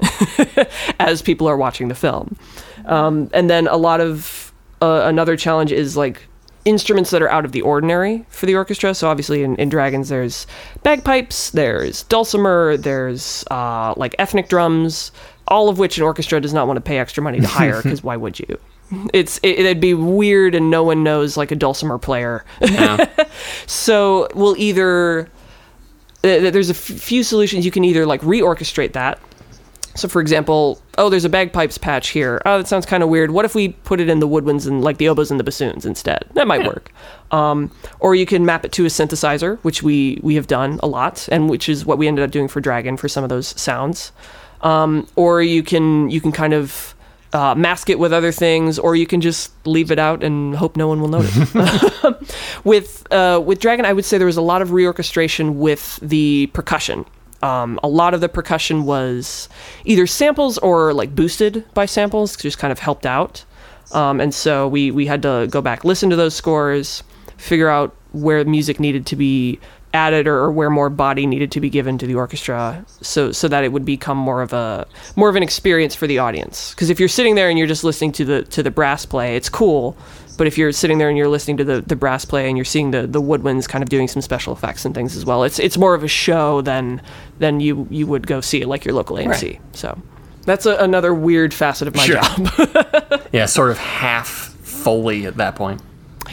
[0.99, 2.37] as people are watching the film.
[2.85, 6.27] Um, and then a lot of uh, another challenge is like
[6.65, 8.93] instruments that are out of the ordinary for the orchestra.
[8.93, 10.47] So obviously in, in Dragons, there's
[10.83, 15.11] bagpipes, there's dulcimer, there's uh, like ethnic drums,
[15.47, 18.03] all of which an orchestra does not want to pay extra money to hire because
[18.03, 18.59] why would you?
[19.13, 22.45] It's it, it'd be weird and no one knows like a dulcimer player.
[22.61, 23.05] Yeah.
[23.65, 25.29] so we'll either
[26.21, 29.19] th- th- there's a few solutions you can either like reorchestrate that
[29.95, 32.41] So, for example, oh, there's a bagpipes patch here.
[32.45, 33.31] Oh, that sounds kind of weird.
[33.31, 35.85] What if we put it in the woodwinds and like the oboes and the bassoons
[35.85, 36.25] instead?
[36.33, 36.91] That might work.
[37.31, 40.87] Um, or you can map it to a synthesizer, which we we have done a
[40.87, 43.59] lot, and which is what we ended up doing for Dragon for some of those
[43.59, 44.11] sounds.
[44.61, 46.95] Um, or you can you can kind of
[47.33, 50.77] uh, mask it with other things, or you can just leave it out and hope
[50.77, 51.53] no one will notice.
[52.63, 56.47] with uh, with Dragon, I would say there was a lot of reorchestration with the
[56.47, 57.05] percussion.
[57.43, 59.49] Um, a lot of the percussion was
[59.83, 63.43] either samples or like boosted by samples, just kind of helped out.
[63.91, 67.03] Um, and so we we had to go back, listen to those scores,
[67.37, 69.59] figure out where music needed to be
[69.95, 73.47] added or, or where more body needed to be given to the orchestra, so so
[73.47, 74.85] that it would become more of a
[75.15, 76.69] more of an experience for the audience.
[76.75, 79.35] Because if you're sitting there and you're just listening to the to the brass play,
[79.35, 79.97] it's cool.
[80.37, 82.65] But if you're sitting there and you're listening to the, the brass play and you're
[82.65, 85.59] seeing the, the woodwinds kind of doing some special effects and things as well, it's
[85.59, 87.01] it's more of a show than
[87.39, 89.27] than you you would go see it like your local AMC.
[89.29, 89.61] Right.
[89.71, 89.97] So
[90.43, 92.21] that's a, another weird facet of my Sure.
[92.21, 93.21] job.
[93.31, 94.27] Yeah, sort of half
[94.61, 95.81] Foley at that point.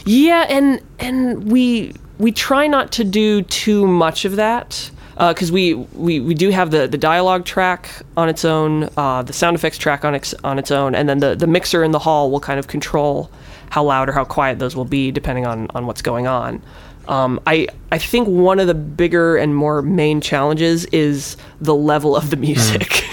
[0.05, 5.75] Yeah, and and we we try not to do too much of that because we,
[5.75, 9.77] we we do have the the dialogue track on its own, uh, the sound effects
[9.77, 12.41] track on its on its own, and then the the mixer in the hall will
[12.41, 13.31] kind of control
[13.71, 16.63] how loud or how quiet those will be depending on on what's going on.
[17.09, 22.17] Um, I I think one of the bigger and more main challenges is the level
[22.17, 23.05] of the music,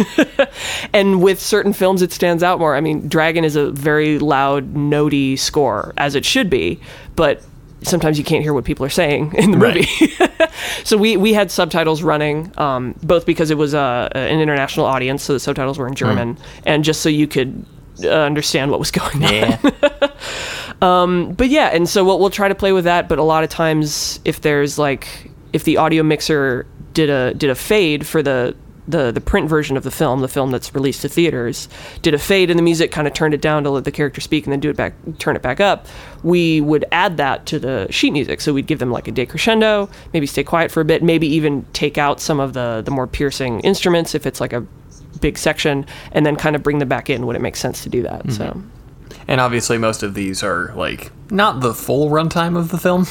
[0.94, 2.76] and with certain films it stands out more.
[2.76, 6.80] I mean, Dragon is a very loud, notey score as it should be,
[7.15, 7.41] but
[7.84, 9.76] sometimes you can't hear what people are saying in the Right.
[9.99, 10.14] movie.
[10.84, 15.23] so we we had subtitles running, um, both because it was uh, an international audience,
[15.23, 17.65] so the subtitles were in German, and just so you could
[18.03, 19.57] uh, understand what was going on Yeah.
[21.38, 23.10] but yeah, and so we'll, we'll try to play with that.
[23.10, 27.49] But a lot of times, if there's like, if the audio mixer did a did
[27.49, 28.56] a fade for the
[28.90, 31.70] the the print version of the film, the film that's released to theaters,
[32.02, 34.20] did a fade in the music, kind of turned it down to let the character
[34.20, 35.86] speak, and then do it back, turn it back up.
[36.24, 39.90] We would add that to the sheet music, so we'd give them like a decrescendo,
[40.14, 43.07] maybe stay quiet for a bit, maybe even take out some of the the more
[43.07, 44.66] piercing instruments if it's like a
[45.22, 47.90] big section, and then kind of bring them back in when it makes sense to
[47.90, 48.32] do that.
[48.32, 48.45] So.
[48.45, 48.70] Mm-hmm.
[49.28, 53.06] And obviously, most of these are like not the full runtime of the film.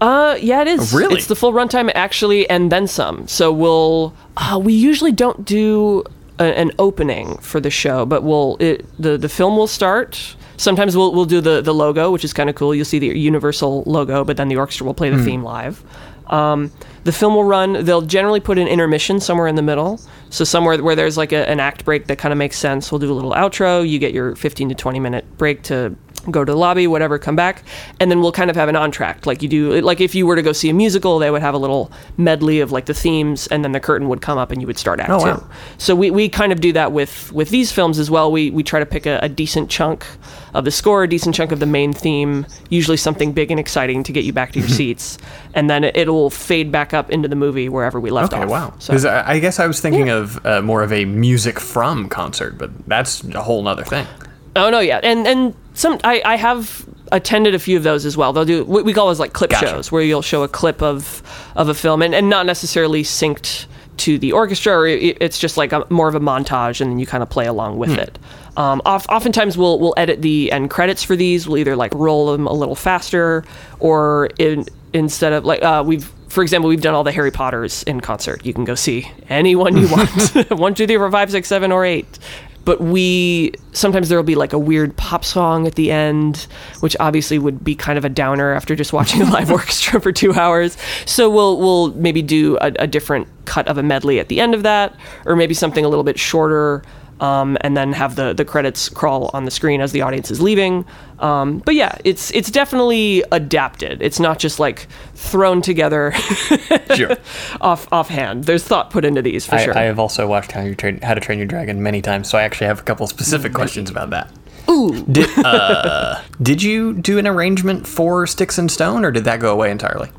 [0.00, 0.92] Uh, yeah, it is.
[0.92, 1.16] Really?
[1.16, 3.28] It's the full runtime actually, and then some.
[3.28, 4.14] So we'll.
[4.36, 6.04] Uh, we usually don't do
[6.38, 8.56] a, an opening for the show, but we'll.
[8.60, 10.36] It, the the film will start.
[10.56, 12.74] Sometimes we'll we'll do the the logo, which is kind of cool.
[12.74, 15.82] You'll see the Universal logo, but then the orchestra will play the theme live.
[16.26, 16.72] Um,
[17.04, 17.84] the film will run.
[17.84, 20.00] They'll generally put an intermission somewhere in the middle.
[20.30, 22.90] So somewhere where there's like a, an act break that kind of makes sense.
[22.90, 23.86] We'll do a little outro.
[23.86, 25.94] You get your 15 to 20 minute break to
[26.30, 27.64] go to the lobby, whatever, come back,
[28.00, 29.80] and then we'll kind of have an entr'acte, like you do.
[29.80, 32.60] Like if you were to go see a musical, they would have a little medley
[32.60, 35.00] of like the themes, and then the curtain would come up, and you would start
[35.00, 35.24] act Oh, two.
[35.26, 35.46] wow.
[35.78, 38.30] So we, we kind of do that with with these films as well.
[38.30, 40.06] We we try to pick a, a decent chunk
[40.54, 44.02] of the score, a decent chunk of the main theme, usually something big and exciting
[44.04, 45.18] to get you back to your seats,
[45.54, 48.48] and then it, it'll fade back up into the movie wherever we left Okay, off.
[48.50, 48.74] wow.
[48.78, 52.08] So, Because I, I guess I was thinking of uh, more of a music from
[52.08, 54.06] concert, but that's a whole nother thing.
[54.54, 58.16] Oh no, yeah, and and some I, I have attended a few of those as
[58.16, 58.32] well.
[58.32, 59.66] They'll do what we call those like clip Gotcha.
[59.66, 61.22] shows where you'll show a clip of
[61.56, 63.66] of a film and, and not necessarily synced
[63.98, 66.98] to the orchestra or it, it's just like a, more of a montage and then
[66.98, 68.18] you kind of play along with it.
[68.56, 71.46] Um, oft, oftentimes we'll we'll edit the end credits for these.
[71.46, 73.44] We'll either like roll them a little faster
[73.80, 77.82] or in, instead of like uh, we've for example, we've done all the Harry Potters
[77.82, 78.46] in concert.
[78.46, 80.50] You can go see anyone you want.
[80.50, 82.18] One, two, three, four, five, six, seven, or eight.
[82.64, 86.46] But we sometimes there will be like a weird pop song at the end,
[86.80, 90.12] which obviously would be kind of a downer after just watching a live orchestra for
[90.12, 90.76] two hours.
[91.06, 94.54] So we'll we'll maybe do a, a different cut of a medley at the end
[94.54, 94.94] of that,
[95.26, 96.82] or maybe something a little bit shorter
[97.20, 100.40] um, and then have the the credits crawl on the screen as the audience is
[100.40, 100.84] leaving.
[101.18, 104.02] Um, but yeah, it's it's definitely adapted.
[104.02, 106.12] It's not just like thrown together
[106.94, 107.16] Sure.
[107.60, 108.44] off offhand.
[108.44, 109.78] There's thought put into these for I, sure.
[109.78, 112.38] I have also watched How, you train, How to Train Your Dragon many times, so
[112.38, 114.30] I actually have a couple specific questions about that.
[114.68, 115.04] Ooh.
[115.04, 119.52] Did, uh, did you do an arrangement for Sticks and Stone, or did that go
[119.52, 120.10] away entirely?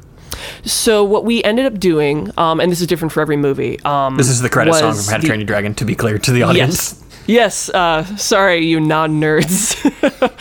[0.65, 3.79] So what we ended up doing, um, and this is different for every movie.
[3.83, 5.95] Um, This is the credit song from How to the- Train Your Dragon, to be
[5.95, 6.93] clear to the audience.
[6.93, 6.99] Yes.
[7.25, 7.69] Yes.
[7.69, 9.79] Uh, sorry, you non-nerds.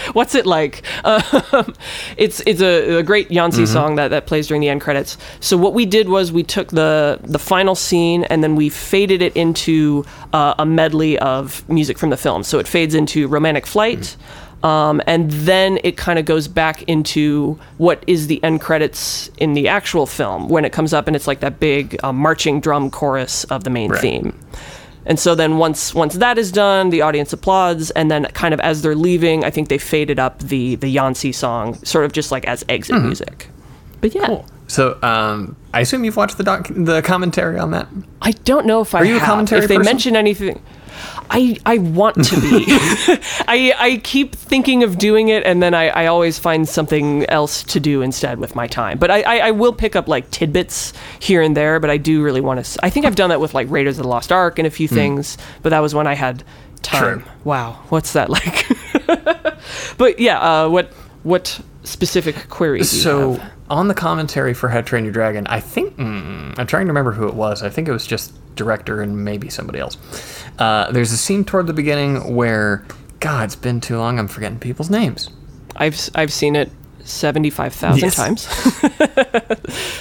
[0.15, 0.83] What's it like?
[1.05, 1.75] Um,
[2.17, 5.19] it's it's a, a great Jónsi song that, that plays during the end credits.
[5.41, 9.21] So what we did was we took the the final scene and then we faded
[9.23, 12.43] it into uh, a medley of music from the film.
[12.43, 14.17] So it fades into Romantic Flight.
[14.63, 19.55] Um, and then it kind of goes back into what is the end credits in
[19.55, 22.89] the actual film when it comes up and it's like that big uh, marching drum
[22.91, 24.01] chorus of the main Right.
[24.01, 24.39] theme.
[25.05, 28.61] And so then once once that is done, the audience applauds, and then kind of
[28.61, 32.31] as they're leaving, I think they faded up the the Jónsi song, sort of just
[32.31, 33.49] like as exit music.
[34.01, 34.47] But yeah, Cool.
[34.69, 37.89] So, um, I assume you've watched the doc- the commentary on that.
[38.23, 39.29] I don't know if I Are you a have.
[39.29, 39.91] commentary if they person?
[39.93, 40.63] mention anything.
[41.31, 42.65] I, I want to be.
[43.49, 47.63] I, I keep thinking of doing it, and then I, I always find something else
[47.65, 48.99] to do instead with my time.
[48.99, 52.23] But I, I, I will pick up like tidbits here and there, but I do
[52.23, 52.85] really want to.
[52.85, 54.89] I think I've done that with like Raiders of the Lost Ark and a few
[54.89, 56.45] things, but that was when I had
[56.83, 57.21] time.
[57.21, 57.31] True.
[57.45, 58.67] Wow, what's that like?
[59.97, 60.93] but yeah, uh, what
[61.23, 63.41] what specific queries do you So?
[63.73, 66.91] On the commentary for How to Train Your Dragon, I think mm, I'm trying to
[66.91, 67.63] remember who it was.
[67.63, 69.97] I think it was just director and maybe somebody else.
[70.59, 72.85] Uh, there's a scene toward the beginning where,
[73.21, 74.19] God, it's been too long.
[74.19, 75.31] I'm forgetting people's names.
[75.77, 76.71] I've I've seen it
[77.03, 78.17] seventy five thousand Yes.
[78.17, 78.47] times.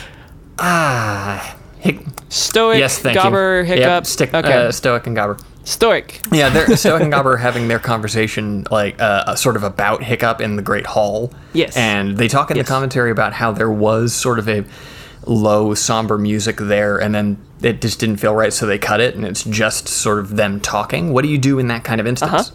[0.59, 3.65] Ah, Hic- Stoic, yes, thank Gobber, you.
[3.67, 3.81] Hiccup.
[3.87, 4.67] Yep, stick, okay.
[4.67, 5.41] uh, Stoic and Gobber.
[5.63, 6.19] Stoic.
[6.31, 10.41] Yeah, they're Stoic and Gobber are having their conversation, like uh, sort of about Hiccup
[10.41, 11.31] in the Great Hall.
[11.53, 11.75] Yes.
[11.77, 12.65] and they talk in Yes.
[12.65, 14.63] the commentary about how there was sort of a
[15.25, 19.13] low, somber music there, and then it just didn't feel right, so they cut it,
[19.15, 21.13] and it's just sort of them talking.
[21.13, 22.51] What do you do in that kind of instance?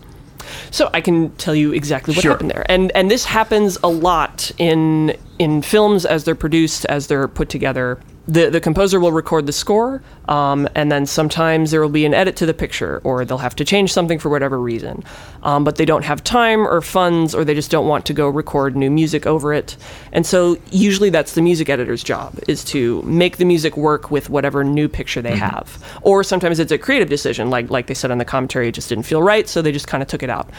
[0.71, 2.33] So I can tell you exactly what Sure.
[2.33, 7.07] happened there, and and this happens a lot in in films as they're produced, as
[7.09, 7.99] they're put together.
[8.29, 12.13] The the composer will record the score, um, and then sometimes there will be an
[12.13, 15.05] edit to the picture, or they'll have to change something for whatever reason.
[15.45, 18.29] Um, but they don't have time or funds, or they just don't want to go
[18.29, 19.77] record new music over it.
[20.13, 24.29] And so usually that's the music editor's job is to make the music work with
[24.29, 25.85] whatever new picture they have.
[26.03, 28.89] Or sometimes it's a creative decision, like like they said on the commentary, it just
[28.89, 30.51] didn't feel right, so they just kind of took it out.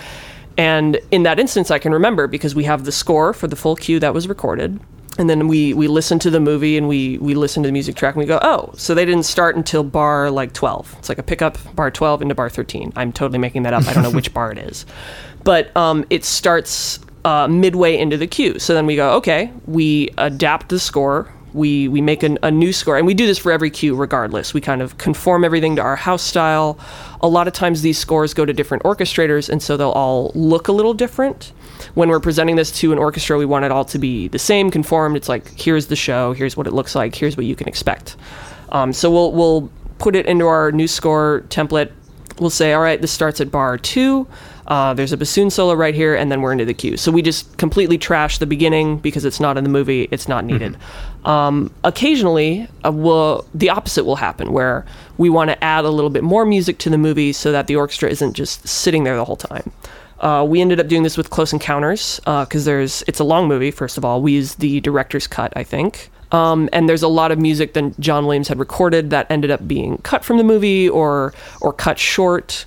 [0.58, 3.76] And in that instance, I can remember because we have the score for the full
[3.76, 4.80] cue that was recorded.
[5.18, 7.96] And then we, we listen to the movie and we, we listen to the music
[7.96, 10.96] track and we go, oh, so they didn't start until bar like 12.
[11.00, 12.94] It's like a pickup bar 12 into bar 13.
[12.96, 13.88] I'm totally making that up.
[13.88, 14.86] I don't know which bar it is.
[15.44, 18.60] But um, it starts uh, midway into the cue.
[18.60, 21.32] So then we go, okay, we adapt the score.
[21.54, 24.54] We, we make an, a new score, and we do this for every cue regardless.
[24.54, 26.78] We kind of conform everything to our house style.
[27.22, 30.68] A lot of times these scores go to different orchestrators, and so they'll all look
[30.68, 31.54] a little different.
[31.94, 34.72] When we're presenting this to an orchestra, we want it all to be the same,
[34.72, 35.18] conformed.
[35.18, 38.16] It's like, here's the show, here's what it looks like, here's what you can expect.
[38.70, 41.92] Um, so we'll, we'll put it into our new score template.
[42.40, 44.28] We'll say, all right, this starts at bar two.
[44.68, 46.98] Uh, there's a bassoon solo right here, and then we're into the cue.
[46.98, 50.44] So we just completely trash the beginning because it's not in the movie, it's not
[50.44, 50.78] needed.
[51.24, 54.86] Um, occasionally, uh, will the opposite will happen, where
[55.18, 57.78] we want to add a little bit more music to the movie so that the
[57.78, 59.72] orchestra isn't just sitting there the whole time.
[60.20, 63.72] Uh, we ended up doing this with Close Encounters because there's it's a long movie.
[63.72, 66.10] First of all, we used the director's cut, I think.
[66.32, 69.66] Um, and there's a lot of music that John Williams had recorded that ended up
[69.66, 72.66] being cut from the movie or or cut short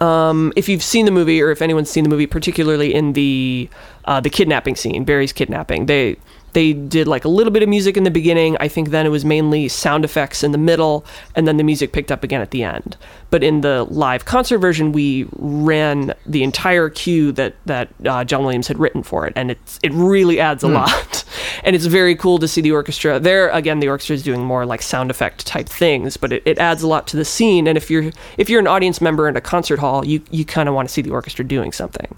[0.00, 3.68] um, if you've seen the movie or if anyone's seen the movie, particularly in the
[4.06, 6.16] uh, the kidnapping scene, Barry's kidnapping, they
[6.52, 8.56] they did like a little bit of music in the beginning.
[8.60, 11.04] I think then it was mainly sound effects in the middle,
[11.34, 12.96] and then the music picked up again at the end.
[13.30, 18.44] But in the live concert version, we ran the entire cue that that uh, John
[18.44, 21.24] Williams had written for it, and it's it really adds a lot.
[21.64, 23.48] and it's very cool to see the orchestra there.
[23.50, 26.82] Again, the orchestra is doing more like sound effect type things, but it, it adds
[26.82, 27.66] a lot to the scene.
[27.66, 30.68] And if you're if you're an audience member in a concert hall, you you kind
[30.68, 32.16] of want to see the orchestra doing something.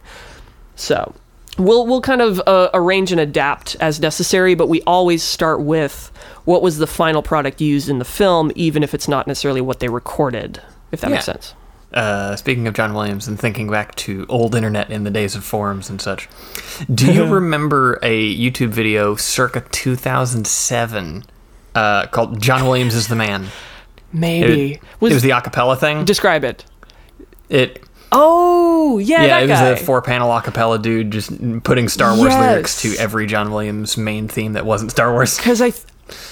[0.76, 1.14] So
[1.58, 6.10] we'll we'll kind of uh, arrange and adapt as necessary, but we always start with
[6.44, 9.80] what was the final product used in the film, even if it's not necessarily what
[9.80, 10.60] they recorded.
[10.90, 11.54] If that makes sense.
[11.92, 15.44] Uh, speaking of John Williams and thinking back to old internet in the days of
[15.44, 16.26] forums and such,
[16.92, 21.24] do you remember a YouTube video circa 2007
[21.74, 23.48] uh, called "John Williams is the Man"?
[24.12, 26.04] Maybe It, it was the acapella thing.
[26.04, 26.64] describe it.
[27.48, 29.68] It Oh yeah, yeah, that it was guy.
[29.70, 31.30] a four-panel acapella dude just
[31.64, 35.36] putting Star Wars lyrics to every John Williams main theme that wasn't Star Wars.
[35.38, 35.84] Because I, th-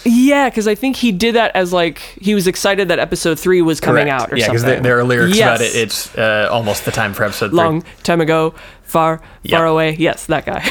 [0.04, 3.62] yeah, because I think he did that as like he was excited that episode three
[3.62, 4.22] was coming Correct.
[4.22, 5.74] out or yeah, because there, there are lyrics about it.
[5.74, 7.56] It's uh, almost the time for episode three.
[7.56, 9.56] long time ago, far, Yep.
[9.58, 9.96] far away.
[9.98, 10.62] Yes, that guy.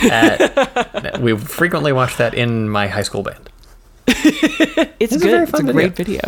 [1.12, 3.50] Uh, we frequently watched that in my high school band.
[4.08, 5.22] it's a good.
[5.32, 6.20] very It's fun a great video.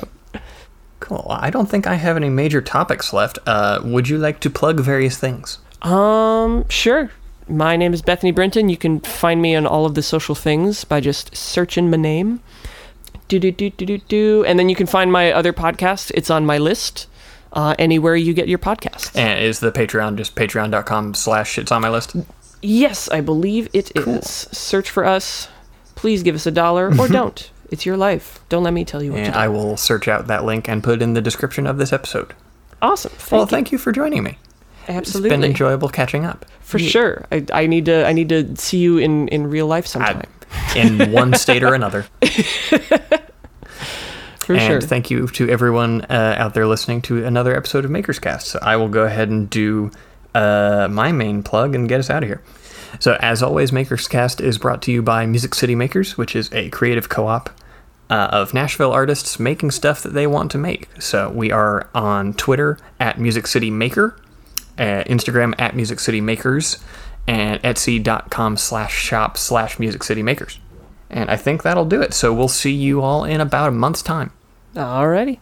[1.01, 1.27] Cool.
[1.29, 3.37] I don't think I have any major topics left.
[3.45, 5.57] Uh, would you like to plug various things?
[5.81, 7.11] Um, sure.
[7.49, 8.69] My name is Bethany Brinton.
[8.69, 12.39] You can find me on all of the social things by just searching my name.
[13.27, 16.11] Do do do do do do, and then you can find my other podcast.
[16.15, 17.07] It's on my list.
[17.53, 19.13] Uh, anywhere you get your podcasts.
[19.17, 22.15] And is the Patreon just patreon.com slash it's on my list?
[22.61, 24.25] Yes, I believe it is.
[24.25, 25.49] Search for us.
[25.95, 27.51] Please give us a dollar or don't.
[27.72, 28.39] It's your life.
[28.49, 29.38] Don't let me tell you what And to do.
[29.39, 32.34] I will search out that link and put it in the description of this episode.
[32.81, 33.11] Awesome.
[33.11, 33.48] Thank well, you.
[33.48, 34.38] thank you for joining me.
[34.88, 35.30] Absolutely.
[35.30, 36.45] It's been enjoyable catching up.
[36.60, 37.26] For sure.
[37.31, 40.30] I, I need to I need to see you in, in real life sometime.
[40.76, 42.06] in one state or another.
[44.39, 44.81] For and sure.
[44.81, 48.48] thank you to everyone uh, out there listening to another episode of Maker's Cast.
[48.48, 49.91] So I will go ahead and do
[50.34, 52.41] uh, my main plug and get us out of here.
[52.99, 56.51] So, as always, Maker's Cast is brought to you by Music City Makers, which is
[56.53, 57.49] a creative co op
[58.09, 60.89] uh, of Nashville artists making stuff that they want to make.
[61.01, 64.19] So, we are on Twitter at Music City Maker,
[64.77, 66.77] uh, Instagram at Music City Makers,
[67.27, 70.59] and Etsy.com slash shop slash Music City Makers.
[71.09, 72.13] And I think that'll do it.
[72.13, 74.31] So, we'll see you all in about a month's time.
[74.76, 75.39] Alrighty.